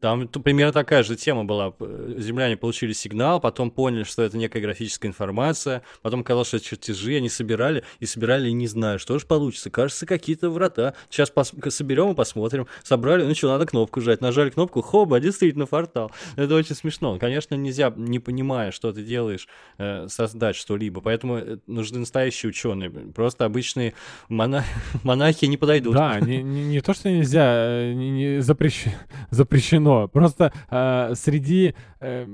Там 0.00 0.28
примерно 0.28 0.72
такая 0.72 1.02
же 1.02 1.16
тема 1.16 1.44
была. 1.44 1.70
П- 1.70 1.86
Земляне 2.18 2.56
получили 2.56 2.92
сигнал, 2.92 3.40
потом 3.40 3.70
поняли, 3.70 4.04
что 4.04 4.22
это 4.22 4.36
некая 4.36 4.60
графическая 4.60 5.08
информация, 5.08 5.82
потом 6.02 6.22
казалось, 6.22 6.48
что 6.48 6.58
это 6.58 6.66
чертежи, 6.66 7.16
они 7.16 7.28
собирали, 7.30 7.82
и 7.98 8.04
собирали, 8.06 8.48
и 8.48 8.52
не 8.52 8.66
знаю, 8.66 8.98
что 8.98 9.18
же 9.18 9.24
получится. 9.26 9.70
Кажется, 9.70 10.04
какие-то 10.04 10.50
врата. 10.50 10.92
Сейчас 11.08 11.32
пос- 11.34 11.70
соберем 11.70 12.12
и 12.12 12.14
посмотрим. 12.14 12.66
Собрали, 12.84 13.24
ну 13.24 13.34
что, 13.34 13.48
надо 13.48 13.64
кнопку 13.64 14.00
жать. 14.02 14.20
Нажали 14.20 14.50
кнопку, 14.50 14.82
хоба, 14.82 15.18
действительно 15.18 15.64
портал. 15.66 16.12
Это 16.36 16.54
очень 16.54 16.74
смешно. 16.74 17.18
Конечно, 17.18 17.54
нельзя, 17.54 17.90
не 17.96 18.18
понимая, 18.18 18.72
что 18.72 18.92
ты 18.92 19.02
делаешь, 19.02 19.48
э, 19.78 20.08
создать 20.08 20.56
что-либо. 20.56 21.00
Поэтому 21.00 21.38
э, 21.38 21.56
нужны 21.66 22.00
настоящие 22.00 22.50
ученые. 22.50 22.90
Просто 22.90 23.46
обычные 23.46 23.94
мона- 24.28 24.64
монахи 25.04 25.46
не 25.46 25.56
подойдут. 25.56 25.94
Да, 25.94 26.20
не, 26.20 26.42
не, 26.42 26.64
не 26.66 26.80
то, 26.82 26.92
что 26.92 27.10
нельзя, 27.10 27.46
э, 27.46 27.92
не, 27.94 28.10
не 28.10 28.26
запрещ- 28.40 28.90
запрещено. 29.30 29.85
Просто 30.08 30.52
э, 30.70 31.14
среди 31.14 31.74
э, 32.00 32.26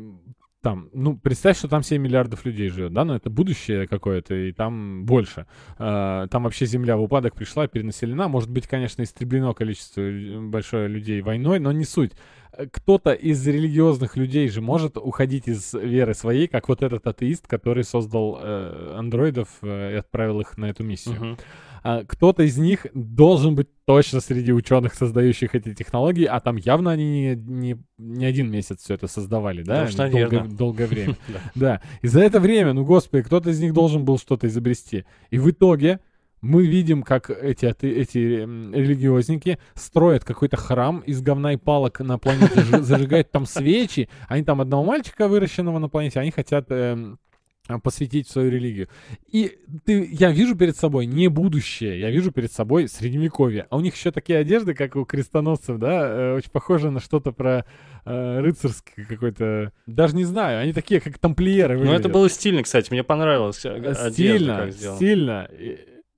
там, 0.62 0.90
ну, 0.92 1.16
представь, 1.16 1.58
что 1.58 1.68
там 1.68 1.82
7 1.82 2.00
миллиардов 2.00 2.44
людей 2.44 2.68
живет, 2.68 2.92
да, 2.92 3.04
но 3.04 3.16
это 3.16 3.28
будущее 3.30 3.88
какое-то, 3.88 4.34
и 4.34 4.52
там 4.52 5.04
больше. 5.04 5.46
Э, 5.78 6.28
там 6.30 6.44
вообще 6.44 6.66
Земля 6.66 6.96
в 6.96 7.02
упадок 7.02 7.34
пришла, 7.34 7.66
перенаселена. 7.66 8.28
Может 8.28 8.48
быть, 8.48 8.68
конечно, 8.68 9.02
истреблено 9.02 9.54
количество 9.54 10.02
большое 10.40 10.86
людей 10.86 11.20
войной, 11.20 11.58
но 11.58 11.72
не 11.72 11.84
суть. 11.84 12.12
Э, 12.56 12.66
Кто-то 12.70 13.12
из 13.12 13.46
религиозных 13.46 14.16
людей 14.16 14.48
же 14.48 14.60
может 14.60 14.96
уходить 14.96 15.48
из 15.48 15.74
веры 15.74 16.14
своей, 16.14 16.46
как 16.48 16.68
вот 16.68 16.82
этот 16.82 17.06
атеист, 17.06 17.46
который 17.46 17.84
создал 17.84 18.38
э, 18.42 18.94
андроидов 18.98 19.48
э, 19.62 19.92
и 19.94 19.96
отправил 19.96 20.40
их 20.40 20.56
на 20.58 20.66
эту 20.66 20.84
миссию 20.84 21.14
Мгм. 21.16 21.36
а, 21.84 22.04
кто-то 22.04 22.42
из 22.42 22.56
них 22.58 22.86
должен 22.94 23.54
быть 23.54 23.68
точно 23.84 24.20
среди 24.20 24.52
ученых, 24.52 24.94
создающих 24.94 25.54
эти 25.54 25.74
технологии, 25.74 26.24
а 26.24 26.38
там 26.40 26.56
явно 26.56 26.90
они 26.92 27.04
не, 27.04 27.34
не, 27.36 27.76
не 27.98 28.24
один 28.24 28.50
месяц 28.50 28.82
все 28.82 28.94
это 28.94 29.08
создавали, 29.08 29.62
да? 29.62 29.82
Да 29.82 29.84
уж, 29.88 29.94
Долгое- 29.94 30.86
время. 30.86 31.16
Да. 31.54 31.80
И 32.02 32.06
за 32.06 32.20
это 32.20 32.38
время, 32.40 32.72
ну, 32.72 32.84
господи, 32.84 33.22
кто-то 33.24 33.50
из 33.50 33.60
них 33.60 33.72
должен 33.72 34.04
был 34.04 34.18
что-то 34.18 34.46
изобрести. 34.46 35.04
И 35.30 35.38
в 35.38 35.50
итоге 35.50 35.98
мы 36.42 36.66
видим, 36.66 37.02
как 37.04 37.30
эти, 37.30 37.66
эти 37.66 38.18
религиозники 38.18 39.58
строят 39.74 40.24
какой-то 40.24 40.56
храм 40.56 41.00
из 41.00 41.22
говна 41.22 41.52
и 41.54 41.56
палок 41.56 42.00
на 42.00 42.18
планете, 42.18 42.62
зажигают 42.82 43.30
там 43.30 43.46
свечи. 43.46 44.08
Они 44.28 44.42
там 44.44 44.60
одного 44.60 44.84
мальчика, 44.84 45.28
выращенного 45.28 45.78
на 45.78 45.88
планете, 45.88 46.18
они 46.18 46.32
хотят 46.32 46.66
эм, 46.70 47.20
а, 47.68 47.78
посвятить 47.78 48.28
свою 48.28 48.50
религию. 48.50 48.88
И 49.30 49.56
ты, 49.84 50.08
я 50.10 50.32
вижу 50.32 50.56
перед 50.56 50.76
собой 50.76 51.06
не 51.06 51.28
будущее, 51.28 52.00
я 52.00 52.10
вижу 52.10 52.32
перед 52.32 52.52
собой 52.52 52.88
средневековье. 52.88 53.68
А 53.70 53.76
у 53.76 53.80
них 53.80 53.94
еще 53.94 54.10
такие 54.10 54.40
одежды, 54.40 54.74
как 54.74 54.96
у 54.96 55.04
крестоносцев, 55.04 55.78
да, 55.78 56.08
э, 56.08 56.34
очень 56.34 56.50
похоже 56.50 56.90
на 56.90 56.98
что-то 56.98 57.30
про 57.30 57.64
э, 58.04 58.40
рыцарский 58.40 59.04
какой-то... 59.04 59.70
Даже 59.86 60.16
не 60.16 60.24
знаю, 60.24 60.60
они 60.60 60.72
такие, 60.72 61.00
как 61.00 61.18
тамплиеры 61.18 61.76
Ну, 61.76 61.82
это 61.84 61.90
выглядят. 61.92 62.12
было 62.12 62.28
стильно, 62.28 62.64
кстати. 62.64 62.90
Мне 62.90 63.04
понравилось. 63.04 63.64
э, 63.64 63.76
одежда, 63.76 64.72
Стильно, 64.72 64.96
стильно. 64.96 65.48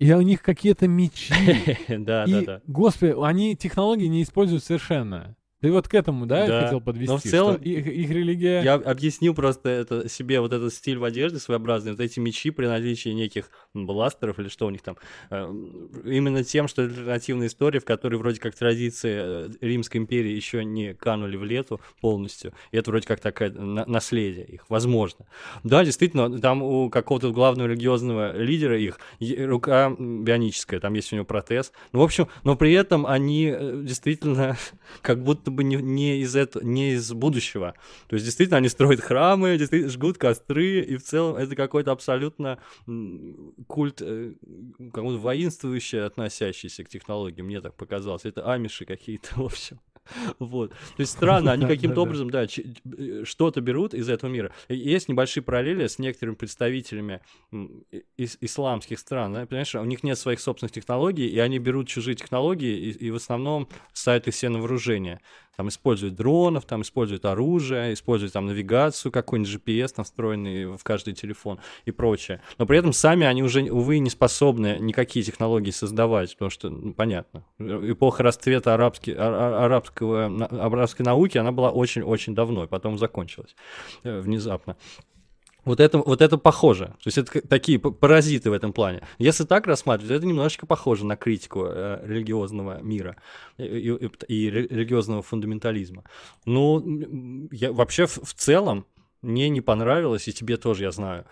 И, 0.05 0.13
у 0.13 0.21
них 0.23 0.43
какие-то 0.43 0.87
мечи. 0.87 1.35
Да, 1.89 2.27
да, 2.27 2.43
да. 2.43 2.61
господи, 2.67 3.15
они 3.25 3.57
технологии 3.57 4.07
не 4.07 4.23
используют 4.23 4.65
совершенно. 4.65 5.37
Ты 5.65 5.73
вот 5.73 5.89
к 5.89 5.95
этому, 5.95 6.27
да, 6.27 6.47
Да. 6.47 6.63
хотел 6.65 6.83
подвести? 6.83 7.11
Но 7.11 7.17
в 7.17 7.23
целом 7.23 7.57
их, 7.57 7.87
их 7.87 8.11
религия... 8.11 8.61
Я 8.61 8.75
объяснил 8.75 9.35
просто 9.35 9.71
это 9.71 10.11
себе 10.11 10.41
вот 10.41 10.53
этот 10.53 10.75
стиль 10.75 10.99
в 10.99 11.05
одежде 11.05 11.39
своеобразный, 11.39 11.93
вот 11.93 12.01
эти 12.01 12.21
мечи 12.21 12.51
при 12.51 12.67
наличии 12.67 13.09
неких 13.09 13.49
бластеров 13.73 14.39
или 14.39 14.49
что 14.49 14.67
у 14.67 14.71
них 14.71 14.83
там, 14.83 14.99
э, 15.31 15.43
именно 16.05 16.45
тем, 16.45 16.69
что 16.69 16.83
альтернативная 16.83 17.47
история, 17.47 17.81
в 17.81 17.87
которой 17.87 18.17
вроде 18.17 18.41
как 18.41 18.55
традиции 18.55 19.15
э, 19.17 19.49
Римской 19.63 20.03
империи 20.03 20.33
еще 20.33 20.67
не 20.67 20.93
канули 20.93 21.39
в 21.39 21.45
лету 21.45 21.81
полностью, 22.03 22.53
и 22.71 22.77
это 22.77 22.91
вроде 22.91 23.07
как 23.07 23.21
такое 23.21 23.51
на- 23.51 23.87
наследие 23.87 24.45
их, 24.45 24.67
возможно. 24.69 25.25
Да, 25.63 25.83
действительно, 25.83 26.39
там 26.41 26.63
у 26.63 26.91
какого-то 26.91 27.33
главного 27.33 27.69
религиозного 27.69 28.37
лидера 28.37 28.79
их 28.79 28.99
рука 29.19 29.89
бионическая, 29.99 30.79
там 30.79 30.93
есть 30.93 31.11
у 31.15 31.17
него 31.17 31.25
протез. 31.25 31.73
Ну, 31.93 32.01
в 32.01 32.03
общем, 32.03 32.29
но 32.43 32.55
при 32.55 32.75
этом 32.75 33.07
они 33.07 33.47
э, 33.47 33.81
действительно 33.83 34.59
как 35.01 35.23
будто 35.23 35.54
бы 35.55 35.65
не, 35.65 35.77
не 35.77 36.19
из 36.21 36.37
этого, 36.37 36.63
не 36.63 36.93
из 36.93 37.13
будущего. 37.13 37.75
То 38.09 38.15
есть 38.15 38.25
действительно 38.25 38.59
они 38.59 38.69
строят 38.69 39.01
храмы, 39.01 39.57
действительно 39.57 39.91
жгут 39.91 40.19
костры, 40.19 40.81
и 40.81 40.97
в 40.97 41.03
целом 41.03 41.37
это 41.37 41.55
какой-то 41.57 41.93
абсолютно 41.93 42.59
культ, 43.67 44.03
э, 44.03 44.35
как 44.93 45.05
будто 45.05 45.19
воинствующий, 45.19 46.05
относящийся 46.05 46.85
к 46.85 46.89
технологии, 46.89 47.43
мне 47.43 47.61
так 47.61 47.75
показалось. 47.75 48.25
Это 48.25 48.51
амиши 48.53 48.85
какие-то, 48.85 49.29
в 49.37 49.45
общем. 49.45 49.81
Вот. 50.39 50.71
То 50.71 50.77
есть 50.99 51.13
странно, 51.13 51.53
они 51.53 51.67
каким-то 51.67 52.03
образом, 52.03 52.31
да, 52.31 52.45
э, 52.45 53.25
что-то 53.25 53.61
берут 53.61 53.95
из 53.95 54.09
этого 54.09 54.31
мира. 54.31 54.53
Есть 54.69 55.09
небольшие 55.09 55.43
параллели 55.43 55.87
с 55.87 55.99
некоторыми 55.99 56.35
представителями 56.35 57.21
из 58.17 58.37
исламских 58.41 58.99
стран, 58.99 59.33
да, 59.33 59.47
понимаешь, 59.47 59.75
у 59.75 59.85
них 59.85 60.03
нет 60.03 60.19
своих 60.19 60.41
собственных 60.41 60.73
технологий, 60.73 61.27
и 61.27 61.39
они 61.39 61.59
берут 61.59 61.89
чужие 61.89 62.15
технологии 62.15 62.77
и, 62.77 62.91
и 62.91 63.11
в 63.11 63.17
основном 63.17 63.69
ставят 63.93 64.29
их 64.29 64.35
все 64.35 64.49
на 64.49 64.59
вооружение. 64.59 65.21
Там 65.57 65.69
используют 65.69 66.15
дронов, 66.15 66.65
там 66.65 66.83
используют 66.83 67.25
оружие, 67.25 67.93
используют 67.95 68.33
там 68.33 68.47
навигацию, 68.47 69.13
какой-нибудь 69.13 69.53
GPS 69.53 69.95
там 69.95 70.05
встроенный 70.05 70.77
в 70.77 70.83
каждый 70.83 71.15
телефон 71.15 71.59
и 71.85 71.91
прочее. 71.91 72.41
Но 72.59 72.67
при 72.67 72.79
этом 72.79 72.93
сами 72.93 73.27
они 73.27 73.43
уже, 73.43 73.63
увы, 73.71 73.99
не 73.99 74.11
способны 74.11 74.79
никакие 74.81 75.25
технологии 75.25 75.71
создавать, 75.71 76.33
потому 76.35 76.51
что, 76.51 76.71
ну, 76.71 76.93
понятно, 76.95 77.45
эпоха 77.59 78.23
расцвета 78.23 78.75
арабски, 78.75 79.11
а- 79.17 79.61
а- 79.61 79.65
арабского, 79.65 80.27
арабской 80.51 81.03
науки, 81.03 81.39
она 81.39 81.53
была 81.53 81.71
очень-очень 81.71 82.35
давно, 82.35 82.65
и 82.65 82.67
потом 82.67 82.99
закончилась 82.99 83.55
э, 84.03 84.21
внезапно. 84.21 84.77
Вот 85.65 85.81
это, 85.81 85.99
вот 85.99 86.21
это 86.21 86.39
похоже. 86.39 86.87
То 87.03 87.07
есть 87.07 87.19
это 87.19 87.41
такие 87.47 87.79
паразиты 87.79 88.51
в 88.51 88.53
этом 88.53 88.73
плане. 88.73 89.03
Если 89.19 89.45
так 89.45 89.67
рассматривать, 89.67 90.17
это 90.17 90.27
немножечко 90.27 90.67
похоже 90.67 91.05
на 91.07 91.17
критику 91.17 91.65
э, 91.67 92.01
религиозного 92.07 92.81
мира 92.83 93.17
и, 93.59 93.65
и- 93.65 94.11
и 94.29 94.51
ре- 94.51 94.67
религиозного 94.69 95.23
фундаментализма. 95.23 96.05
Ну, 96.47 97.49
я, 97.53 97.73
вообще 97.73 98.07
в, 98.07 98.19
в 98.23 98.35
целом 98.35 98.85
мне 99.23 99.49
не 99.49 99.63
понравилось, 99.63 100.29
и 100.29 100.33
тебе 100.35 100.59
тоже, 100.59 100.83
я 100.85 100.91
знаю, 100.91 101.25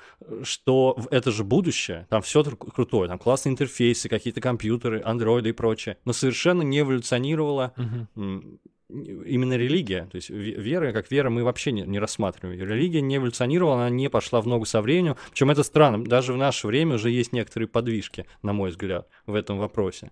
что 0.44 0.96
это 1.10 1.30
же 1.30 1.44
будущее, 1.44 2.06
там 2.08 2.22
все 2.22 2.42
крутое, 2.42 3.06
там 3.08 3.18
классные 3.18 3.52
интерфейсы, 3.52 4.08
какие-то 4.08 4.40
компьютеры, 4.40 5.02
андроиды 5.04 5.50
и 5.50 5.52
прочее, 5.52 5.98
но 6.06 6.14
совершенно 6.14 6.62
не 6.62 6.80
эволюционировало 6.80 7.74
Мгм. 7.76 8.58
Именно 8.92 9.54
религия, 9.56 10.06
то 10.10 10.16
есть 10.16 10.30
ве- 10.30 10.60
вера 10.60 10.92
как 10.92 11.10
вера 11.10 11.30
мы 11.30 11.44
вообще 11.44 11.72
не, 11.72 11.82
не 11.82 11.98
рассматриваем. 11.98 12.60
Религия 12.60 13.00
не 13.00 13.16
эволюционировала, 13.16 13.74
она 13.76 13.90
не 13.90 14.08
пошла 14.08 14.40
в 14.40 14.46
ногу 14.46 14.64
со 14.64 14.82
временем. 14.82 15.16
Причем 15.30 15.50
это 15.50 15.62
странно, 15.62 16.04
даже 16.04 16.32
в 16.32 16.36
наше 16.36 16.66
время 16.66 16.96
уже 16.96 17.10
есть 17.10 17.32
некоторые 17.32 17.68
подвижки, 17.68 18.26
на 18.42 18.52
мой 18.52 18.70
взгляд, 18.70 19.08
в 19.26 19.34
этом 19.34 19.58
вопросе. 19.58 20.10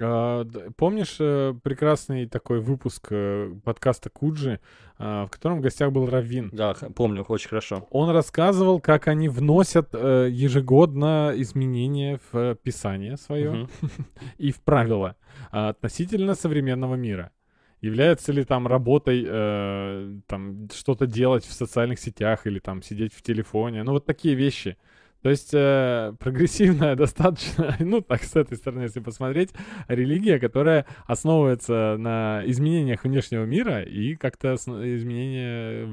А, 0.00 0.44
помнишь 0.76 1.16
э, 1.18 1.52
прекрасный 1.62 2.26
такой 2.26 2.60
выпуск 2.60 3.08
э, 3.10 3.52
подкаста 3.64 4.08
Куджи, 4.08 4.60
а, 4.98 5.26
в 5.26 5.30
котором 5.30 5.58
в 5.58 5.62
гостях 5.62 5.90
был 5.90 6.06
Раввин? 6.08 6.50
Да, 6.52 6.74
помню, 6.94 7.22
очень 7.22 7.48
хорошо. 7.48 7.86
Он 7.90 8.10
рассказывал, 8.10 8.80
как 8.80 9.08
они 9.08 9.28
вносят 9.28 9.88
э, 9.92 10.28
ежегодно 10.30 11.32
изменения 11.34 12.20
в 12.30 12.54
писание 12.56 13.16
свое 13.16 13.50
Мгм. 13.50 13.70
и 14.38 14.52
в 14.52 14.60
правила 14.62 15.16
а, 15.50 15.70
относительно 15.70 16.36
современного 16.36 16.94
мира. 16.94 17.32
Является 17.80 18.32
ли 18.32 18.44
там 18.44 18.66
работой 18.66 19.24
э, 19.26 20.14
там 20.26 20.68
что-то 20.74 21.06
делать 21.06 21.44
в 21.44 21.52
социальных 21.52 22.00
сетях 22.00 22.46
или 22.46 22.58
там 22.58 22.82
сидеть 22.82 23.14
в 23.14 23.22
телефоне? 23.22 23.84
Ну 23.84 23.92
вот 23.92 24.04
такие 24.04 24.34
вещи. 24.34 24.76
То 25.22 25.30
есть 25.30 25.50
э, 25.52 26.12
прогрессивная 26.20 26.96
достаточно, 26.96 27.76
ну 27.80 28.00
так 28.00 28.24
с 28.24 28.36
этой 28.36 28.56
стороны, 28.56 28.82
если 28.82 29.00
посмотреть, 29.00 29.50
религия, 29.86 30.38
которая 30.38 30.86
основывается 31.06 31.96
на 31.98 32.42
изменениях 32.46 33.04
внешнего 33.04 33.44
мира 33.44 33.82
и 33.82 34.16
как-то 34.16 34.54
изменения 34.54 35.88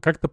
как-то 0.00 0.30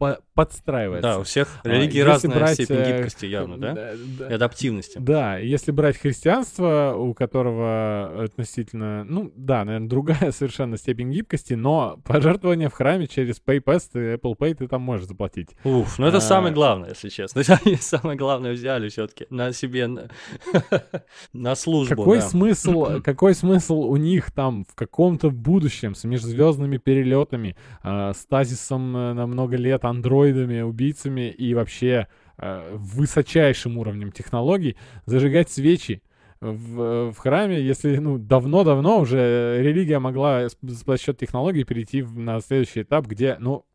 по- 0.00 0.18
подстраивается. 0.34 1.08
Да, 1.08 1.18
у 1.18 1.22
всех 1.24 1.60
А, 1.62 1.68
религий 1.68 1.98
если 1.98 2.08
разная 2.10 2.36
брать, 2.36 2.54
степень 2.54 2.76
э, 2.76 2.96
гибкости 2.96 3.26
явно, 3.26 3.58
да? 3.58 3.74
да, 3.74 4.28
И 4.30 4.32
адаптивности. 4.32 4.98
да, 4.98 5.36
если 5.36 5.70
брать 5.70 5.98
христианство, 5.98 6.94
у 6.96 7.12
которого 7.14 8.24
относительно, 8.24 9.04
ну 9.04 9.30
да, 9.36 9.64
наверное, 9.64 9.88
другая 9.88 10.32
совершенно 10.32 10.78
степень 10.78 11.10
гибкости, 11.12 11.52
но 11.52 12.00
пожертвования 12.04 12.70
в 12.70 12.72
храме 12.72 13.06
через 13.06 13.40
PayPass 13.46 13.90
и 13.94 14.16
Apple 14.16 14.36
Pay 14.38 14.54
ты 14.54 14.68
там 14.68 14.80
можешь 14.80 15.06
заплатить. 15.06 15.50
Уф, 15.64 15.98
ну 15.98 16.06
это 16.06 16.16
А. 16.16 16.20
самое 16.22 16.54
главное, 16.54 16.88
если 16.90 17.10
честно. 17.10 17.42
Они 17.64 17.76
самое 17.76 18.16
главное 18.16 18.52
взяли 18.52 18.88
все-таки 18.88 19.26
на 19.28 19.52
себе, 19.52 19.86
на, 19.86 20.08
на 21.32 21.54
службу. 21.54 21.94
Какой 21.96 22.18
да. 22.20 22.28
смысл, 22.28 23.00
какой 23.04 23.34
смысл 23.34 23.80
у 23.82 23.96
них 23.96 24.30
там 24.32 24.64
в 24.64 24.74
каком-то 24.74 25.30
будущем 25.30 25.94
с 25.94 26.04
межзвездными 26.04 26.78
перелетами, 26.78 27.56
а, 27.82 28.12
стазисом 28.14 28.96
э, 28.96 29.12
на 29.12 29.26
много 29.26 29.56
лет, 29.56 29.84
андроидами, 29.90 30.60
убийцами 30.62 31.30
и 31.30 31.52
вообще 31.54 32.06
э, 32.38 32.76
высочайшим 32.76 33.76
уровнем 33.78 34.12
технологий 34.12 34.76
зажигать 35.06 35.50
свечи 35.50 36.02
в, 36.40 37.10
в 37.12 37.16
храме, 37.18 37.60
если 37.60 37.98
ну 37.98 38.16
давно-давно 38.18 39.00
уже 39.00 39.58
религия 39.62 39.98
могла 39.98 40.48
за 40.62 40.96
счет 40.96 41.18
технологий 41.18 41.64
перейти 41.64 42.00
в- 42.02 42.18
на 42.18 42.40
следующий 42.40 42.82
этап, 42.82 43.06
где, 43.06 43.36
ну, 43.38 43.66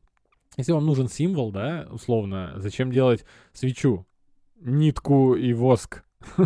если 0.57 0.71
вам 0.71 0.85
нужен 0.85 1.07
символ, 1.07 1.51
да, 1.51 1.87
условно, 1.91 2.53
зачем 2.57 2.91
делать 2.91 3.23
свечу, 3.53 4.05
нитку 4.61 5.35
и 5.35 5.53
воск? 5.53 6.03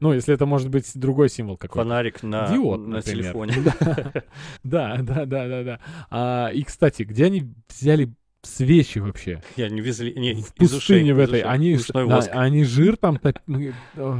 Ну, 0.00 0.12
если 0.12 0.34
это 0.34 0.44
может 0.44 0.68
быть 0.68 0.90
другой 0.98 1.30
символ 1.30 1.56
какой-то. 1.56 1.84
Фонарик 1.88 2.22
на, 2.22 2.46
Диод, 2.48 2.80
на 2.80 2.96
например. 2.96 3.22
телефоне. 3.32 3.54
Да, 4.64 4.98
да, 5.00 5.24
да, 5.24 5.48
да, 5.48 5.62
да. 5.62 5.80
А, 6.10 6.48
и, 6.52 6.62
кстати, 6.62 7.04
где 7.04 7.26
они 7.26 7.54
взяли 7.70 8.12
свечи 8.42 8.98
вообще? 8.98 9.42
Я 9.56 9.68
не 9.68 9.80
везли, 9.80 10.14
не, 10.14 10.34
в 10.34 10.54
пустыне 10.54 10.78
ушей, 10.78 11.12
в 11.12 11.18
этой. 11.18 11.40
ушей. 11.40 11.42
Они, 11.42 11.78
да, 11.94 12.18
они 12.32 12.64
жир 12.64 12.96
там... 12.96 13.18
топ- 13.18 13.38
ну, 13.46 13.72
ох, 13.96 14.18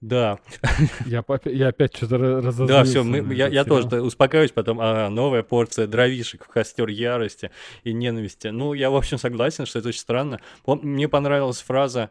Да, 0.00 0.38
Я, 1.06 1.20
попя- 1.20 1.52
я 1.52 1.68
опять 1.68 1.96
что-то 1.96 2.16
ра- 2.16 2.40
разозлился. 2.42 2.74
да, 2.74 2.84
все, 2.84 3.02
на 3.02 3.32
я, 3.32 3.48
я 3.48 3.64
тоже 3.64 3.86
успокаиваюсь, 4.02 4.52
потом 4.52 4.78
а, 4.80 5.08
новая 5.08 5.42
порция 5.42 5.86
дровишек 5.86 6.44
в 6.44 6.48
костер 6.48 6.88
ярости 6.88 7.50
и 7.84 7.92
ненависти. 7.94 8.48
Ну, 8.48 8.74
я, 8.74 8.90
в 8.90 8.96
общем, 8.96 9.16
согласен, 9.18 9.64
что 9.64 9.78
это 9.78 9.88
очень 9.88 10.00
странно. 10.00 10.40
Мне 10.66 11.08
понравилась 11.08 11.60
фраза, 11.62 12.10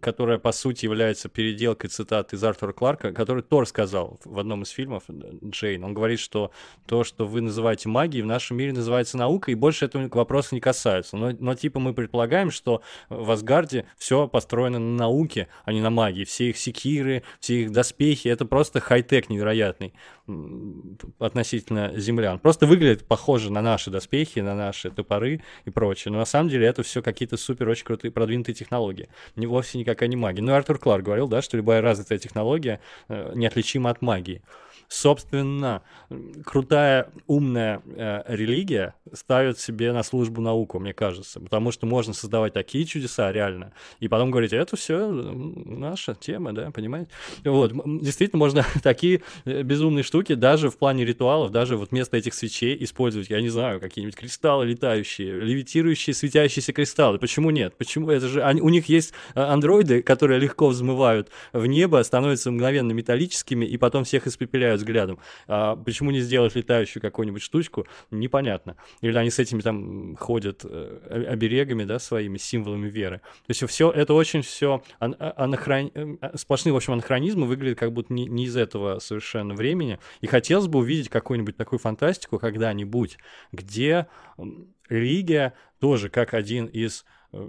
которая, 0.00 0.38
по 0.38 0.52
сути, 0.52 0.84
является 0.84 1.28
переделкой 1.28 1.90
цитаты 1.90 2.36
из 2.36 2.44
Артура 2.44 2.72
Кларка, 2.72 3.12
который 3.12 3.42
Тор 3.42 3.66
сказал 3.66 4.20
в 4.24 4.38
одном 4.38 4.62
из 4.62 4.70
фильмов, 4.70 5.04
э, 5.08 5.12
Джейн. 5.44 5.84
Он 5.84 5.94
говорит, 5.94 6.18
что 6.18 6.50
то, 6.86 7.04
что 7.04 7.26
вы 7.26 7.40
называете 7.40 7.88
магией, 7.88 8.22
в 8.22 8.26
нашем 8.26 8.56
мире 8.56 8.72
называется 8.72 9.16
наукой, 9.16 9.52
и 9.52 9.56
больше 9.56 9.84
этого 9.84 10.08
к 10.08 10.16
вопросу 10.16 10.54
не 10.54 10.60
касается. 10.60 11.16
Но, 11.16 11.30
но 11.38 11.54
типа 11.54 11.78
мы 11.78 11.94
предполагаем, 11.94 12.50
что 12.50 12.82
в 13.08 13.30
Асгарде 13.30 13.86
все 13.96 14.26
построено 14.28 14.78
на 14.78 14.96
науке, 14.96 15.48
а 15.64 15.72
не 15.72 15.80
на 15.80 15.90
магии. 15.90 16.24
Все 16.24 16.50
их 16.50 16.56
секиры, 16.56 17.22
все 17.40 17.62
их 17.62 17.72
доспехи, 17.72 18.28
это 18.28 18.44
просто 18.44 18.80
хай-тек 18.80 19.28
невероятный 19.28 19.94
относительно 21.18 21.92
землян. 21.96 22.38
Просто 22.38 22.66
выглядит 22.66 23.06
похоже 23.06 23.50
на 23.50 23.62
наши 23.62 23.90
доспехи, 23.90 24.40
на 24.40 24.54
наши 24.54 24.90
топоры 24.90 25.42
и 25.64 25.70
прочее. 25.70 26.12
Но 26.12 26.18
на 26.18 26.26
самом 26.26 26.50
деле 26.50 26.66
это 26.66 26.82
все 26.82 27.02
какие-то 27.02 27.36
супер 27.36 27.68
очень 27.68 27.84
крутые 27.84 28.10
продвинутые 28.10 28.54
технологии. 28.54 29.08
Не 29.36 29.46
вовсе 29.46 29.78
никакая 29.78 30.08
не 30.08 30.16
магия. 30.16 30.42
Ну, 30.42 30.54
Артур 30.54 30.78
Кларк 30.78 31.04
говорил, 31.04 31.28
да, 31.28 31.42
что 31.42 31.56
любая 31.56 31.80
развитая 31.80 32.18
технология 32.18 32.80
э, 33.08 33.32
неотличима 33.34 33.90
от 33.90 34.02
магии. 34.02 34.42
Собственно, 34.88 35.82
крутая, 36.46 37.10
умная 37.26 37.82
э, 37.84 38.22
религия 38.26 38.94
ставит 39.12 39.58
себе 39.58 39.92
на 39.92 40.02
службу 40.02 40.40
науку, 40.40 40.78
мне 40.78 40.94
кажется, 40.94 41.40
потому 41.40 41.72
что 41.72 41.86
можно 41.86 42.14
создавать 42.14 42.54
такие 42.54 42.86
чудеса 42.86 43.30
реально, 43.30 43.74
и 44.00 44.08
потом 44.08 44.30
говорить, 44.30 44.54
это 44.54 44.76
все 44.76 45.10
наша 45.10 46.14
тема, 46.14 46.54
да, 46.54 46.70
понимаете? 46.70 47.10
Вот, 47.44 47.72
действительно, 48.00 48.38
можно 48.38 48.64
такие 48.82 49.22
э, 49.44 49.62
безумные 49.62 50.02
штуки 50.02 50.34
даже 50.34 50.70
в 50.70 50.78
плане 50.78 51.04
ритуалов, 51.04 51.50
даже 51.50 51.76
вот 51.76 51.90
вместо 51.90 52.16
этих 52.16 52.32
свечей 52.32 52.76
использовать, 52.82 53.28
я 53.28 53.42
не 53.42 53.50
знаю, 53.50 53.80
какие-нибудь 53.80 54.16
кристаллы 54.16 54.64
летающие, 54.64 55.38
левитирующие, 55.38 56.14
светящиеся 56.14 56.72
кристаллы. 56.72 57.18
Почему 57.18 57.50
нет? 57.50 57.74
Почему? 57.76 58.10
Это 58.10 58.26
же 58.26 58.42
они, 58.42 58.62
у 58.62 58.70
них 58.70 58.88
есть 58.88 59.12
э, 59.34 59.40
андроиды, 59.40 60.00
которые 60.02 60.40
легко 60.40 60.68
взмывают 60.68 61.28
в 61.52 61.66
небо, 61.66 62.02
становятся 62.02 62.50
мгновенно 62.50 62.92
металлическими 62.92 63.66
и 63.66 63.76
потом 63.76 64.04
всех 64.04 64.26
испепеляют 64.26 64.77
пробивают 64.78 64.80
взглядом. 64.80 65.18
А 65.46 65.76
почему 65.76 66.10
не 66.10 66.20
сделать 66.20 66.54
летающую 66.54 67.02
какую-нибудь 67.02 67.42
штучку, 67.42 67.86
непонятно. 68.10 68.76
Или 69.00 69.16
они 69.16 69.30
с 69.30 69.38
этими 69.38 69.60
там 69.60 70.16
ходят 70.16 70.64
э, 70.64 71.26
оберегами, 71.28 71.84
да, 71.84 71.98
своими 71.98 72.38
символами 72.38 72.88
веры. 72.88 73.18
То 73.18 73.50
есть 73.50 73.66
все 73.66 73.90
это 73.90 74.14
очень 74.14 74.42
все 74.42 74.82
анахрон... 74.98 75.90
Э, 75.94 76.36
сплошные, 76.36 76.72
в 76.72 76.76
общем, 76.76 76.94
анахронизмы 76.94 77.46
выглядят 77.46 77.78
как 77.78 77.92
будто 77.92 78.12
не, 78.12 78.26
не 78.26 78.44
из 78.44 78.56
этого 78.56 78.98
совершенно 78.98 79.54
времени. 79.54 79.98
И 80.20 80.26
хотелось 80.26 80.66
бы 80.66 80.78
увидеть 80.78 81.08
какую-нибудь 81.08 81.56
такую 81.56 81.78
фантастику 81.78 82.38
когда-нибудь, 82.38 83.18
где 83.52 84.06
религия 84.88 85.54
тоже 85.80 86.08
как 86.08 86.34
один 86.34 86.66
из 86.66 87.04
э, 87.32 87.48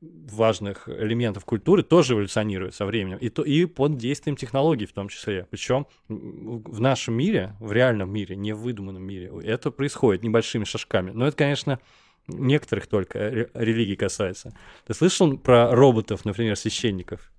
важных 0.00 0.88
элементов 0.88 1.44
культуры 1.44 1.82
тоже 1.82 2.14
эволюционирует 2.14 2.74
со 2.74 2.86
временем, 2.86 3.18
и, 3.18 3.28
то, 3.28 3.42
и 3.42 3.64
под 3.64 3.96
действием 3.96 4.36
технологий 4.36 4.86
в 4.86 4.92
том 4.92 5.08
числе. 5.08 5.46
Причем 5.50 5.86
в 6.08 6.80
нашем 6.80 7.14
мире, 7.14 7.56
в 7.60 7.72
реальном 7.72 8.12
мире, 8.12 8.36
не 8.36 8.52
в 8.52 8.58
выдуманном 8.58 9.02
мире, 9.02 9.32
это 9.42 9.70
происходит 9.70 10.22
небольшими 10.22 10.64
шажками. 10.64 11.10
Но 11.10 11.26
это, 11.26 11.36
конечно, 11.36 11.80
некоторых 12.28 12.86
только 12.86 13.48
религий 13.54 13.96
касается. 13.96 14.56
Ты 14.86 14.94
слышал 14.94 15.36
про 15.36 15.74
роботов, 15.74 16.24
например, 16.24 16.56
священников? 16.56 17.32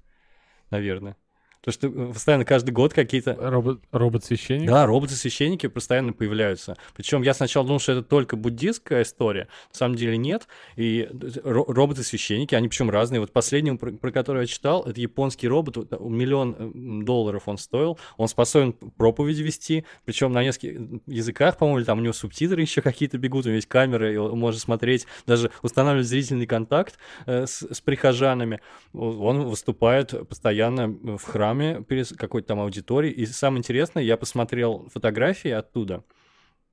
Наверное. 0.69 1.15
То 1.61 1.71
что 1.71 1.87
э, 1.87 2.13
постоянно 2.13 2.45
каждый 2.45 2.71
год 2.71 2.93
какие-то... 2.93 3.35
Робот, 3.37 3.81
робот-священник? 3.91 4.69
Да, 4.69 4.85
роботы-священники 4.85 5.67
постоянно 5.67 6.13
появляются. 6.13 6.77
Причем 6.95 7.21
я 7.21 7.33
сначала 7.33 7.65
думал, 7.65 7.79
что 7.79 7.93
это 7.93 8.03
только 8.03 8.37
буддистская 8.37 9.03
история. 9.03 9.49
На 9.73 9.77
самом 9.77 9.95
деле 9.95 10.15
нет. 10.17 10.47
И 10.77 11.09
роботы-священники, 11.43 12.55
они 12.55 12.69
причем 12.69 12.89
разные. 12.89 13.19
Вот 13.19 13.33
последний, 13.33 13.73
про, 13.73 13.91
про 13.91 14.11
который 14.11 14.41
я 14.43 14.47
читал, 14.47 14.83
это 14.83 14.99
японский 15.01 15.49
робот, 15.49 15.91
миллион 15.99 16.55
э, 16.57 17.03
долларов 17.03 17.43
он 17.47 17.57
стоил. 17.57 17.99
Он 18.15 18.29
способен 18.29 18.71
проповедь 18.71 19.39
вести, 19.39 19.85
причем 20.05 20.31
на 20.31 20.43
нескольких 20.43 21.01
языках, 21.07 21.57
по-моему, 21.57 21.85
там 21.85 21.99
у 21.99 22.01
него 22.01 22.13
субтитры 22.13 22.61
еще 22.61 22.81
какие-то 22.81 23.17
бегут, 23.17 23.45
у 23.45 23.49
него 23.49 23.55
есть 23.55 23.67
камеры, 23.67 24.13
и 24.13 24.17
он 24.17 24.39
может 24.39 24.61
смотреть, 24.61 25.07
даже 25.27 25.51
устанавливать 25.61 26.07
зрительный 26.07 26.47
контакт 26.47 26.97
э, 27.25 27.45
с, 27.45 27.67
с 27.69 27.81
прихожанами. 27.81 28.61
Он 28.93 29.43
выступает 29.43 30.27
постоянно 30.29 30.87
в 30.87 31.23
храме 31.23 31.48
храме, 31.49 31.83
перед 31.83 32.09
какой-то 32.17 32.49
там 32.49 32.59
аудиторией. 32.59 33.13
И 33.13 33.25
самое 33.25 33.59
интересное, 33.59 34.03
я 34.03 34.17
посмотрел 34.17 34.87
фотографии 34.93 35.51
оттуда 35.51 36.03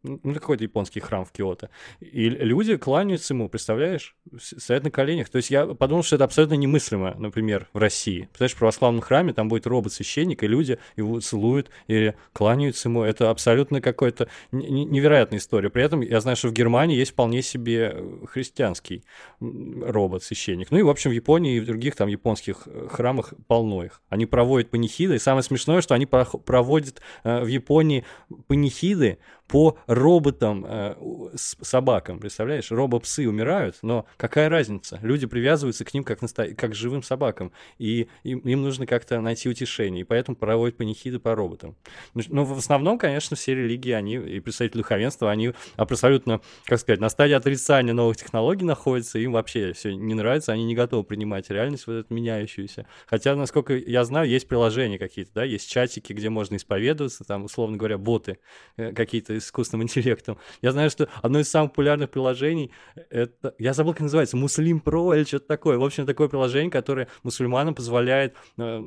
ну, 0.02 0.34
какой-то 0.34 0.62
японский 0.62 1.00
храм 1.00 1.24
в 1.24 1.32
Киото. 1.32 1.70
И 2.00 2.28
люди 2.28 2.76
кланяются 2.76 3.34
ему, 3.34 3.48
представляешь? 3.48 4.16
Стоят 4.38 4.84
на 4.84 4.90
коленях. 4.90 5.28
То 5.28 5.36
есть 5.36 5.50
я 5.50 5.66
подумал, 5.66 6.02
что 6.02 6.16
это 6.16 6.24
абсолютно 6.24 6.54
немыслимо, 6.54 7.14
например, 7.18 7.68
в 7.72 7.78
России. 7.78 8.22
Представляешь, 8.22 8.54
в 8.54 8.58
православном 8.58 9.02
храме 9.02 9.32
там 9.32 9.48
будет 9.48 9.66
робот-священник, 9.66 10.42
и 10.42 10.46
люди 10.46 10.78
его 10.96 11.20
целуют 11.20 11.70
или 11.86 12.14
кланяются 12.32 12.88
ему. 12.88 13.02
Это 13.02 13.30
абсолютно 13.30 13.80
какая-то 13.80 14.28
невероятная 14.52 15.38
история. 15.38 15.70
При 15.70 15.82
этом 15.82 16.00
я 16.00 16.20
знаю, 16.20 16.36
что 16.36 16.48
в 16.48 16.52
Германии 16.52 16.96
есть 16.96 17.12
вполне 17.12 17.42
себе 17.42 17.92
э, 17.94 18.26
христианский 18.26 19.04
робот-священник. 19.40 20.70
Ну 20.70 20.78
и, 20.78 20.82
в 20.82 20.88
общем, 20.88 21.10
в 21.10 21.14
Японии 21.14 21.56
и 21.56 21.60
в 21.60 21.66
других 21.66 21.96
там 21.96 22.08
японских 22.08 22.62
э, 22.66 22.88
храмах 22.90 23.34
полно 23.46 23.84
их. 23.84 24.02
Они 24.08 24.26
проводят 24.26 24.70
панихиды, 24.70 25.16
и 25.16 25.18
самое 25.18 25.42
смешное, 25.42 25.80
что 25.80 25.94
они 25.94 26.06
проводят 26.06 27.00
э, 27.24 27.42
в 27.42 27.46
Японии 27.46 28.04
панихиды 28.46 29.18
по 29.48 29.78
роботам, 29.86 30.64
э, 30.68 30.96
собакам, 31.34 32.18
представляешь? 32.18 32.70
Робопсы 32.70 33.28
умирают, 33.28 33.78
но 33.82 34.06
какая 34.16 34.48
разница? 34.48 34.98
Люди 35.02 35.26
привязываются 35.26 35.84
к 35.84 35.94
ним 35.94 36.04
как, 36.04 36.22
насто... 36.22 36.54
как 36.54 36.72
к 36.72 36.74
живым 36.74 37.02
собакам, 37.02 37.52
и 37.78 38.08
им, 38.24 38.40
им 38.40 38.62
нужно 38.62 38.86
как-то 38.86 39.20
найти 39.20 39.48
утешение, 39.48 40.00
и 40.02 40.04
поэтому 40.04 40.36
проводят 40.36 40.76
панихиды 40.76 41.18
по 41.18 41.34
роботам. 41.34 41.76
Но 42.14 42.22
ну, 42.28 42.44
в 42.44 42.58
основном, 42.58 42.98
конечно, 42.98 43.36
все 43.36 43.54
религии, 43.54 43.92
они, 43.92 44.14
и 44.14 44.40
представители 44.40 44.78
духовенства, 44.78 45.30
они 45.30 45.52
абсолютно, 45.76 46.40
как 46.64 46.80
сказать, 46.80 47.00
на 47.00 47.08
стадии 47.08 47.34
отрицания 47.34 47.94
новых 47.94 48.16
технологий 48.16 48.64
находятся, 48.64 49.18
им 49.18 49.32
вообще 49.32 49.72
все 49.72 49.94
не 49.94 50.14
нравится, 50.14 50.52
они 50.52 50.64
не 50.64 50.74
готовы 50.74 51.04
принимать 51.04 51.50
реальность 51.50 51.86
вот 51.86 51.94
эту 51.94 52.14
меняющуюся. 52.14 52.86
Хотя, 53.06 53.36
насколько 53.36 53.74
я 53.74 54.04
знаю, 54.04 54.28
есть 54.28 54.48
приложения 54.48 54.98
какие-то, 54.98 55.30
да, 55.34 55.44
есть 55.44 55.70
чатики, 55.70 56.12
где 56.12 56.30
можно 56.30 56.56
исповедоваться, 56.56 57.24
там, 57.24 57.44
условно 57.44 57.76
говоря, 57.76 57.98
боты 57.98 58.38
э, 58.76 58.92
искусственным 59.38 59.82
интеллектом. 59.84 60.38
Я 60.62 60.72
знаю, 60.72 60.90
что 60.90 61.08
одно 61.22 61.40
из 61.40 61.48
самых 61.48 61.72
популярных 61.72 62.10
приложений, 62.10 62.70
это, 63.10 63.54
я 63.58 63.72
забыл, 63.72 63.92
как 63.92 64.02
называется, 64.02 64.36
Муслим 64.36 64.80
Про 64.80 65.14
или 65.14 65.24
что-то 65.24 65.46
такое. 65.46 65.78
В 65.78 65.84
общем, 65.84 66.06
такое 66.06 66.28
приложение, 66.28 66.70
которое 66.70 67.08
мусульманам 67.22 67.74
позволяет, 67.74 68.34
э, 68.58 68.82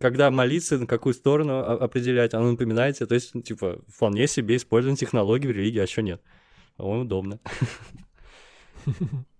когда 0.00 0.30
молиться, 0.30 0.78
на 0.78 0.86
какую 0.86 1.14
сторону 1.14 1.58
определять, 1.58 2.34
оно 2.34 2.52
напоминает 2.52 2.96
тебе. 2.96 3.06
То 3.06 3.14
есть, 3.14 3.32
типа, 3.44 3.80
вполне 3.88 4.26
себе 4.26 4.56
использование 4.56 4.96
технологий 4.96 5.48
в 5.48 5.52
религии, 5.52 5.80
а 5.80 5.86
что 5.86 6.02
нет? 6.02 6.22
По-моему, 6.76 7.02
удобно. 7.02 7.40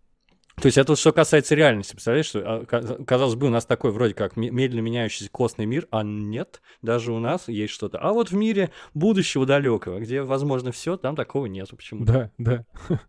То 0.61 0.67
есть 0.67 0.77
это 0.77 0.93
вот 0.93 0.99
что 0.99 1.13
касается 1.13 1.55
реальности. 1.55 1.93
Представляешь, 1.93 2.27
что, 2.27 2.41
а, 2.41 3.05
казалось 3.05 3.37
бы, 3.37 3.47
у 3.47 3.51
нас 3.51 3.65
такой 3.65 3.93
вроде 3.93 4.15
как 4.15 4.37
медленно 4.37 4.81
меняющийся 4.81 5.31
костный 5.31 5.67
мир, 5.67 5.87
а 5.91 6.03
нет, 6.03 6.61
даже 6.83 7.13
у 7.13 7.19
нас 7.21 7.49
есть 7.49 7.73
что-то. 7.73 7.99
А 7.99 8.13
вот 8.13 8.31
в 8.31 8.35
мире 8.35 8.71
будущего 8.95 9.47
далекого, 9.47 10.01
где 10.01 10.23
возможно 10.23 10.73
все, 10.73 10.97
там 10.97 11.15
такого 11.15 11.47
нет 11.47 11.69
почему-то. 11.71 12.31
Да, 12.39 12.65
да. 12.89 13.01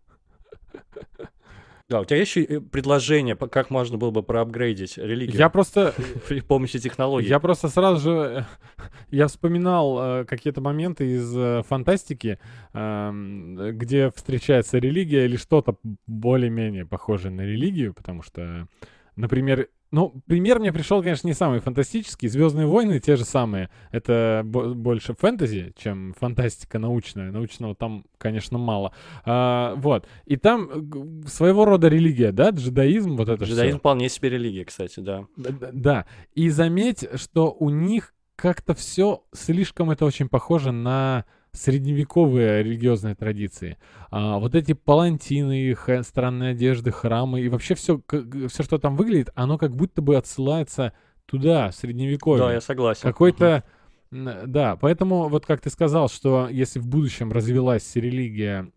Да, 1.89 2.01
у 2.01 2.05
тебя 2.05 2.19
есть 2.19 2.35
еще 2.35 2.61
предложение, 2.61 3.35
как 3.35 3.71
можно 3.71 3.97
было 3.97 4.11
бы 4.11 4.21
проапгрейдить 4.21 4.99
религию? 4.99 5.35
Я 5.35 5.49
просто... 5.49 5.95
При 6.27 6.41
помощи 6.41 6.77
технологий. 6.77 7.27
Я 7.27 7.39
просто 7.39 7.67
сразу 7.67 7.99
же... 7.99 8.45
Я 9.09 9.27
вспоминал 9.27 10.21
э, 10.21 10.25
какие-то 10.25 10.61
моменты 10.61 11.15
из 11.15 11.35
э, 11.35 11.63
фантастики, 11.67 12.37
э, 12.73 13.71
где 13.73 14.11
встречается 14.11 14.77
религия 14.77 15.25
или 15.25 15.35
что-то 15.35 15.77
более-менее 16.05 16.85
похожее 16.85 17.31
на 17.31 17.41
религию, 17.41 17.95
потому 17.95 18.21
что, 18.21 18.67
например, 19.15 19.67
ну, 19.91 20.21
пример 20.27 20.59
мне 20.59 20.71
пришел, 20.71 21.01
конечно, 21.01 21.27
не 21.27 21.33
самый 21.33 21.59
фантастический. 21.59 22.27
Звездные 22.27 22.67
войны 22.67 22.99
те 22.99 23.15
же 23.15 23.25
самые. 23.25 23.69
Это 23.91 24.43
больше 24.45 25.13
фэнтези, 25.13 25.73
чем 25.77 26.13
фантастика 26.19 26.77
научная. 26.79 27.31
Научного 27.31 27.75
там, 27.75 28.05
конечно, 28.17 28.57
мало. 28.57 28.93
А, 29.25 29.73
вот. 29.75 30.07
И 30.25 30.37
там 30.37 31.25
своего 31.27 31.65
рода 31.65 31.87
религия, 31.87 32.31
да, 32.31 32.49
джедаизм, 32.51 33.15
вот 33.15 33.29
это 33.29 33.43
Джедаизм 33.45 33.77
всё. 33.77 33.79
вполне 33.79 34.09
себе 34.09 34.29
религия, 34.29 34.65
кстати, 34.65 34.99
да. 34.99 35.25
да. 35.35 35.69
Да. 35.73 36.05
И 36.35 36.49
заметь, 36.49 37.07
что 37.15 37.51
у 37.51 37.69
них 37.69 38.13
как-то 38.35 38.73
все 38.73 39.23
слишком 39.33 39.91
это 39.91 40.05
очень 40.05 40.29
похоже 40.29 40.71
на 40.71 41.25
средневековые 41.51 42.63
религиозные 42.63 43.15
традиции. 43.15 43.77
А, 44.11 44.37
вот 44.39 44.55
эти 44.55 44.73
палантины, 44.73 45.75
э, 45.87 46.03
странные 46.03 46.51
одежды, 46.51 46.91
храмы 46.91 47.41
и 47.41 47.49
вообще 47.49 47.75
все, 47.75 48.01
все, 48.47 48.63
что 48.63 48.77
там 48.77 48.95
выглядит, 48.95 49.29
оно 49.35 49.57
как 49.57 49.75
будто 49.75 50.01
бы 50.01 50.15
отсылается 50.15 50.93
туда, 51.25 51.69
в 51.69 51.75
средневековье. 51.75 52.43
Да, 52.43 52.53
я 52.53 52.61
согласен. 52.61 53.01
Какой-то... 53.03 53.63
Да, 54.11 54.75
поэтому 54.75 55.29
вот 55.29 55.45
как 55.45 55.61
ты 55.61 55.69
сказал, 55.69 56.09
что 56.09 56.49
если 56.49 56.79
в 56.79 56.87
будущем 56.87 57.31
развилась 57.31 57.95
религия, 57.95 58.71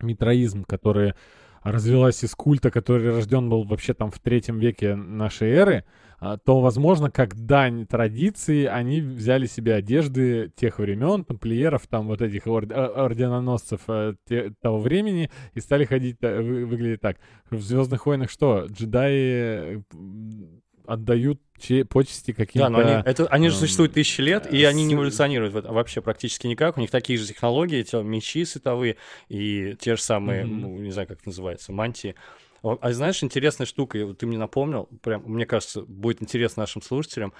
митроизм, 0.00 0.64
который 0.64 1.12
развилась 1.62 2.22
из 2.24 2.34
культа, 2.34 2.70
который 2.70 3.10
рожден 3.10 3.48
был 3.48 3.64
вообще 3.64 3.94
там 3.94 4.10
в 4.10 4.18
третьем 4.18 4.58
веке 4.58 4.94
нашей 4.94 5.50
эры, 5.50 5.84
а, 6.22 6.36
то, 6.36 6.60
возможно, 6.60 7.10
как 7.10 7.34
дань 7.34 7.86
традиции, 7.86 8.66
они 8.66 9.00
взяли 9.00 9.46
себе 9.46 9.74
одежды 9.74 10.52
тех 10.54 10.78
времен, 10.78 11.24
тамплиеров, 11.24 11.86
там 11.86 12.08
вот 12.08 12.20
этих 12.20 12.46
ор- 12.46 12.70
а, 12.70 13.06
орденоносцев 13.06 13.80
э, 13.88 14.14
те, 14.28 14.52
того 14.60 14.80
времени, 14.80 15.30
и 15.54 15.60
стали 15.60 15.86
ходить, 15.86 16.18
э, 16.20 16.42
вы, 16.42 16.66
выглядеть 16.66 17.00
так. 17.00 17.16
В 17.50 17.62
«Звездных 17.62 18.04
войнах» 18.04 18.28
что? 18.28 18.66
Джедаи 18.66 19.82
отдают 20.90 21.40
че- 21.58 21.84
почести 21.84 22.32
каким-то... 22.32 22.68
Да, 22.68 22.70
но 22.70 22.78
они, 22.80 23.02
это, 23.04 23.26
они 23.28 23.48
же 23.48 23.56
существуют 23.56 23.92
тысячи 23.92 24.20
лет, 24.20 24.52
и 24.52 24.64
они 24.64 24.84
не 24.84 24.94
эволюционируют 24.94 25.54
вообще 25.54 26.00
практически 26.00 26.46
никак. 26.46 26.76
У 26.76 26.80
них 26.80 26.90
такие 26.90 27.18
же 27.18 27.26
технологии, 27.26 27.82
те 27.82 28.02
мечи 28.02 28.44
световые 28.44 28.96
и 29.28 29.76
те 29.78 29.94
же 29.94 30.02
самые, 30.02 30.42
mm-hmm. 30.42 30.46
ну, 30.48 30.78
не 30.78 30.90
знаю, 30.90 31.06
как 31.06 31.20
это 31.20 31.28
называется, 31.28 31.72
мантии. 31.72 32.16
А 32.62 32.92
знаешь, 32.92 33.22
интересная 33.22 33.66
штука, 33.66 34.14
ты 34.14 34.26
мне 34.26 34.38
напомнил, 34.38 34.88
прям, 35.02 35.22
мне 35.26 35.46
кажется, 35.46 35.82
будет 35.82 36.22
интересно 36.22 36.62
нашим 36.62 36.82
слушателям. 36.82 37.32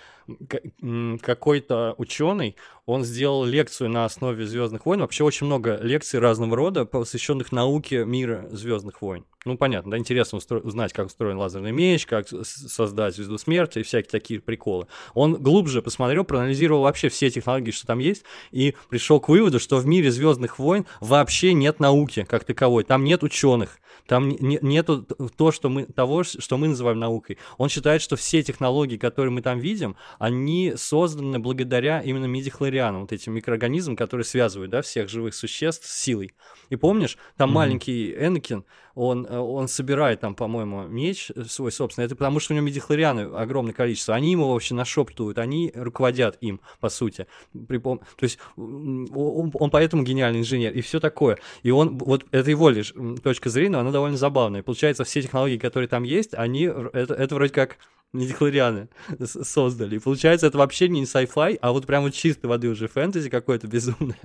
Какой-то 1.22 1.94
ученый, 1.98 2.56
он 2.86 3.04
сделал 3.04 3.44
лекцию 3.44 3.90
на 3.90 4.04
основе 4.04 4.46
Звездных 4.46 4.86
войн. 4.86 5.00
Вообще 5.00 5.24
очень 5.24 5.46
много 5.46 5.78
лекций 5.82 6.20
разного 6.20 6.56
рода, 6.56 6.84
посвященных 6.84 7.52
науке 7.52 8.04
мира 8.04 8.48
Звездных 8.50 9.02
войн. 9.02 9.24
Ну, 9.46 9.56
понятно, 9.56 9.92
да, 9.92 9.98
интересно 9.98 10.38
узнать, 10.38 10.92
как 10.92 11.06
устроен 11.06 11.38
лазерный 11.38 11.72
меч, 11.72 12.04
как 12.04 12.28
создать 12.28 13.14
звезду 13.14 13.38
смерти 13.38 13.78
и 13.78 13.82
всякие 13.82 14.10
такие 14.10 14.38
приколы. 14.38 14.86
Он 15.14 15.34
глубже 15.34 15.80
посмотрел, 15.80 16.24
проанализировал 16.24 16.82
вообще 16.82 17.08
все 17.08 17.30
технологии, 17.30 17.70
что 17.70 17.86
там 17.86 18.00
есть, 18.00 18.24
и 18.50 18.74
пришел 18.90 19.18
к 19.18 19.30
выводу, 19.30 19.58
что 19.58 19.78
в 19.78 19.86
мире 19.86 20.10
Звездных 20.10 20.58
войн 20.58 20.84
вообще 21.00 21.54
нет 21.54 21.80
науки 21.80 22.26
как 22.28 22.44
таковой, 22.44 22.84
там 22.84 23.02
нет 23.02 23.22
ученых, 23.22 23.78
там 24.06 24.28
не, 24.28 24.58
нету 24.60 25.06
то, 25.36 25.52
что 25.52 25.68
мы, 25.68 25.84
того, 25.86 26.22
что 26.24 26.56
мы 26.56 26.68
называем 26.68 26.98
наукой. 26.98 27.38
Он 27.58 27.68
считает, 27.68 28.02
что 28.02 28.16
все 28.16 28.42
технологии, 28.42 28.96
которые 28.96 29.32
мы 29.32 29.42
там 29.42 29.58
видим, 29.58 29.96
они 30.18 30.74
созданы 30.76 31.38
благодаря 31.38 32.00
именно 32.00 32.26
мидихлорианам, 32.26 33.02
вот 33.02 33.12
этим 33.12 33.34
микроорганизмам, 33.34 33.96
которые 33.96 34.24
связывают, 34.24 34.70
да, 34.70 34.82
всех 34.82 35.08
живых 35.08 35.34
существ 35.34 35.86
с 35.86 36.02
силой. 36.02 36.32
И 36.68 36.76
помнишь, 36.76 37.16
там 37.36 37.50
Мгм. 37.50 37.54
маленький 37.56 38.14
Энакин, 38.14 38.64
он, 39.00 39.26
э, 39.26 39.38
он 39.38 39.66
собирает 39.66 40.20
там, 40.20 40.34
по-моему, 40.34 40.82
меч 40.86 41.30
э, 41.34 41.44
свой 41.44 41.72
собственный. 41.72 42.04
Это 42.06 42.16
потому, 42.16 42.38
что 42.38 42.52
у 42.52 42.56
него 42.56 42.66
мидихлорианы 42.66 43.20
огромное 43.34 43.72
количество. 43.72 44.14
Они 44.14 44.32
ему 44.32 44.52
вообще 44.52 44.74
нашептывают, 44.74 45.38
они 45.38 45.72
руководят 45.74 46.36
им, 46.42 46.60
по 46.80 46.90
сути. 46.90 47.26
При 47.66 47.78
пом- 47.78 48.00
То 48.16 48.24
есть 48.24 48.38
он, 48.56 49.50
он 49.54 49.70
поэтому 49.70 50.02
гениальный 50.02 50.40
инженер 50.40 50.72
и 50.72 50.82
все 50.82 51.00
такое. 51.00 51.38
И 51.62 51.70
он, 51.70 51.96
вот 51.98 52.26
это 52.30 52.50
его 52.50 52.68
лишь 52.68 52.92
точка 53.22 53.48
зрения, 53.48 53.70
но 53.70 53.80
она 53.80 53.90
довольно 53.90 54.18
забавная. 54.18 54.62
Получается, 54.62 55.04
все 55.04 55.22
технологии, 55.22 55.56
которые 55.56 55.88
там 55.88 56.02
есть, 56.02 56.34
они, 56.34 56.64
это, 56.64 57.14
это 57.14 57.34
вроде 57.34 57.52
как 57.54 57.78
мидихлорианы 58.12 58.88
с- 59.18 59.44
создали. 59.44 59.96
И 59.96 59.98
получается, 59.98 60.46
это 60.46 60.58
вообще 60.58 60.88
не 60.88 61.04
sci-fi, 61.04 61.58
а 61.62 61.72
вот 61.72 61.86
прям 61.86 62.02
вот 62.02 62.12
чистой 62.12 62.46
воды 62.46 62.68
уже 62.68 62.86
фэнтези 62.88 63.30
какое-то 63.30 63.66
безумное. 63.66 64.18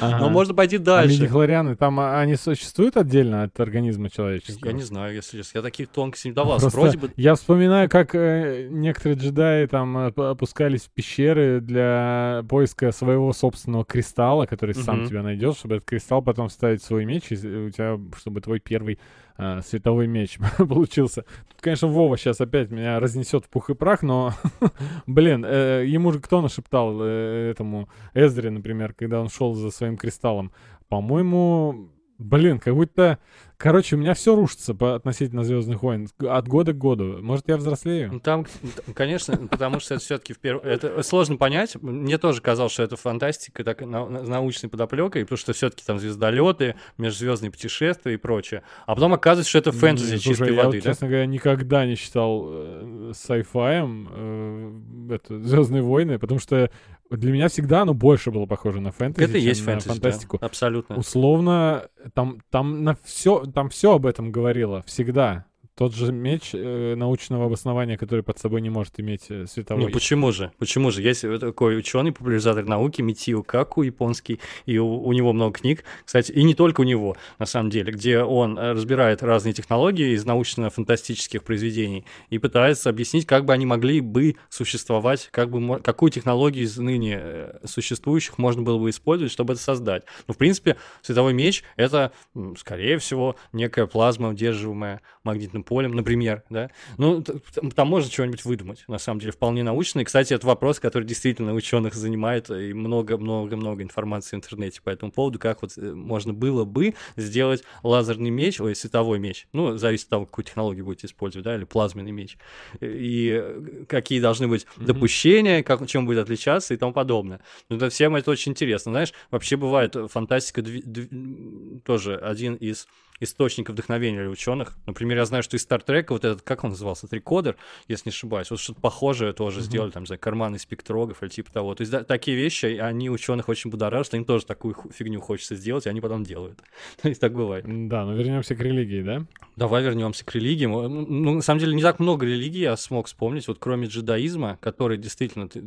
Ага. 0.00 0.18
Но 0.18 0.28
можно 0.30 0.52
пойти 0.54 0.76
А 0.76 0.80
дальше. 0.80 1.14
мидихлорианы, 1.20 1.76
там 1.76 2.00
а, 2.00 2.20
они 2.20 2.36
существуют 2.36 2.96
отдельно 2.96 3.44
от 3.44 3.58
организма 3.60 4.10
человеческого? 4.10 4.66
Я 4.68 4.72
не 4.72 4.82
знаю, 4.82 5.14
если 5.14 5.38
честно. 5.38 5.58
Я 5.58 5.62
таких 5.62 5.88
тонкостей 5.88 6.30
не 6.30 6.34
давал. 6.34 6.58
Просто 6.58 6.78
Вроде 6.78 6.98
бы 6.98 7.10
Я 7.16 7.34
вспоминаю, 7.34 7.88
как 7.88 8.14
э, 8.14 8.68
некоторые 8.70 9.16
джедаи 9.18 9.66
там 9.66 9.96
э, 9.98 10.06
опускались 10.16 10.82
в 10.82 10.90
пещеры 10.90 11.60
для 11.60 12.44
поиска 12.48 12.92
своего 12.92 13.32
собственного 13.32 13.84
кристалла, 13.84 14.46
который 14.46 14.74
сам 14.74 15.06
тебя 15.06 15.22
найдет, 15.22 15.56
чтобы 15.56 15.76
этот 15.76 15.88
кристалл 15.88 16.22
потом 16.22 16.48
вставить 16.48 16.82
в 16.82 16.86
свой 16.86 17.04
меч, 17.04 17.30
и 17.30 17.36
с- 17.36 17.44
у 17.44 17.70
тебя, 17.70 17.98
чтобы 18.18 18.40
твой 18.40 18.58
первый 18.60 18.98
э, 19.40 19.60
световой 19.62 20.06
меч 20.06 20.38
получился. 20.58 21.22
Тут, 21.48 21.60
конечно, 21.60 21.88
Вова 21.88 22.16
сейчас 22.16 22.40
опять 22.40 22.70
меня 22.70 23.00
разнесет 23.00 23.44
в 23.44 23.48
пух 23.48 23.70
и 23.70 23.74
прах, 23.74 24.02
но, 24.02 24.34
блин, 25.06 25.44
э, 25.44 25.84
ему 25.86 26.12
же 26.12 26.20
кто 26.20 26.40
нашептал 26.40 26.98
э, 27.02 27.50
этому 27.50 27.88
Эзре, 28.14 28.50
например, 28.50 28.94
когда 28.94 29.20
он 29.20 29.28
шел 29.28 29.54
за 29.54 29.70
своим 29.70 29.96
кристаллом? 29.96 30.52
По-моему, 30.88 31.90
блин, 32.20 32.58
как 32.58 32.74
будто... 32.74 33.18
Короче, 33.56 33.96
у 33.96 33.98
меня 33.98 34.14
все 34.14 34.34
рушится 34.34 34.74
по 34.74 34.94
относительно 34.94 35.44
Звездных 35.44 35.82
войн 35.82 36.08
от 36.18 36.48
года 36.48 36.72
к 36.72 36.78
году. 36.78 37.18
Может, 37.20 37.46
я 37.48 37.58
взрослею? 37.58 38.08
Ну, 38.10 38.18
Там, 38.18 38.46
конечно, 38.94 39.36
потому 39.36 39.80
что 39.80 39.94
это 39.94 40.02
все-таки 40.02 40.32
в 40.32 40.38
первом... 40.38 40.64
Это 40.64 41.02
сложно 41.02 41.36
понять. 41.36 41.76
Мне 41.82 42.16
тоже 42.16 42.40
казалось, 42.40 42.72
что 42.72 42.82
это 42.82 42.96
фантастика, 42.96 43.62
так, 43.62 43.82
на- 43.82 44.24
с 44.24 44.28
научной 44.28 44.70
подоплекой, 44.70 45.24
потому 45.24 45.36
что 45.36 45.52
все-таки 45.52 45.84
там 45.84 45.98
звездолеты, 45.98 46.74
межзвездные 46.96 47.50
путешествия 47.50 48.14
и 48.14 48.16
прочее. 48.16 48.62
А 48.86 48.94
потом 48.94 49.12
оказывается, 49.12 49.50
что 49.50 49.58
это 49.58 49.72
фэнтези 49.72 50.16
Слушай, 50.16 50.22
чистой 50.22 50.54
я, 50.54 50.64
воды, 50.64 50.78
вот, 50.78 50.84
да? 50.84 50.90
честно 50.90 51.08
говоря, 51.08 51.26
никогда 51.26 51.84
не 51.84 51.96
считал 51.96 52.46
э, 52.48 53.12
sci-fi 53.12 54.06
э, 54.10 55.14
это, 55.16 55.38
Звездные 55.42 55.82
войны, 55.82 56.18
потому 56.18 56.40
что 56.40 56.70
для 57.10 57.32
меня 57.32 57.48
всегда 57.48 57.82
оно 57.82 57.94
больше 57.94 58.30
было 58.30 58.46
похоже 58.46 58.80
на 58.80 58.92
фэнтези, 58.92 59.24
Это 59.24 59.34
чем 59.34 59.42
есть 59.42 59.60
на 59.60 59.66
фэнтези, 59.66 59.88
да, 59.88 59.94
фантастику. 59.94 60.38
абсолютно. 60.40 60.96
Условно, 60.96 61.88
там, 62.14 62.38
там 62.50 62.84
на 62.84 62.96
все, 63.02 63.44
там 63.46 63.68
все 63.68 63.94
об 63.94 64.06
этом 64.06 64.30
говорило, 64.30 64.82
всегда. 64.86 65.46
Тот 65.80 65.94
же 65.94 66.12
меч 66.12 66.50
э, 66.52 66.94
научного 66.94 67.46
обоснования, 67.46 67.96
который 67.96 68.22
под 68.22 68.38
собой 68.38 68.60
не 68.60 68.68
может 68.68 69.00
иметь 69.00 69.30
э, 69.30 69.46
световой. 69.46 69.84
Ну 69.84 69.90
почему 69.90 70.30
же? 70.30 70.52
Почему 70.58 70.90
же? 70.90 71.00
Есть 71.00 71.22
такой 71.40 71.78
ученый, 71.78 72.12
популяризатор 72.12 72.66
науки 72.66 73.00
Митио 73.00 73.42
Каку, 73.42 73.80
японский, 73.80 74.40
и 74.66 74.76
у, 74.76 75.00
у 75.02 75.10
него 75.14 75.32
много 75.32 75.60
книг, 75.60 75.84
кстати, 76.04 76.32
и 76.32 76.42
не 76.42 76.54
только 76.54 76.82
у 76.82 76.84
него, 76.84 77.16
на 77.38 77.46
самом 77.46 77.70
деле, 77.70 77.94
где 77.94 78.20
он 78.20 78.58
э, 78.58 78.72
разбирает 78.72 79.22
разные 79.22 79.54
технологии 79.54 80.12
из 80.12 80.26
научно-фантастических 80.26 81.42
произведений 81.42 82.04
и 82.28 82.36
пытается 82.36 82.90
объяснить, 82.90 83.24
как 83.24 83.46
бы 83.46 83.54
они 83.54 83.64
могли 83.64 84.02
бы 84.02 84.36
существовать, 84.50 85.30
как 85.30 85.48
бы, 85.48 85.80
какую 85.80 86.10
технологию 86.10 86.64
из 86.64 86.76
ныне 86.76 87.18
э, 87.22 87.58
существующих 87.64 88.36
можно 88.36 88.60
было 88.60 88.76
бы 88.78 88.90
использовать, 88.90 89.32
чтобы 89.32 89.54
это 89.54 89.62
создать. 89.62 90.02
Ну, 90.28 90.34
в 90.34 90.36
принципе, 90.36 90.76
световой 91.00 91.32
меч— 91.32 91.64
это, 91.76 92.12
скорее 92.58 92.98
всего, 92.98 93.36
некая 93.54 93.86
плазма, 93.86 94.28
удерживаемая 94.28 95.00
магнитным 95.24 95.64
полем, 95.70 95.92
например, 95.92 96.42
да? 96.50 96.68
Ну, 96.98 97.22
т- 97.22 97.34
т- 97.34 97.70
там 97.70 97.86
можно 97.86 98.10
чего-нибудь 98.10 98.44
выдумать, 98.44 98.84
на 98.88 98.98
самом 98.98 99.20
деле, 99.20 99.30
вполне 99.30 99.62
научно. 99.62 100.00
И, 100.00 100.04
кстати, 100.04 100.34
это 100.34 100.44
вопрос, 100.48 100.80
который 100.80 101.04
действительно 101.04 101.54
ученых 101.54 101.94
занимает, 101.94 102.50
и 102.50 102.72
много-много-много 102.74 103.82
информации 103.84 104.34
в 104.36 104.40
интернете 104.40 104.82
по 104.82 104.90
этому 104.90 105.12
поводу, 105.12 105.38
как 105.38 105.62
вот 105.62 105.78
э, 105.78 105.92
можно 105.92 106.32
было 106.32 106.64
бы 106.64 106.94
сделать 107.16 107.62
лазерный 107.84 108.30
меч, 108.30 108.60
ой, 108.60 108.74
световой 108.74 109.20
меч, 109.20 109.46
ну, 109.52 109.76
зависит 109.76 110.06
от 110.06 110.10
того, 110.10 110.26
какую 110.26 110.44
технологию 110.44 110.84
будете 110.84 111.06
использовать, 111.06 111.44
да, 111.44 111.54
или 111.54 111.64
плазменный 111.64 112.10
меч, 112.10 112.36
и 112.80 113.30
э, 113.40 113.84
какие 113.88 114.20
должны 114.20 114.48
быть 114.48 114.66
Мгм. 114.76 114.86
допущения, 114.86 115.62
как, 115.62 115.86
чем 115.86 116.04
будет 116.04 116.18
отличаться 116.18 116.74
и 116.74 116.76
тому 116.76 116.92
подобное. 116.92 117.40
Ну, 117.68 117.76
это 117.76 117.88
всем 117.90 118.16
это 118.16 118.32
очень 118.32 118.50
интересно. 118.52 118.90
Знаешь, 118.90 119.12
вообще 119.30 119.56
бывает 119.56 119.94
э, 119.94 120.08
фантастика 120.08 120.62
дви- 120.62 120.82
дви- 120.84 121.80
тоже 121.84 122.16
один 122.16 122.54
из 122.56 122.88
источников 123.20 123.74
вдохновения 123.74 124.20
для 124.20 124.30
ученых. 124.30 124.76
Например, 124.86 125.18
я 125.18 125.24
знаю, 125.26 125.42
что 125.42 125.56
из 125.56 125.62
Стартрека 125.62 126.12
вот 126.12 126.24
этот, 126.24 126.42
как 126.42 126.64
он 126.64 126.70
назывался, 126.70 127.06
трикодер, 127.06 127.56
если 127.86 128.08
не 128.08 128.12
ошибаюсь, 128.12 128.50
вот 128.50 128.58
что-то 128.60 128.80
похожее 128.80 129.32
тоже 129.32 129.58
Мгм. 129.60 129.64
сделали, 129.66 129.90
там, 129.90 130.02
не 130.02 130.06
знаю, 130.06 130.18
карманы 130.18 130.58
спектрограф 130.58 131.22
или 131.22 131.28
типа 131.30 131.52
того. 131.52 131.74
То 131.74 131.82
есть 131.82 131.90
да, 131.92 132.02
такие 132.02 132.36
вещи, 132.36 132.66
они 132.80 133.10
ученых 133.10 133.48
очень 133.48 133.70
будоражат, 133.70 134.14
им 134.14 134.24
тоже 134.24 134.46
такую 134.46 134.74
фигню 134.92 135.20
хочется 135.20 135.54
сделать, 135.54 135.86
и 135.86 135.88
они 135.90 136.00
потом 136.00 136.24
делают. 136.24 136.58
То 137.02 137.08
есть 137.08 137.20
так 137.20 137.34
бывает. 137.34 137.64
Да, 137.88 138.04
но 138.04 138.14
вернемся 138.14 138.54
к 138.54 138.60
религии, 138.60 139.02
да? 139.02 139.26
Давай 139.56 139.82
вернемся 139.82 140.24
к 140.24 140.34
религиям. 140.34 140.76
Э, 140.76 140.88
Ну, 140.88 141.06
ну, 141.06 141.34
на 141.34 141.42
самом 141.42 141.60
деле, 141.60 141.74
не 141.74 141.82
так 141.82 142.00
много 142.00 142.24
религий 142.26 142.60
я 142.60 142.76
смог 142.76 143.06
вспомнить, 143.06 143.46
вот 143.48 143.58
кроме 143.58 143.86
джедаизма, 143.88 144.58
который 144.60 144.96
действительно, 144.96 145.48
ты- 145.48 145.62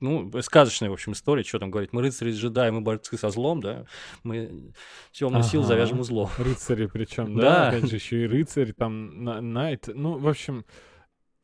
ну, 0.00 0.30
сказочная, 0.42 0.90
в 0.90 0.92
общем, 0.92 1.12
история, 1.12 1.42
что 1.44 1.58
там 1.58 1.70
говорить, 1.70 1.92
мы 1.92 2.02
рыцари 2.02 2.32
джедаи, 2.32 2.70
мы 2.70 2.80
борцы 2.80 3.16
со 3.16 3.30
злом, 3.30 3.60
да, 3.60 3.84
мы 4.22 4.72
темную 5.12 5.44
силу 5.44 5.62
Ага. 5.64 5.68
завяжем 5.74 6.00
узлом. 6.00 6.28
Рыцари 6.38 6.86
причем, 6.86 7.36
да? 7.40 7.68
Опять 7.68 7.88
же, 7.88 7.96
еще 7.96 8.24
и 8.24 8.26
рыцарь, 8.26 8.72
там, 8.72 9.24
на- 9.24 9.40
Найт. 9.40 9.88
Ну, 9.88 10.18
в 10.18 10.28
общем... 10.28 10.64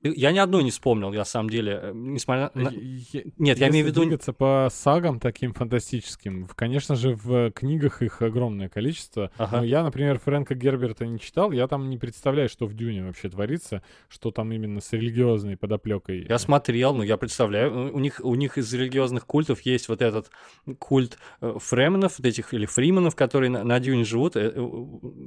Я 0.02 0.32
ни 0.32 0.38
одной 0.38 0.64
не 0.64 0.70
вспомнил, 0.70 1.12
я, 1.12 1.18
на 1.20 1.24
самом 1.26 1.50
деле, 1.50 1.78
э, 1.82 1.92
несмотря 1.94 2.50
на... 2.54 2.70
я- 2.70 3.22
Нет, 3.36 3.58
я 3.58 3.68
имею 3.68 3.84
в 3.84 3.88
виду... 3.88 4.00
двигаться 4.00 4.32
по 4.32 4.68
сагам 4.72 5.20
таким 5.20 5.52
фантастическим, 5.52 6.48
конечно 6.54 6.96
же, 6.96 7.14
в 7.22 7.50
книгах 7.50 8.00
их 8.00 8.22
огромное 8.22 8.70
количество. 8.70 9.30
Ага. 9.36 9.58
Но 9.58 9.64
я, 9.64 9.82
например, 9.82 10.18
Фрэнка 10.18 10.54
Герберта 10.54 11.06
не 11.06 11.20
читал, 11.20 11.52
я 11.52 11.68
там 11.68 11.90
не 11.90 11.98
представляю, 11.98 12.48
что 12.48 12.64
в 12.66 12.72
Дюне 12.72 13.04
вообще 13.04 13.28
творится, 13.28 13.82
что 14.08 14.30
там 14.30 14.50
именно 14.52 14.80
с 14.80 14.90
религиозной 14.94 15.58
подоплекой. 15.58 16.24
Я 16.26 16.38
смотрел, 16.38 16.94
ну, 16.94 17.02
я 17.02 17.18
представляю, 17.18 17.94
у 17.94 17.98
них, 17.98 18.20
у 18.24 18.34
них 18.36 18.56
из 18.56 18.72
религиозных 18.72 19.26
культов 19.26 19.60
есть 19.62 19.90
вот 19.90 20.00
этот 20.00 20.30
культ 20.78 21.18
э, 21.42 21.56
фременов, 21.60 22.18
вот 22.18 22.26
этих, 22.26 22.54
или 22.54 22.64
фриманов, 22.64 23.14
которые 23.16 23.50
на, 23.50 23.64
на 23.64 23.78
Дюне 23.78 24.04
живут, 24.04 24.34
э, 24.36 24.50
э, 24.54 24.84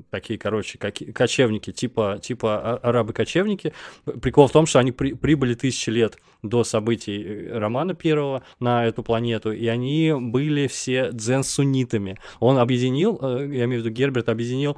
такие, 0.09 0.39
короче, 0.39 0.79
каки- 0.79 1.11
кочевники, 1.11 1.71
типа, 1.71 2.17
типа 2.19 2.57
а- 2.59 2.77
арабы-кочевники. 2.77 3.73
Прикол 4.19 4.47
в 4.47 4.51
том, 4.51 4.62
что 4.65 4.79
они 4.79 4.91
при- 4.91 5.13
прибыли 5.13 5.53
тысячи 5.53 5.89
лет 5.89 6.17
до 6.43 6.63
событий 6.63 7.23
э, 7.23 7.57
романа 7.57 7.95
первого 7.95 8.43
на 8.59 8.85
эту 8.85 9.01
планету, 9.01 9.51
и 9.51 9.65
они 9.67 10.13
были 10.15 10.67
все 10.67 11.09
дзен-суннитами. 11.11 12.19
Он 12.39 12.57
объединил, 12.57 13.17
э, 13.21 13.47
я 13.51 13.65
имею 13.65 13.81
в 13.81 13.85
виду 13.85 13.89
Герберт 13.89 14.29
объединил, 14.29 14.77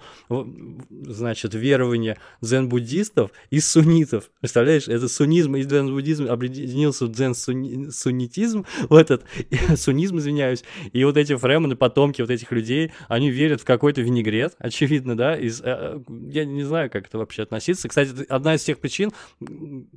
значит, 0.90 1.54
верование 1.54 2.18
дзен-буддистов 2.42 3.32
и 3.50 3.60
суннитов. 3.60 4.30
Представляешь, 4.40 4.88
это 4.88 5.08
суннизм 5.10 5.56
и 5.56 5.64
дзен-буддизм 5.64 6.28
объединился 6.30 7.08
в 7.08 7.12
дзен-суннитизм, 7.12 8.66
в 8.90 8.96
этот 8.96 9.24
суннизм, 9.76 10.20
извиняюсь, 10.20 10.64
и 10.94 11.04
вот 11.04 11.18
эти 11.18 11.36
фремены, 11.36 11.76
потомки 11.76 12.22
вот 12.22 12.30
этих 12.30 12.52
людей, 12.52 12.92
они 13.08 13.32
верят 13.32 13.62
в 13.62 13.66
какой-то 13.66 14.02
винегрет, 14.02 14.56
очевидно, 14.60 15.18
да, 15.18 15.36
из, 15.36 15.62
э, 15.64 16.00
я 16.30 16.46
не 16.46 16.64
знаю, 16.64 16.92
как 16.92 17.08
это 17.08 17.18
вообще 17.18 17.44
относиться. 17.44 17.88
Кстати, 17.88 18.26
одна 18.30 18.56
из 18.56 18.64
тех 18.64 18.80
причин, 18.80 19.12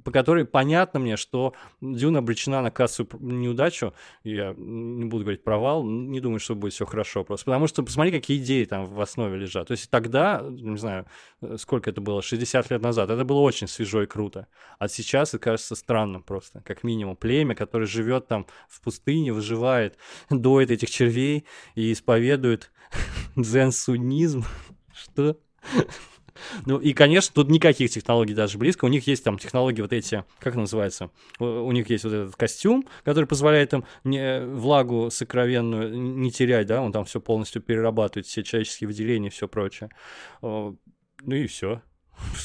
по 0.04 0.10
которой 0.10 0.46
понятно 0.46 1.00
мне, 1.00 1.16
что 1.16 1.52
Дюна 1.80 2.18
обречена 2.18 2.62
на 2.62 2.70
кассовую 2.70 3.09
пр- 3.09 3.20
неудачу, 3.20 3.94
я 4.24 4.54
не 4.56 5.04
буду 5.04 5.24
говорить 5.24 5.44
провал, 5.44 5.84
не 5.84 6.20
думаю, 6.20 6.40
что 6.40 6.54
будет 6.54 6.72
все 6.72 6.86
хорошо 6.86 7.24
просто, 7.24 7.46
потому 7.46 7.66
что 7.66 7.82
посмотри, 7.82 8.11
какие 8.12 8.38
идеи 8.38 8.64
там 8.64 8.86
в 8.86 9.00
основе 9.00 9.38
лежат. 9.38 9.68
То 9.68 9.72
есть 9.72 9.88
тогда, 9.90 10.44
не 10.48 10.76
знаю, 10.76 11.06
э, 11.40 11.56
сколько 11.59 11.90
это 11.90 12.00
было, 12.00 12.22
60 12.22 12.70
лет 12.70 12.82
назад, 12.82 13.11
это 13.11 13.24
было 13.24 13.40
очень 13.40 13.68
свежо 13.68 14.02
и 14.02 14.06
круто. 14.06 14.48
А 14.78 14.88
сейчас 14.88 15.30
это 15.30 15.38
кажется 15.38 15.74
странным 15.76 16.22
просто, 16.22 16.62
как 16.64 16.82
минимум. 16.84 17.16
Племя, 17.16 17.54
которое 17.54 17.86
живет 17.86 18.26
там 18.26 18.46
в 18.68 18.80
пустыне, 18.80 19.32
выживает, 19.32 19.96
доит 20.30 20.70
этих 20.70 20.90
червей 20.90 21.44
и 21.74 21.92
исповедует 21.92 22.70
дзен-суннизм. 23.36 24.44
Что? 24.94 25.36
Ну 26.66 26.78
и, 26.78 26.93
конечно, 26.93 27.34
тут 27.34 27.51
никаких 27.51 27.91
технологий 27.91 28.34
даже 28.34 28.59
близко. 28.59 28.84
У 28.84 28.89
них 28.89 29.07
есть 29.07 29.24
там 29.24 29.39
технологии 29.39 29.82
вот 29.82 29.93
эти, 29.93 30.24
как 30.39 30.55
называется? 30.55 31.11
У, 31.39 31.70
них 31.72 31.91
есть 31.91 32.05
вот 32.05 32.12
этот 32.12 32.36
костюм, 32.36 32.86
который 33.05 33.26
позволяет 33.26 33.72
им 33.72 33.84
не, 34.05 34.41
влагу 34.45 35.11
сокровенную 35.11 35.97
не 35.99 36.30
терять, 36.30 36.66
да, 36.66 36.82
он 36.82 36.93
там 36.93 37.05
все 37.05 37.20
полностью 37.20 37.62
перерабатывает, 37.62 38.26
все 38.26 38.43
человеческие 38.43 38.89
выделения 38.89 39.28
и 39.28 39.30
все 39.30 39.49
прочее. 39.49 39.91
О, 40.43 40.74
Ну 41.22 41.34
и 41.34 41.47
все. 41.47 41.82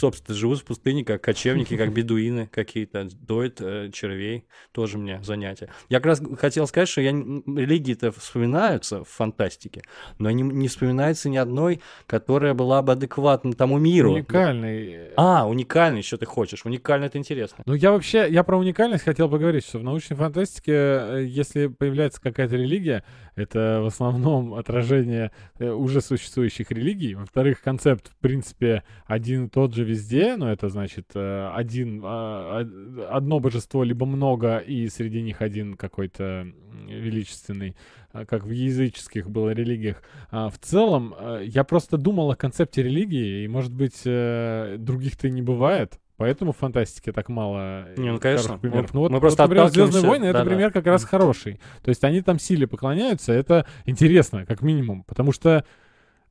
Собственно, 0.04 0.38
живут 0.38 0.60
в 0.60 0.66
пустыне, 0.66 1.06
как 1.06 1.22
кочевники, 1.22 1.78
как 1.78 1.94
бедуины 1.94 2.48
какие-то, 2.48 3.08
доят 3.22 3.62
э, 3.62 3.90
червей, 3.94 4.44
тоже 4.74 4.98
мне 4.98 5.24
занятие. 5.24 5.70
Я 5.88 6.00
как 6.00 6.08
раз 6.08 6.22
хотел 6.38 6.68
сказать, 6.68 6.90
что 6.90 7.00
я, 7.00 7.12
религии-то 7.12 8.12
вспоминаются 8.12 9.06
в 9.06 9.08
фантастике, 9.08 9.82
но 10.20 10.30
не, 10.30 10.44
не 10.44 10.68
вспоминается 10.68 11.30
ни 11.30 11.38
одной, 11.38 11.80
которая 12.06 12.54
была 12.54 12.82
бы 12.82 12.92
адекватна 12.92 13.54
тому 13.54 13.78
миру. 13.78 14.12
Уникальный. 14.12 15.14
А, 15.16 15.48
уникальный 15.48 16.00
еще 16.00 16.18
ты 16.18 16.26
хочешь. 16.26 16.66
Уникально 16.66 17.06
это 17.06 17.18
интересно. 17.18 17.64
Ну, 17.66 17.74
я 17.74 17.94
вообще, 17.94 18.28
я 18.30 18.44
про 18.44 18.58
уникальность 18.58 19.06
хотел 19.06 19.30
поговорить, 19.30 19.66
что 19.66 19.80
в 19.80 19.84
научной 19.84 20.18
фантастике, 20.18 20.74
э, 20.74 21.26
если 21.30 21.68
появляется 21.68 22.20
какая-то 22.20 22.58
религия, 22.58 23.06
это 23.36 23.80
в 23.82 23.86
основном 23.86 24.54
отражение 24.54 25.32
э, 25.60 25.70
уже 25.70 26.02
существующих 26.02 26.72
религий. 26.72 27.16
Во-вторых, 27.16 27.62
концепт, 27.62 28.12
в 28.12 28.18
принципе, 28.18 28.84
один 29.06 29.46
и 29.46 29.50
тот 29.50 29.74
же 29.74 29.93
везде, 29.94 30.36
но 30.38 30.52
это 30.52 30.70
значит 30.70 31.12
э, 31.16 31.52
один, 31.56 32.02
а, 32.04 32.60
од- 32.62 33.08
одно 33.10 33.40
божество, 33.40 33.84
либо 33.84 34.06
много, 34.06 34.58
и 34.58 34.88
среди 34.90 35.22
них 35.22 35.42
один 35.42 35.76
какой-то 35.76 36.48
величественный, 36.88 37.76
а, 38.12 38.26
как 38.26 38.44
в 38.46 38.52
языческих 38.52 39.30
было 39.30 39.52
религиях. 39.52 40.04
А 40.32 40.50
в 40.50 40.58
целом, 40.60 41.14
э, 41.18 41.44
я 41.46 41.64
просто 41.64 41.98
думал 41.98 42.32
о 42.32 42.36
концепте 42.36 42.84
религии, 42.84 43.44
и, 43.44 43.48
может 43.48 43.74
быть, 43.74 44.02
э, 44.06 44.76
других-то 44.80 45.28
и 45.28 45.32
не 45.32 45.42
бывает. 45.42 46.00
Поэтому 46.18 46.52
в 46.52 46.58
фантастике 46.58 47.12
так 47.12 47.28
мало 47.30 47.88
Не, 47.98 48.12
ну, 48.12 48.20
конечно. 48.20 48.58
примеров. 48.60 48.94
Ну 48.94 49.00
вот, 49.02 49.12
мы 49.12 49.20
просто 49.20 49.42
вот, 49.44 49.50
например, 49.50 49.66
отталкиваемся- 49.66 49.92
«Звездные 49.92 50.10
войны»— 50.10 50.26
это 50.30 50.34
да-да. 50.40 50.50
пример 50.50 50.72
как 50.72 50.86
раз 50.86 51.04
хороший. 51.06 51.60
То 51.84 51.90
есть 51.90 52.04
они 52.04 52.22
там 52.22 52.38
силе 52.40 52.68
поклоняются, 52.68 53.34
это 53.34 53.66
интересно, 53.86 54.46
как 54.46 54.62
минимум, 54.62 55.04
потому 55.06 55.32
что 55.32 55.66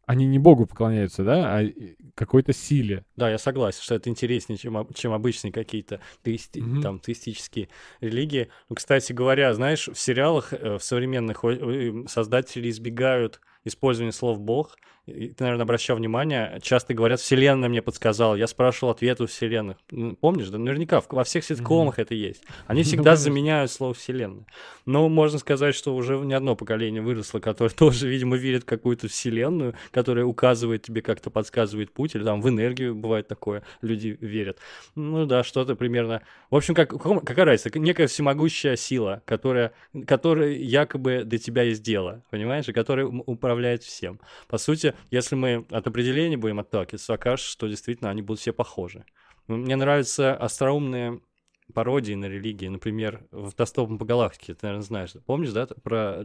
они 0.07 0.27
не 0.27 0.39
богу 0.39 0.67
поклоняются, 0.67 1.25
да, 1.25 1.59
а 1.59 1.65
какой-то 2.15 2.53
силе. 2.53 3.05
Да, 3.17 3.31
я 3.31 3.39
согласен, 3.39 3.81
что 3.83 3.95
это 3.95 4.11
интереснее, 4.11 4.59
чем, 4.59 4.89
чем 4.95 5.13
обычные 5.13 5.53
какие-то 5.53 6.01
теисти- 6.25 6.61
Мгм. 6.61 6.83
там, 6.83 6.99
теистические 7.01 7.69
религии. 8.01 8.49
Ну, 8.69 8.77
кстати 8.77 9.13
говоря, 9.13 9.55
знаешь, 9.55 9.89
в 9.89 9.99
сериалах 9.99 10.53
э, 10.53 10.79
в 10.79 10.83
современных 10.83 11.45
э, 11.45 12.05
создатели 12.09 12.69
избегают 12.69 13.41
использования 13.65 14.13
слов 14.13 14.41
«бог». 14.41 14.77
И 15.07 15.31
ты, 15.31 15.43
наверное, 15.43 15.65
обращал 15.65 15.97
внимание, 15.97 16.61
часто 16.63 16.95
говорят 16.95 17.19
«вселенная 17.19 17.69
мне 17.69 17.83
подсказала». 17.83 18.37
Я 18.37 18.47
спрашивал 18.47 18.93
ответ 18.93 19.21
у 19.21 19.27
вселенных. 19.27 19.77
Помнишь? 20.21 20.49
Да 20.49 20.59
наверняка 20.59 21.03
во 21.11 21.25
всех 21.25 21.43
ситкомах 21.45 21.99
это 21.99 22.15
есть. 22.15 22.45
Они 22.69 22.81
Ну, 22.83 22.85
всегда 22.85 23.03
конечно. 23.11 23.25
заменяют 23.25 23.71
слово 23.73 23.95
«вселенная». 23.95 24.47
Но 24.87 25.09
можно 25.09 25.41
сказать, 25.41 25.75
что 25.75 25.97
уже 25.97 26.19
не 26.19 26.35
одно 26.35 26.55
поколение 26.55 27.03
выросло, 27.03 27.41
которое 27.41 27.71
тоже, 27.75 28.09
видимо, 28.09 28.37
верит 28.37 28.63
в 28.63 28.67
какую-то 28.67 29.09
вселенную, 29.09 29.75
которая 29.91 30.25
указывает 30.25 30.83
тебе, 30.83 31.03
как-то 31.03 31.31
подсказывает 31.31 31.93
путь, 31.93 32.15
или 32.15 32.23
там 32.23 32.41
в 32.41 32.49
энергию 32.49 32.95
бывает 32.95 33.27
такое, 33.27 33.65
люди 33.81 34.17
верят. 34.21 34.59
Ну 34.95 35.27
да, 35.27 35.43
что-то 35.43 35.75
примерно... 35.75 36.23
В 36.49 36.55
общем, 36.55 36.75
как, 36.77 36.91
какая 36.91 37.45
разница? 37.45 37.77
Некая 37.77 38.07
всемогущая 38.07 38.77
сила, 38.77 39.21
которая, 39.25 39.73
которая 40.07 40.51
якобы 40.51 41.23
для 41.25 41.39
тебя 41.41 41.63
есть 41.63 41.83
дело, 41.83 42.23
понимаешь, 42.31 42.69
и 42.69 42.73
которая 42.73 43.07
м- 43.07 43.25
управляет 43.53 43.83
всем. 43.83 44.19
По 44.49 44.59
сути, 44.59 44.95
если 45.11 45.35
мы 45.35 45.67
от 45.71 45.87
определения 45.87 46.37
будем 46.37 46.59
отталкиваться, 46.59 47.15
окажется, 47.15 47.51
что 47.51 47.69
действительно 47.69 48.11
они 48.11 48.23
будут 48.23 48.41
все 48.41 48.53
похожи. 48.53 49.05
Мне 49.47 49.77
нравятся 49.77 50.35
остроумные 50.35 51.21
пародии 51.73 52.15
на 52.15 52.27
религии, 52.27 52.69
например, 52.69 53.23
в 53.31 53.53
«Тостопом 53.53 53.99
по 53.99 54.05
галактике», 54.05 54.55
ты, 54.55 54.67
наверное, 54.67 54.85
знаешь, 54.85 55.11
помнишь, 55.27 55.51
да, 55.51 55.67
про 55.83 56.25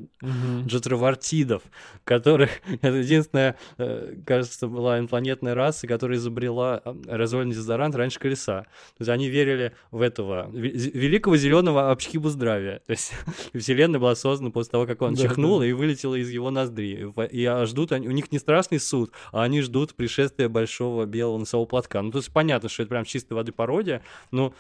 джетровартидов, 0.66 1.64
которых 2.04 2.50
это 2.82 2.96
единственная, 2.98 3.58
э, 3.78 4.16
кажется, 4.26 4.68
была 4.68 5.00
инопланетная 5.00 5.56
раса, 5.56 5.88
которая 5.88 6.18
изобрела 6.18 6.78
аэрозольный 7.08 7.54
дезодорант 7.54 7.96
раньше 7.96 8.20
колеса. 8.20 8.62
То 8.98 9.02
есть 9.02 9.10
они 9.10 9.30
верили 9.30 9.74
в 9.92 10.02
этого 10.02 10.50
великого 10.52 11.38
зеленого 11.38 11.92
обшхибу 11.92 12.30
здравия. 12.30 12.82
То 12.86 12.92
есть 12.92 13.14
Вселенная 13.54 14.00
была 14.00 14.16
создана 14.16 14.52
после 14.52 14.72
того, 14.72 14.86
как 14.86 15.02
он 15.02 15.14
Да, 15.14 15.24
чихнул 15.24 15.62
и 15.62 15.72
вылетела 15.72 16.16
из 16.16 16.30
его 16.30 16.52
ноздри. 16.52 17.12
И 17.32 17.46
а, 17.46 17.66
ждут 17.66 17.92
они, 17.92 18.08
у 18.08 18.12
них 18.12 18.32
не 18.32 18.40
страшный 18.40 18.80
суд, 18.80 19.12
а 19.32 19.44
они 19.44 19.62
ждут 19.62 19.96
пришествия 19.96 20.50
большого 20.50 21.06
белого 21.06 21.38
носового 21.38 21.68
платка. 21.68 22.02
Ну, 22.02 22.12
то 22.12 22.20
есть 22.20 22.32
понятно, 22.32 22.70
что 22.70 22.84
это 22.84 22.90
прям 22.90 23.06
чистой 23.06 23.34
воды 23.34 23.52
пародия, 23.52 24.02
но 24.32 24.54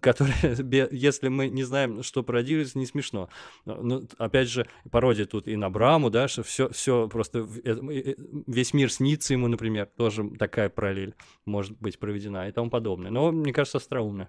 которая, 0.00 0.27
если 0.92 1.28
мы 1.28 1.48
не 1.48 1.64
знаем, 1.64 2.02
что 2.02 2.22
пародируется, 2.22 2.78
не 2.78 2.86
смешно. 2.86 3.28
Ну, 3.64 4.06
опять 4.18 4.48
же, 4.48 4.66
пародия 4.90 5.26
тут 5.26 5.48
и 5.48 5.56
на 5.56 5.70
Браму, 5.70 6.10
да, 6.10 6.28
что 6.28 6.42
все, 6.42 6.68
все 6.70 7.08
просто 7.08 7.48
э, 7.64 7.76
э, 7.76 8.14
весь 8.46 8.74
мир 8.74 8.92
снится 8.92 9.32
ему, 9.34 9.48
например, 9.48 9.86
тоже 9.86 10.28
такая 10.38 10.68
параллель 10.68 11.14
может 11.44 11.78
быть 11.78 11.98
проведена 11.98 12.48
и 12.48 12.52
тому 12.52 12.70
подобное. 12.70 13.10
Но 13.10 13.32
мне 13.32 13.52
кажется, 13.52 13.78
остроумно. 13.78 14.28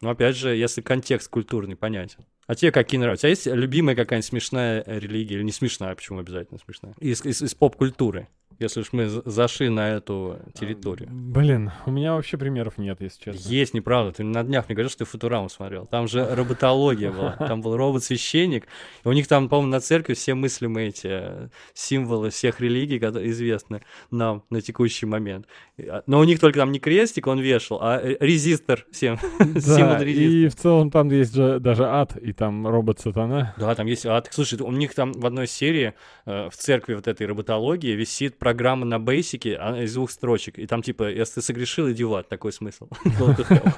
Но 0.00 0.10
опять 0.10 0.36
же, 0.36 0.54
если 0.54 0.82
контекст 0.82 1.30
культурный 1.30 1.76
понятен. 1.76 2.26
А 2.46 2.54
тебе 2.54 2.72
какие 2.72 3.00
нравятся? 3.00 3.26
А 3.26 3.30
есть 3.30 3.46
любимая 3.46 3.96
какая-нибудь 3.96 4.26
смешная 4.26 4.82
э, 4.84 4.98
религия? 4.98 5.36
Или 5.36 5.44
не 5.44 5.52
смешная, 5.52 5.94
почему 5.94 6.18
обязательно 6.18 6.58
смешная? 6.58 6.94
Из, 7.00 7.24
из- 7.24 7.40
из 7.42 7.54
поп-культуры, 7.54 8.28
если 8.58 8.80
уж 8.80 8.92
мы 8.92 9.06
за- 9.06 9.22
зашли 9.24 9.68
на 9.68 9.90
эту 9.90 10.38
территорию. 10.54 11.08
Блин, 11.10 11.72
у 11.86 11.90
меня 11.90 12.14
вообще 12.14 12.36
примеров 12.36 12.78
нет, 12.78 13.00
если 13.00 13.22
честно. 13.24 13.48
Есть, 13.48 13.74
неправда. 13.74 14.12
Ты 14.12 14.24
на 14.24 14.42
днях 14.42 14.68
мне 14.68 14.74
говорил, 14.74 14.90
что 14.90 15.04
ты 15.04 15.10
Футураму 15.10 15.48
смотрел. 15.48 15.86
Там 15.86 16.08
же 16.08 16.26
роботология 16.34 17.10
была. 17.10 17.32
Там 17.38 17.60
был 17.60 17.76
робот-священник. 17.76 18.66
И 19.04 19.08
у 19.08 19.12
них 19.12 19.26
там, 19.28 19.48
по-моему, 19.48 19.70
на 19.70 19.80
церкви 19.80 20.14
все 20.14 20.34
мыслимые 20.34 20.88
эти 20.88 21.08
э, 21.10 21.48
символы 21.72 22.30
всех 22.30 22.60
религий, 22.60 22.98
которые 22.98 23.30
известны 23.30 23.82
нам 24.10 24.42
на 24.50 24.60
текущий 24.60 25.06
момент. 25.06 25.46
А, 25.78 26.02
Но 26.06 26.20
у 26.20 26.24
них 26.24 26.40
только 26.40 26.58
там 26.58 26.72
не 26.72 26.78
крестик 26.78 27.26
он 27.26 27.40
вешал, 27.40 27.78
а 27.80 28.00
э, 28.00 28.16
резистор 28.20 28.86
всем. 28.90 29.18
Символ 29.38 29.98
Да, 29.98 30.04
и 30.04 30.48
в 30.48 30.56
целом 30.56 30.90
там 30.90 31.10
есть 31.10 31.34
же 31.34 31.58
даже 31.60 31.84
ад, 31.86 32.16
и 32.16 32.32
там 32.32 32.66
робот-сатана. 32.66 33.54
Да, 33.58 33.74
там 33.74 33.86
есть 33.86 34.06
ад. 34.06 34.28
Слушай, 34.30 34.60
у 34.60 34.72
них 34.72 34.94
там 34.94 35.12
в 35.12 35.26
одной 35.26 35.46
серии 35.46 35.94
э, 36.26 36.48
в 36.50 36.56
церкви 36.56 36.94
вот 36.94 37.08
этой 37.08 37.26
роботологии 37.26 37.92
висит 37.92 38.38
программа 38.44 38.84
на 38.84 38.98
бейсике 38.98 39.56
а, 39.58 39.82
из 39.82 39.94
двух 39.94 40.10
строчек. 40.10 40.58
И 40.58 40.66
там 40.66 40.82
типа, 40.82 41.10
если 41.10 41.34
ты 41.34 41.42
согрешил, 41.42 41.90
иди 41.90 42.04
в 42.04 42.14
ад, 42.14 42.28
такой 42.28 42.52
смысл. 42.52 42.88
Hell. 43.04 43.74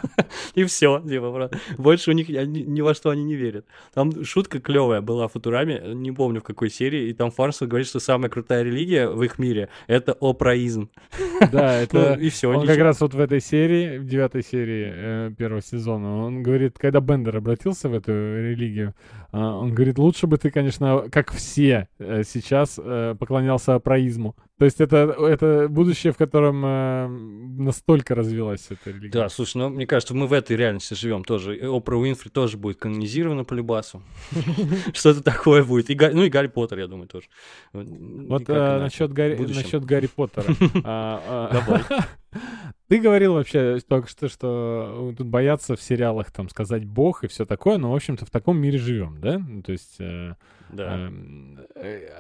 И 0.55 0.65
все, 0.65 1.01
типа, 1.01 1.51
больше 1.79 2.11
у 2.11 2.15
них 2.15 2.29
ни, 2.29 2.81
во 2.81 2.95
что 2.95 3.11
они 3.11 3.25
не 3.25 3.37
верят. 3.37 3.67
Там 3.95 4.25
шутка 4.25 4.61
клевая 4.61 5.01
была 5.01 5.29
в 5.29 5.33
Футураме, 5.33 5.81
не 5.95 6.13
помню 6.13 6.41
в 6.41 6.45
какой 6.45 6.71
серии, 6.71 7.09
и 7.09 7.13
там 7.13 7.31
Фарсел 7.31 7.69
говорит, 7.69 7.87
что 7.87 8.01
самая 8.01 8.29
крутая 8.29 8.65
религия 8.65 9.09
в 9.09 9.23
их 9.23 9.39
мире— 9.39 9.69
это 9.87 10.17
опроизм. 10.21 10.91
Да, 11.53 11.75
это... 11.81 12.17
Ну, 12.17 12.23
и 12.23 12.31
все. 12.31 12.51
Он 12.51 12.67
как 12.67 12.79
раз 12.79 13.01
вот 13.01 13.15
в 13.15 13.21
этой 13.21 13.41
серии, 13.41 13.99
в 13.99 14.07
девятой 14.07 14.43
серии 14.43 14.93
э, 14.95 15.31
первого 15.37 15.63
сезона, 15.63 16.25
он 16.25 16.43
говорит, 16.43 16.79
когда 16.79 17.01
Бендер 17.01 17.37
обратился 17.37 17.89
в 17.89 17.95
эту 17.95 18.13
религию, 18.13 18.95
он 19.33 19.75
говорит, 19.75 19.99
лучше 19.99 20.27
бы 20.27 20.39
ты, 20.39 20.51
конечно, 20.51 21.09
как 21.11 21.33
все 21.33 21.89
э, 21.99 22.23
сейчас 22.25 22.79
э, 22.83 23.15
поклонялся 23.19 23.79
произму. 23.79 24.35
То 24.59 24.65
есть 24.65 24.81
это, 24.81 25.15
это 25.19 25.69
будущее, 25.69 26.13
в 26.13 26.17
котором 26.17 26.65
э, 26.65 27.09
настолько 27.09 28.15
развилась 28.15 28.67
эта 28.71 28.91
религия. 28.91 29.11
Да, 29.11 29.29
слушай, 29.29 29.59
ну, 29.59 29.69
мне 29.69 29.87
кажется, 29.87 30.15
мы 30.15 30.27
в 30.27 30.33
этой 30.33 30.57
реальности 30.57 30.95
живем 30.95 31.25
тоже. 31.25 31.59
Опра 31.63 31.97
Уинфри 31.97 32.31
тоже 32.31 32.57
будет 32.57 32.79
канонизирована 32.79 33.45
по 33.45 33.53
любасу. 33.55 34.03
Что-то 34.95 35.23
такое 35.23 35.63
будет. 35.63 35.89
Ну 35.89 36.23
и 36.23 36.31
Гарри 36.31 36.47
Поттер, 36.47 36.79
я 36.79 36.87
думаю, 36.87 37.09
тоже. 37.09 37.27
Вот 37.73 38.49
насчет, 38.49 39.13
Гарри, 39.13 39.35
В 39.35 39.39
будущем. 39.39 39.63
насчет 39.63 39.85
Гарри 39.85 40.07
Поттера. 40.07 40.47
Ты 42.89 43.01
говорил 43.01 43.35
вообще 43.35 43.79
только 43.81 44.09
что, 44.09 44.29
что 44.29 45.13
тут 45.19 45.27
боятся 45.27 45.75
в 45.75 45.83
сериалах 45.83 46.31
там 46.31 46.49
сказать 46.49 46.85
бог 46.85 47.25
и 47.25 47.27
все 47.29 47.45
такое, 47.45 47.79
но, 47.79 47.91
в 47.91 47.97
общем-то, 47.97 48.25
в 48.25 48.31
таком 48.31 48.59
мире 48.59 48.79
живем, 48.79 49.21
да? 49.21 49.39
Ну, 49.39 49.63
То 49.63 49.73
есть... 49.73 49.97
э, 49.99 50.35
Да. 50.71 51.11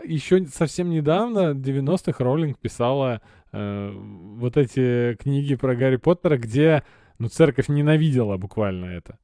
Еще 0.04 0.44
совсем 0.46 0.90
недавно, 0.90 1.52
в 1.52 1.58
90-х, 1.58 2.22
Роллинг 2.22 2.58
писала 2.58 3.20
э, 3.52 3.90
вот 3.92 4.56
эти 4.56 5.14
книги 5.14 5.54
про 5.54 5.76
Гарри 5.76 5.96
Поттера, 5.96 6.36
где, 6.36 6.82
ну, 7.18 7.28
церковь 7.28 7.68
ненавидела 7.68 8.36
буквально 8.36 8.86
это. 8.86 9.18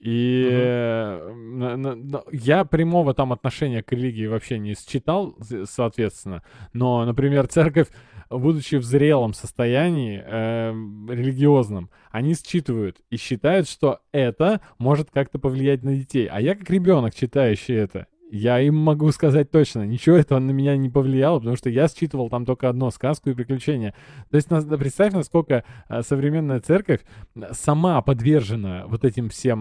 И 0.00 0.48
на- 1.34 2.22
я 2.30 2.64
прямого 2.64 3.14
там 3.14 3.32
отношения 3.32 3.82
к 3.82 3.90
религии 3.92 4.26
вообще 4.26 4.58
не 4.58 4.74
считал, 4.74 5.36
соответственно. 5.64 6.42
Но, 6.72 7.04
например, 7.04 7.48
церковь, 7.48 7.88
будучи 8.30 8.76
в 8.76 8.84
зрелом 8.84 9.34
состоянии, 9.34 10.22
э, 10.24 10.70
религиозном, 11.12 11.90
они 12.10 12.34
считывают 12.34 12.98
и 13.10 13.16
считают, 13.16 13.68
что 13.68 14.00
это 14.12 14.60
может 14.78 15.10
как-то 15.10 15.38
повлиять 15.38 15.82
на 15.82 15.96
детей. 15.96 16.26
А 16.26 16.40
я 16.40 16.54
как 16.54 16.70
ребенок, 16.70 17.14
читающий 17.14 17.74
это, 17.74 18.06
я 18.30 18.60
им 18.60 18.76
могу 18.76 19.10
сказать 19.12 19.50
точно, 19.50 19.86
ничего 19.86 20.16
этого 20.16 20.38
на 20.38 20.50
меня 20.50 20.76
не 20.76 20.90
повлияло, 20.90 21.38
потому 21.38 21.56
что 21.56 21.70
я 21.70 21.88
считывал 21.88 22.28
там 22.28 22.44
только 22.44 22.68
одно, 22.68 22.90
сказку 22.90 23.30
и 23.30 23.34
приключения. 23.34 23.94
То 24.30 24.36
есть 24.36 24.48
представь, 24.48 25.12
насколько 25.12 25.64
э, 25.88 26.02
современная 26.02 26.60
церковь 26.60 27.00
э, 27.34 27.52
сама 27.52 28.00
подвержена 28.02 28.84
вот 28.86 29.04
этим 29.04 29.28
всем 29.30 29.58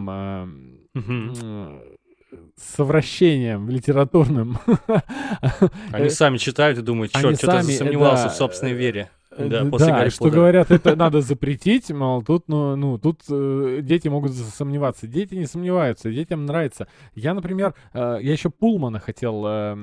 Мгм. 0.93 1.33
м, 1.41 1.81
совращением 2.55 3.69
литературным. 3.69 4.57
Они 5.91 6.09
сами 6.09 6.37
читают 6.37 6.77
и 6.77 6.81
думают, 6.81 7.13
черт, 7.13 7.37
что-то 7.37 7.61
сами, 7.61 7.71
засомневался 7.71 8.25
да, 8.25 8.29
в 8.29 8.35
собственной 8.35 8.73
вере. 8.73 9.09
Э, 9.37 9.47
Да, 9.47 9.65
после 9.65 9.87
да, 9.87 9.97
Гарри 9.99 10.09
что 10.09 10.23
Поттера. 10.25 10.39
говорят, 10.39 10.71
это 10.71 10.95
надо 10.95 11.21
запретить, 11.21 11.89
мол, 11.91 12.23
тут, 12.23 12.47
ну, 12.47 12.75
ну 12.75 12.97
тут 12.97 13.21
э, 13.29 13.79
дети 13.83 14.07
могут 14.07 14.33
сомневаться. 14.33 15.07
Дети 15.07 15.35
не 15.35 15.45
сомневаются, 15.45 16.11
детям 16.11 16.45
нравится. 16.45 16.87
Я, 17.15 17.33
например, 17.33 17.73
э, 17.93 18.19
я 18.21 18.31
еще 18.31 18.49
Пулмана 18.49 18.99
хотел, 18.99 19.43
э, 19.45 19.75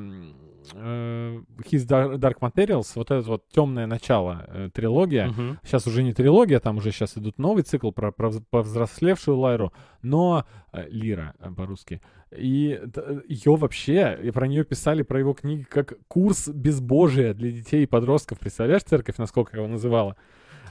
His 0.73 1.87
Dar- 1.87 2.17
Dark 2.17 2.39
Materials, 2.41 2.93
вот 2.95 3.11
это 3.11 3.29
вот 3.29 3.49
темное 3.49 3.87
начало 3.87 4.45
э, 4.49 4.71
трилогия. 4.73 5.27
Мгм. 5.29 5.59
Сейчас 5.63 5.87
уже 5.87 6.03
не 6.03 6.13
трилогия, 6.13 6.61
там 6.61 6.79
уже 6.79 6.91
сейчас 6.91 7.17
идут 7.19 7.39
новый 7.39 7.63
цикл 7.63 7.91
про, 7.91 8.13
про 8.13 8.29
вз- 8.31 8.43
повзрослевшую 8.51 9.37
Лайру, 9.39 9.73
но 10.03 10.45
э, 10.73 10.89
Лира 10.89 11.35
э, 11.39 11.51
по-русски. 11.51 12.01
И 12.37 12.81
ее 13.29 13.57
вообще, 13.57 14.19
и 14.23 14.31
про 14.31 14.49
нее 14.49 14.65
писали, 14.65 15.03
про 15.03 15.19
его 15.21 15.35
книги, 15.35 15.63
как 15.63 15.95
курс 16.09 16.49
безбожия 16.49 17.35
для 17.35 17.53
детей 17.53 17.85
и 17.85 17.87
подростков. 17.87 18.39
Представляешь, 18.41 18.83
церковь, 18.83 19.19
насколько 19.19 19.57
его 19.57 19.69
называла? 19.69 20.17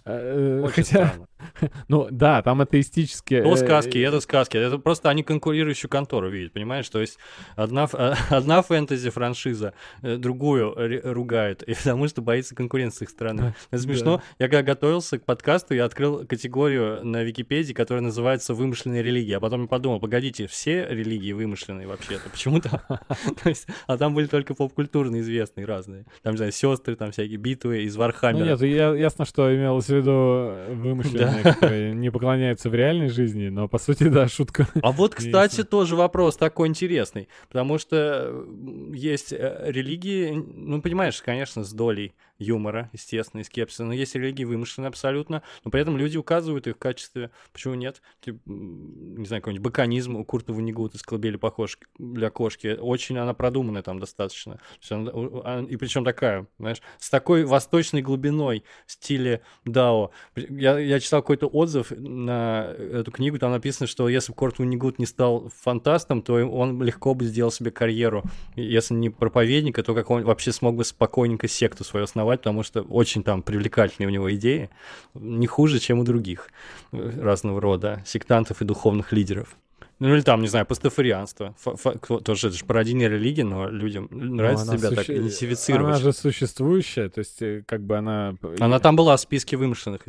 Э, 0.05 0.61
Очень 0.63 0.83
Хотя, 0.83 1.07
странно. 1.07 1.27
ну 1.87 2.07
да, 2.11 2.41
там 2.41 2.61
атеистические... 2.61 3.43
Ну, 3.43 3.53
э, 3.53 3.57
сказки, 3.57 3.97
это 3.97 4.19
сказки. 4.19 4.57
Это 4.57 4.77
просто 4.77 5.09
они 5.09 5.23
конкурирующую 5.23 5.89
контору 5.89 6.29
видят, 6.29 6.53
понимаешь? 6.53 6.89
То 6.89 6.99
есть 6.99 7.17
одна, 7.55 7.83
одна 8.29 8.61
фэнтези-франшиза 8.61 9.73
э, 10.01 10.17
другую 10.17 10.75
ругает, 11.03 11.63
потому 11.83 12.07
что 12.07 12.21
боится 12.21 12.55
конкуренции 12.55 12.93
с 12.93 13.01
их 13.03 13.09
стороны. 13.09 13.55
Это 13.71 13.81
смешно. 13.81 14.21
Я 14.39 14.47
когда 14.47 14.61
готовился 14.63 15.19
к 15.19 15.25
подкасту, 15.25 15.73
я 15.73 15.85
открыл 15.85 16.25
категорию 16.27 17.03
на 17.05 17.23
Википедии, 17.23 17.73
которая 17.73 18.03
называется 18.03 18.53
«Вымышленные 18.53 19.03
религии». 19.03 19.33
А 19.33 19.39
потом 19.39 19.63
я 19.63 19.67
подумал, 19.67 19.99
погодите, 19.99 20.47
все 20.47 20.85
религии 20.89 21.31
вымышленные 21.31 21.87
вообще-то? 21.87 22.29
Почему-то? 22.29 22.69
То 23.43 23.53
А 23.87 23.97
там 23.97 24.13
были 24.13 24.27
только 24.27 24.53
поп-культурные 24.53 25.21
известные 25.21 25.65
разные. 25.65 26.05
Там, 26.21 26.33
не 26.33 26.37
знаю, 26.37 26.51
сестры, 26.51 26.95
там 26.95 27.11
всякие 27.11 27.37
битвы 27.37 27.83
из 27.83 27.95
Ну 27.95 28.01
Вархаммера. 28.01 28.45
нет, 28.45 28.61
я, 28.61 28.93
ясно, 28.93 29.25
что 29.25 29.53
имелось 29.53 29.92
в 29.93 29.97
виду 29.99 30.81
вымышленные, 30.81 31.43
которые 31.43 31.93
не 31.93 32.11
поклоняются 32.11 32.69
в 32.69 32.75
реальной 32.75 33.09
жизни, 33.09 33.49
но 33.49 33.67
по 33.67 33.77
сути, 33.77 34.05
да, 34.09 34.27
шутка. 34.27 34.67
А 34.81 34.91
вот, 34.91 35.15
кстати, 35.15 35.63
тоже 35.63 35.95
вопрос 35.95 36.37
такой 36.37 36.67
интересный, 36.67 37.27
потому 37.47 37.77
что 37.77 38.45
есть 38.93 39.33
э, 39.33 39.63
религии, 39.65 40.31
ну, 40.31 40.81
понимаешь, 40.81 41.21
конечно, 41.21 41.63
с 41.63 41.73
долей 41.73 42.13
юмора, 42.39 42.89
естественно, 42.93 43.41
и 43.41 43.43
скепсиса, 43.43 43.83
но 43.83 43.93
есть 43.93 44.15
религии 44.15 44.43
вымышленные 44.43 44.89
абсолютно, 44.89 45.43
но 45.63 45.71
при 45.71 45.81
этом 45.81 45.97
люди 45.97 46.17
указывают 46.17 46.67
их 46.67 46.75
в 46.75 46.79
качестве, 46.79 47.31
почему 47.51 47.75
нет, 47.75 48.01
м, 48.25 49.15
не 49.15 49.25
знаю, 49.25 49.41
какой-нибудь 49.41 49.63
баканизм 49.63 50.15
у 50.15 50.25
Курта 50.25 50.53
Ванигута 50.53 50.97
из 50.97 51.03
«Колыбели 51.03 51.37
по 51.37 51.51
кошке- 51.51 51.85
для 51.99 52.29
кошки», 52.29 52.77
очень 52.79 53.17
она 53.17 53.33
продуманная 53.33 53.83
там 53.83 53.99
достаточно, 53.99 54.59
а- 54.89 55.63
и 55.67 55.75
причем 55.75 56.03
такая, 56.03 56.47
знаешь, 56.59 56.81
с 56.99 57.09
такой 57.09 57.45
восточной 57.45 58.01
глубиной 58.01 58.63
в 58.85 58.91
стиле 58.91 59.41
Дао. 59.65 60.11
Я, 60.35 60.79
я 60.79 60.99
читал 60.99 61.21
какой-то 61.21 61.47
отзыв 61.47 61.91
на 61.91 62.73
эту 62.77 63.11
книгу, 63.11 63.37
там 63.39 63.51
написано, 63.51 63.87
что 63.87 64.09
если 64.09 64.31
бы 64.31 64.35
Курт 64.35 64.59
Ванигут 64.59 64.99
не 64.99 65.05
стал 65.05 65.49
фантастом, 65.61 66.21
то 66.21 66.33
он 66.33 66.81
легко 66.81 67.13
бы 67.13 67.25
сделал 67.25 67.51
себе 67.51 67.71
карьеру. 67.71 68.23
Если 68.55 68.93
не 68.93 69.09
проповедника, 69.09 69.83
то 69.83 69.93
как 69.93 70.09
он 70.09 70.23
вообще 70.23 70.51
смог 70.51 70.75
бы 70.75 70.83
спокойненько 70.83 71.47
секту 71.47 71.83
свою 71.83 72.03
основать, 72.05 72.22
потому 72.25 72.63
что 72.63 72.81
очень 72.81 73.23
там 73.23 73.41
привлекательные 73.41 74.07
у 74.07 74.11
него 74.11 74.33
идеи, 74.35 74.69
не 75.13 75.47
хуже, 75.47 75.79
чем 75.79 75.99
у 75.99 76.03
других 76.03 76.49
э, 76.91 77.19
разного 77.21 77.59
рода 77.61 78.01
сектантов 78.05 78.61
и 78.61 78.65
духовных 78.65 79.11
лидеров. 79.11 79.55
Ну 79.99 80.13
или 80.13 80.21
там, 80.21 80.41
не 80.41 80.47
знаю, 80.47 80.65
пастафарианство. 80.65 81.55
Фа- 81.59 81.75
фа- 81.75 81.97
кто- 81.97 82.19
тоже 82.19 82.47
это 82.47 82.57
же 82.57 82.65
пародийная 82.65 83.07
религия, 83.07 83.43
но 83.45 83.69
людям 83.69 84.09
нравится 84.11 84.65
Ну, 84.65 84.71
она 84.71 84.79
себя 84.79 84.89
так 84.89 85.05
суще- 85.05 85.17
идентифицировать. 85.17 85.95
Она 85.95 85.99
же 86.03 86.11
существующая, 86.13 87.09
то 87.09 87.19
есть 87.19 87.41
э, 87.41 87.63
как 87.65 87.83
бы 87.85 87.97
она... 87.97 88.35
Она 88.59 88.79
там 88.79 88.95
была 88.95 89.15
в 89.15 89.21
списке 89.21 89.55
вымышленных, 89.55 90.01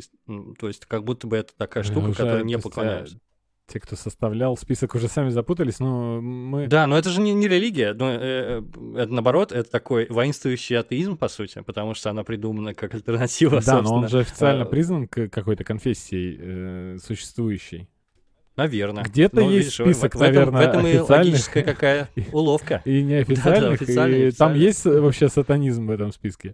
то 0.59 0.67
есть 0.67 0.85
как 0.85 1.03
будто 1.03 1.27
бы 1.27 1.37
это 1.37 1.53
такая 1.55 1.83
штука, 1.83 2.11
которой 2.11 2.39
то 2.39 2.45
не 2.45 2.57
поклоняются. 2.57 3.19
Те, 3.67 3.79
кто 3.79 3.95
составлял 3.95 4.55
список, 4.57 4.93
уже 4.93 5.07
сами 5.07 5.29
запутались, 5.29 5.79
но 5.79 6.21
мы... 6.21 6.67
Да, 6.67 6.85
но 6.85 6.97
это 6.99 7.09
же 7.09 7.19
не, 7.19 7.33
не 7.33 7.47
религия, 7.47 7.93
но, 7.93 8.11
э, 8.11 8.17
э, 8.21 8.61
это 9.01 9.11
наоборот, 9.11 9.51
это 9.51 9.67
такой 9.69 10.05
воинствующий 10.07 10.77
атеизм, 10.77 11.17
по 11.17 11.27
сути, 11.29 11.61
потому 11.65 11.95
что 11.95 12.11
она 12.11 12.23
придумана 12.23 12.75
как 12.75 12.93
альтернатива, 12.93 13.61
Да, 13.65 13.81
но 13.81 13.95
он 13.95 14.01
собственно. 14.03 14.07
же 14.09 14.19
официально 14.19 14.63
э, 14.63 14.65
признан 14.65 15.07
какой-то 15.07 15.63
конфессией 15.63 16.37
э, 16.39 16.97
существующей. 17.03 17.89
Наверное. 18.55 19.03
Где-то 19.03 19.37
Ну, 19.37 19.49
есть 19.49 19.55
видишь, 19.65 19.79
в- 19.79 19.83
список, 19.83 20.13
в, 20.15 20.21
этом, 20.21 20.53
наверное, 20.53 20.61
в 20.61 20.69
этом 20.69 20.87
и 20.87 20.89
официальных. 20.91 21.09
логическая 21.33 21.63
какая 21.63 22.09
уловка. 22.31 22.81
И 22.85 23.01
неофициальных, 23.01 23.81
официальных, 23.81 24.33
и 24.33 24.37
там 24.37 24.53
есть 24.53 24.85
вообще 24.85 25.27
сатанизм 25.27 25.87
в 25.87 25.91
этом 25.91 26.11
списке. 26.11 26.53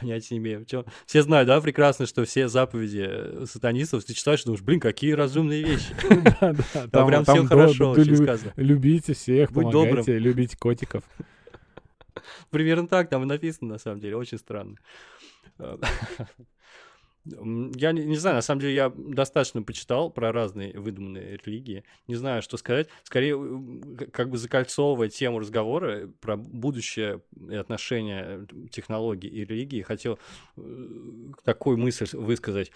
Понятия 0.00 0.34
не 0.34 0.38
имею. 0.38 0.64
Чё- 0.64 0.84
Все 1.06 1.22
знают, 1.22 1.46
да, 1.46 1.60
прекрасно, 1.60 2.06
что 2.06 2.24
все 2.24 2.48
заповеди 2.48 3.04
э, 3.06 3.44
сатанистов, 3.46 4.04
ты 4.04 4.14
читаешь, 4.14 4.42
думаешь, 4.44 4.62
блин, 4.62 4.80
какие 4.80 5.12
разумные 5.12 5.62
вещи. 5.62 5.94
Да, 6.40 6.52
да, 6.52 6.88
Там 6.88 7.06
прям 7.08 7.24
все 7.24 7.44
хорошо 7.46 7.90
очень 7.90 8.16
сказано. 8.16 8.52
Любите 8.56 9.14
всех, 9.14 9.52
помогайте, 9.52 10.18
любите 10.18 10.56
котиков. 10.56 11.04
Примерно 12.50 12.88
так 12.88 13.08
там 13.08 13.22
и 13.22 13.26
написано, 13.26 13.72
на 13.74 13.78
самом 13.78 14.00
деле, 14.00 14.16
очень 14.16 14.38
странно. 14.38 14.76
Э, 17.26 17.70
Я 17.74 17.92
не, 17.92 18.04
не 18.04 18.16
знаю, 18.16 18.36
на 18.36 18.42
самом 18.42 18.60
деле 18.60 18.74
я 18.74 18.92
достаточно 18.94 19.62
почитал 19.62 20.10
про 20.10 20.32
разные 20.32 20.78
выдуманные 20.78 21.38
религии. 21.44 21.84
Не 22.06 22.14
знаю, 22.16 22.42
что 22.42 22.56
сказать. 22.56 22.88
Скорее, 23.02 23.36
как 24.12 24.30
бы 24.30 24.38
закольцовывая 24.38 25.08
тему 25.08 25.38
разговора 25.38 26.08
про 26.20 26.36
будущее 26.36 27.20
и 27.50 27.54
отношения 27.54 28.46
технологий 28.70 29.28
и 29.28 29.44
религии, 29.44 29.82
хотел 29.82 30.18
э, 30.56 30.62
такую 31.44 31.78
мысль 31.78 32.06
высказать. 32.12 32.70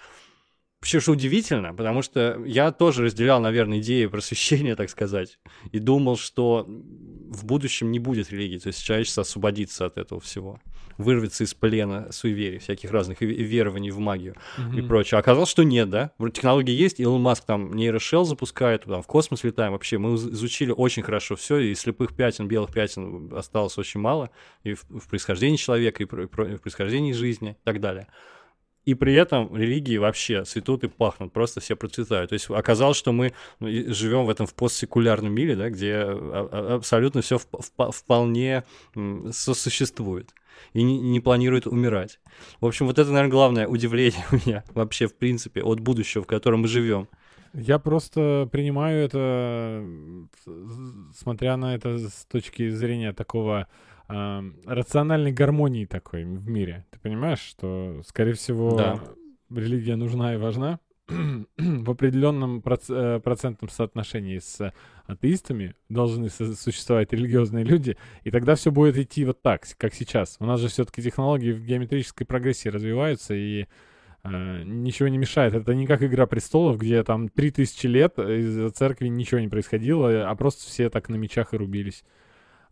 Вообще, 0.80 1.00
что 1.00 1.12
удивительно, 1.12 1.74
потому 1.74 2.02
что 2.02 2.40
я 2.46 2.70
тоже 2.70 3.02
разделял, 3.02 3.40
наверное, 3.40 3.80
идеи 3.80 4.06
просвещения, 4.06 4.76
так 4.76 4.88
сказать, 4.90 5.40
и 5.72 5.80
думал, 5.80 6.16
что 6.16 6.64
в 6.68 7.44
будущем 7.44 7.90
не 7.90 7.98
будет 7.98 8.30
религии, 8.30 8.58
то 8.58 8.68
есть 8.68 8.84
человечество 8.84 9.22
освободится 9.22 9.86
от 9.86 9.98
этого 9.98 10.20
всего, 10.20 10.60
вырвется 10.98 11.44
из 11.44 11.54
плена 11.54 12.08
суеверий, 12.12 12.58
всяких 12.58 12.90
разных 12.90 13.22
и- 13.22 13.32
и 13.32 13.42
верований 13.42 13.90
в 13.90 13.98
магию 13.98 14.34
и 14.58 14.60
Мгм. 14.80 14.88
прочее. 14.88 15.16
А 15.16 15.20
оказалось, 15.20 15.48
что 15.48 15.62
нет, 15.62 15.88
да? 15.88 16.10
Технологии 16.34 16.74
есть, 16.74 17.00
Илон 17.00 17.22
Маск 17.22 17.44
там 17.44 17.72
нейрошел 17.74 18.24
запускает, 18.24 18.84
там 18.84 19.02
в 19.02 19.06
космос 19.06 19.44
летаем. 19.44 19.72
Вообще, 19.72 19.98
мы 19.98 20.14
из- 20.14 20.26
изучили 20.26 20.72
очень 20.72 21.02
хорошо 21.02 21.36
все, 21.36 21.58
и 21.58 21.74
слепых 21.74 22.14
пятен, 22.14 22.48
белых 22.48 22.72
пятен 22.72 23.32
осталось 23.34 23.78
очень 23.78 24.00
мало, 24.00 24.30
и 24.64 24.74
в, 24.74 24.84
в 24.90 25.08
происхождении 25.08 25.56
человека, 25.56 26.02
и, 26.02 26.06
и 26.06 26.08
про- 26.26 26.52
и 26.52 26.56
в 26.56 26.60
происхождении 26.62 27.12
жизни, 27.12 27.50
и 27.52 27.64
так 27.64 27.80
далее. 27.80 28.08
И 28.88 28.94
при 28.94 29.12
этом 29.12 29.54
религии 29.54 29.98
вообще 29.98 30.44
цветут 30.44 30.82
и 30.82 30.88
пахнут, 30.88 31.30
просто 31.30 31.60
все 31.60 31.76
процветают. 31.76 32.30
То 32.30 32.32
есть 32.32 32.48
оказалось, 32.48 32.96
что 32.96 33.12
мы 33.12 33.34
живем 33.60 34.24
в 34.24 34.30
этом 34.30 34.46
в 34.46 34.54
постсекулярном 34.54 35.30
мире, 35.30 35.56
да, 35.56 35.68
где 35.68 35.96
а- 35.96 36.48
а- 36.50 36.74
абсолютно 36.76 37.20
все 37.20 37.38
вполне 37.38 38.64
м, 38.96 39.30
сосуществует 39.30 40.30
и 40.72 40.82
не, 40.82 40.98
не 40.98 41.20
планирует 41.20 41.66
умирать. 41.66 42.18
В 42.62 42.66
общем, 42.66 42.86
вот 42.86 42.98
это, 42.98 43.10
наверное, 43.10 43.30
главное 43.30 43.66
удивление 43.68 44.24
у 44.32 44.36
меня 44.36 44.64
вообще, 44.72 45.06
в 45.06 45.14
принципе, 45.14 45.62
от 45.62 45.80
будущего, 45.80 46.24
в 46.24 46.26
котором 46.26 46.62
мы 46.62 46.68
живем. 46.68 47.08
Я 47.52 47.78
просто 47.78 48.48
принимаю 48.50 49.04
это, 49.04 49.84
смотря 51.14 51.58
на 51.58 51.74
это 51.74 51.98
с 51.98 52.24
точки 52.24 52.70
зрения 52.70 53.12
такого 53.12 53.66
ам, 54.08 54.56
рациональной 54.66 55.32
гармонии 55.32 55.84
такой 55.86 56.24
в 56.24 56.48
мире. 56.48 56.84
Ты 56.90 56.98
понимаешь, 56.98 57.40
что, 57.40 58.02
скорее 58.06 58.32
всего, 58.34 58.76
Да. 58.76 59.00
религия 59.54 59.96
нужна 59.96 60.34
и 60.34 60.36
важна 60.38 60.80
в 61.08 61.90
определенном 61.90 62.60
проц- 62.60 62.90
э, 62.94 63.20
процентном 63.20 63.70
соотношении 63.70 64.38
с 64.38 64.72
атеистами 65.06 65.74
должны 65.88 66.28
существовать 66.28 67.12
религиозные 67.14 67.64
люди, 67.64 67.96
и 68.24 68.30
тогда 68.30 68.54
все 68.56 68.70
будет 68.70 68.98
идти 68.98 69.24
вот 69.24 69.40
так, 69.40 69.62
как 69.78 69.94
сейчас. 69.94 70.36
У 70.38 70.44
нас 70.44 70.60
же 70.60 70.68
все-таки 70.68 71.00
технологии 71.02 71.52
в 71.52 71.64
геометрической 71.64 72.26
прогрессии 72.26 72.68
развиваются, 72.68 73.32
и 73.34 73.66
э, 74.24 74.62
ничего 74.64 75.08
не 75.08 75.16
мешает. 75.16 75.54
Это 75.54 75.74
не 75.74 75.86
как 75.86 76.02
«Игра 76.02 76.26
престолов», 76.26 76.76
где 76.78 77.02
там 77.04 77.30
3000 77.30 77.86
лет 77.86 78.18
из 78.18 78.72
церкви 78.72 79.06
ничего 79.08 79.40
не 79.40 79.48
происходило, 79.48 80.28
а 80.28 80.34
просто 80.34 80.66
все 80.66 80.90
так 80.90 81.08
на 81.08 81.16
мечах 81.16 81.54
и 81.54 81.56
рубились. 81.56 82.04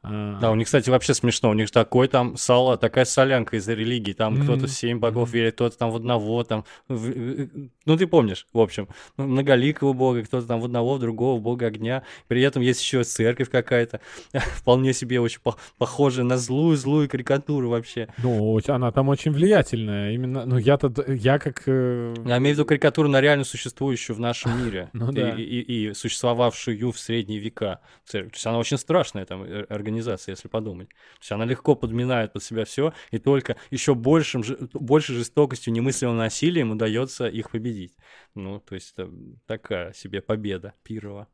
А, 0.09 0.39
Да, 0.41 0.51
у 0.51 0.55
них, 0.55 0.67
кстати, 0.67 0.89
вообще 0.91 1.15
смешно. 1.15 1.51
У 1.51 1.55
них 1.55 1.71
такой 1.71 2.09
там 2.09 2.37
сало, 2.37 2.77
такая 2.77 3.05
солянка 3.05 3.57
из-за 3.57 3.75
религии. 3.75 4.13
Там 4.13 4.35
Мгм. 4.35 4.43
кто-то 4.45 4.67
в 4.67 4.71
семь 4.71 4.99
богов 4.99 5.29
Мгм. 5.29 5.35
верит, 5.39 5.55
кто-то 5.55 5.77
там 5.79 5.91
в 5.91 5.97
одного, 5.97 6.45
там... 6.45 6.65
в- 6.89 7.11
э, 7.11 7.49
Ну, 7.87 7.97
ты 7.97 8.07
помнишь, 8.07 8.47
в 8.53 8.59
общем. 8.59 8.89
Ну, 9.17 9.27
Многоликого 9.27 9.93
бога, 9.93 10.23
кто-то 10.23 10.47
там 10.47 10.61
в 10.61 10.65
одного, 10.65 10.95
в 10.95 10.99
другого, 11.01 11.39
в 11.39 11.43
бога 11.43 11.67
огня. 11.67 12.03
При 12.29 12.43
этом 12.43 12.63
есть 12.63 12.81
еще 12.83 13.05
церковь 13.05 13.49
какая-то, 13.51 14.01
вполне 14.57 14.93
себе 14.93 15.21
очень 15.21 15.41
по- 15.43 15.57
похожая 15.79 16.25
на 16.25 16.37
злую-злую 16.37 17.09
карикатуру 17.09 17.69
вообще. 17.71 18.09
Ну, 18.23 18.59
она 18.69 18.91
там 18.93 19.09
очень 19.09 19.33
влиятельная. 19.33 20.13
Именно, 20.13 20.47
ну, 20.47 20.59
я-то, 20.59 20.93
я 21.09 21.39
как... 21.39 21.63
э, 21.67 22.15
Я 22.25 22.39
имею 22.39 22.55
в 22.55 22.59
виду 22.59 22.65
карикатуру 22.67 23.09
на 23.09 23.21
реально 23.21 23.45
существующую 23.45 24.17
в 24.17 24.21
нашем 24.21 24.65
мире. 24.65 24.91
Ну 24.93 25.11
и, 25.11 25.15
да. 25.15 25.31
и- 25.31 25.43
и 25.43 25.95
существовавшую 25.95 26.91
в 26.93 26.99
средние 26.99 27.39
века 27.41 27.81
церковь. 28.05 28.33
То 28.33 28.37
есть 28.37 28.47
она 28.47 28.59
очень 28.59 28.79
страшная 28.79 29.25
там 29.27 29.43
э, 29.45 29.63
организация. 29.69 29.96
Организация, 29.97 30.33
если 30.33 30.49
подумать. 30.49 30.89
То 30.89 31.21
есть 31.21 31.33
она 31.33 31.45
легко 31.45 31.75
подминает 31.75 32.33
под 32.33 32.43
себя 32.43 32.65
все, 32.65 32.93
и 33.11 33.19
только 33.19 33.57
еще 33.71 33.95
большим, 33.95 34.43
большей 34.73 35.15
жестокостью, 35.17 35.73
немыслимым 35.73 36.17
насилием 36.17 36.71
удается 36.71 37.27
их 37.27 37.51
победить. 37.51 37.97
Ну, 38.35 38.61
то 38.61 38.75
есть 38.75 38.93
это 38.93 39.11
такая 39.47 39.93
себе 39.93 40.21
победа 40.21 40.75
Пирова 40.83 41.27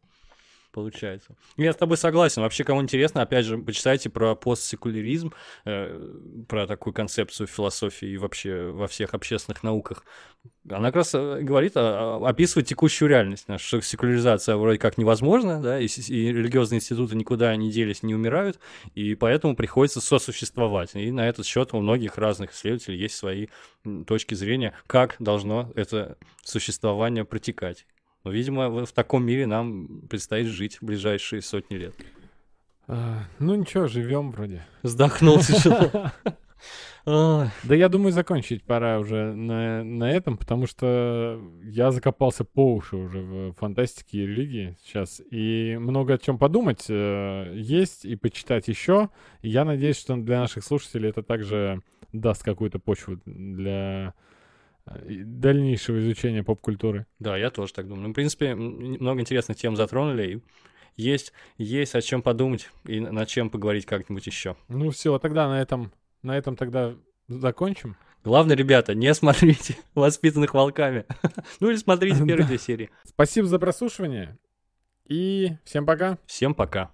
получается. 0.73 1.37
Я 1.57 1.73
с 1.73 1.77
тобой 1.77 1.97
согласен. 1.97 2.43
Вообще, 2.43 2.65
кому 2.65 2.83
интересно, 2.83 3.23
опять 3.23 3.45
же, 3.45 3.59
почитайте 3.59 4.11
про 4.11 4.35
постсекуляризм, 4.35 5.33
э, 5.65 6.45
про 6.49 6.67
такую 6.67 6.95
концепцию 6.95 7.47
философии 7.47 8.09
и 8.09 8.17
вообще 8.17 8.71
во 8.71 8.89
всех 8.89 9.15
общественных 9.15 9.63
науках. 9.63 10.05
Она 10.69 10.89
как 10.89 10.97
раз 10.97 11.15
э, 11.15 11.41
говорит, 11.43 11.73
а, 11.77 12.19
а, 12.21 12.29
описывает 12.29 12.67
текущую 12.67 13.09
реальность, 13.09 13.47
что 13.59 13.81
секуляризация 13.81 14.57
вроде 14.57 14.79
как 14.79 14.99
невозможна, 14.99 15.61
да, 15.61 15.79
и, 15.79 15.87
и 15.87 16.33
религиозные 16.33 16.79
институты 16.79 17.15
никуда 17.17 17.55
не 17.57 17.71
делись, 17.71 18.03
не 18.03 18.15
умирают, 18.15 18.59
и 18.95 19.15
поэтому 19.15 19.55
приходится 19.55 20.01
сосуществовать. 20.01 20.95
И 20.95 21.11
на 21.13 21.29
этот 21.29 21.47
счет 21.47 21.75
у 21.75 21.81
многих 21.81 22.17
разных 22.19 22.53
исследователей 22.53 22.99
есть 22.99 23.17
свои 23.17 23.49
точки 24.07 24.35
зрения, 24.35 24.75
как 24.87 25.17
должно 25.19 25.71
это 25.75 26.17
существование 26.45 27.25
протекать. 27.25 27.87
Но, 28.25 28.31
видимо, 28.31 28.85
в, 28.85 28.93
таком 28.93 29.25
мире 29.25 29.47
нам 29.47 30.03
предстоит 30.09 30.47
жить 30.47 30.77
в 30.77 30.85
ближайшие 30.85 31.43
сотни 31.43 31.77
лет. 31.77 31.95
А, 32.87 33.25
ну 33.39 33.55
ничего, 33.55 33.87
живем 33.87 34.31
вроде. 34.31 34.65
Вздохнул 34.83 35.39
тяжело. 35.41 35.91
Да 37.05 37.51
я 37.69 37.89
думаю, 37.89 38.13
закончить 38.13 38.63
пора 38.63 39.01
уже 39.01 39.33
на, 39.33 39.83
на 39.83 40.11
этом, 40.11 40.37
потому 40.37 40.69
что 40.69 41.41
я 41.65 41.91
закопался 41.91 42.45
по 42.45 42.75
уши 42.75 42.97
уже 42.97 43.21
в 43.21 43.53
фантастике 43.55 44.19
и 44.19 44.27
религии 44.27 44.79
сейчас. 44.85 45.21
И 45.31 45.77
много 45.81 46.15
о 46.15 46.19
чем 46.19 46.39
подумать 46.39 46.87
э, 46.89 47.55
есть 47.57 48.05
и 48.05 48.15
почитать 48.15 48.69
еще. 48.69 49.11
Я 49.43 49.65
надеюсь, 49.65 49.99
что 49.99 50.17
для 50.17 50.39
наших 50.39 50.63
слушателей 50.63 51.11
это 51.11 51.25
также 51.25 51.83
даст 52.13 52.45
какую-то 52.45 52.79
почву 52.79 53.21
для 53.25 54.15
дальнейшего 54.87 55.99
изучения 56.01 56.43
поп-культуры. 56.43 57.07
Да, 57.19 57.37
я 57.37 57.51
тоже 57.51 57.73
так 57.73 57.89
думаю. 57.89 58.09
Ну, 58.09 58.11
в 58.11 58.15
принципе, 58.15 58.55
много 58.55 59.21
интересных 59.21 59.57
тем 59.57 59.77
затронули. 59.77 60.37
И 60.37 60.43
есть, 60.97 61.33
есть 61.57 61.95
о 61.95 62.03
чем 62.03 62.23
подумать 62.23 62.71
и 62.85 63.01
на- 63.01 63.13
над 63.13 63.29
чем 63.29 63.51
поговорить 63.51 63.87
как-нибудь 63.87 64.27
еще. 64.27 64.57
Ну 64.69 64.91
все, 64.91 65.19
тогда 65.19 65.49
на 65.49 65.61
этом, 65.61 65.93
на 66.23 66.37
этом 66.37 66.57
тогда 66.57 66.95
закончим. 67.29 67.97
Главное, 68.25 68.57
ребята, 68.57 68.95
не 68.95 69.13
смотрите 69.15 69.77
«Воспитанных 69.95 70.55
волками». 70.55 71.07
Ну 71.61 71.71
или 71.71 71.77
смотрите 71.77 72.17
первые 72.27 72.47
две 72.47 72.59
серии. 72.59 72.91
Спасибо 73.05 73.47
за 73.47 73.59
прослушивание 73.59 74.39
и 75.09 75.53
всем 75.65 75.87
пока. 75.87 76.19
Всем 76.27 76.55
пока. 76.55 76.91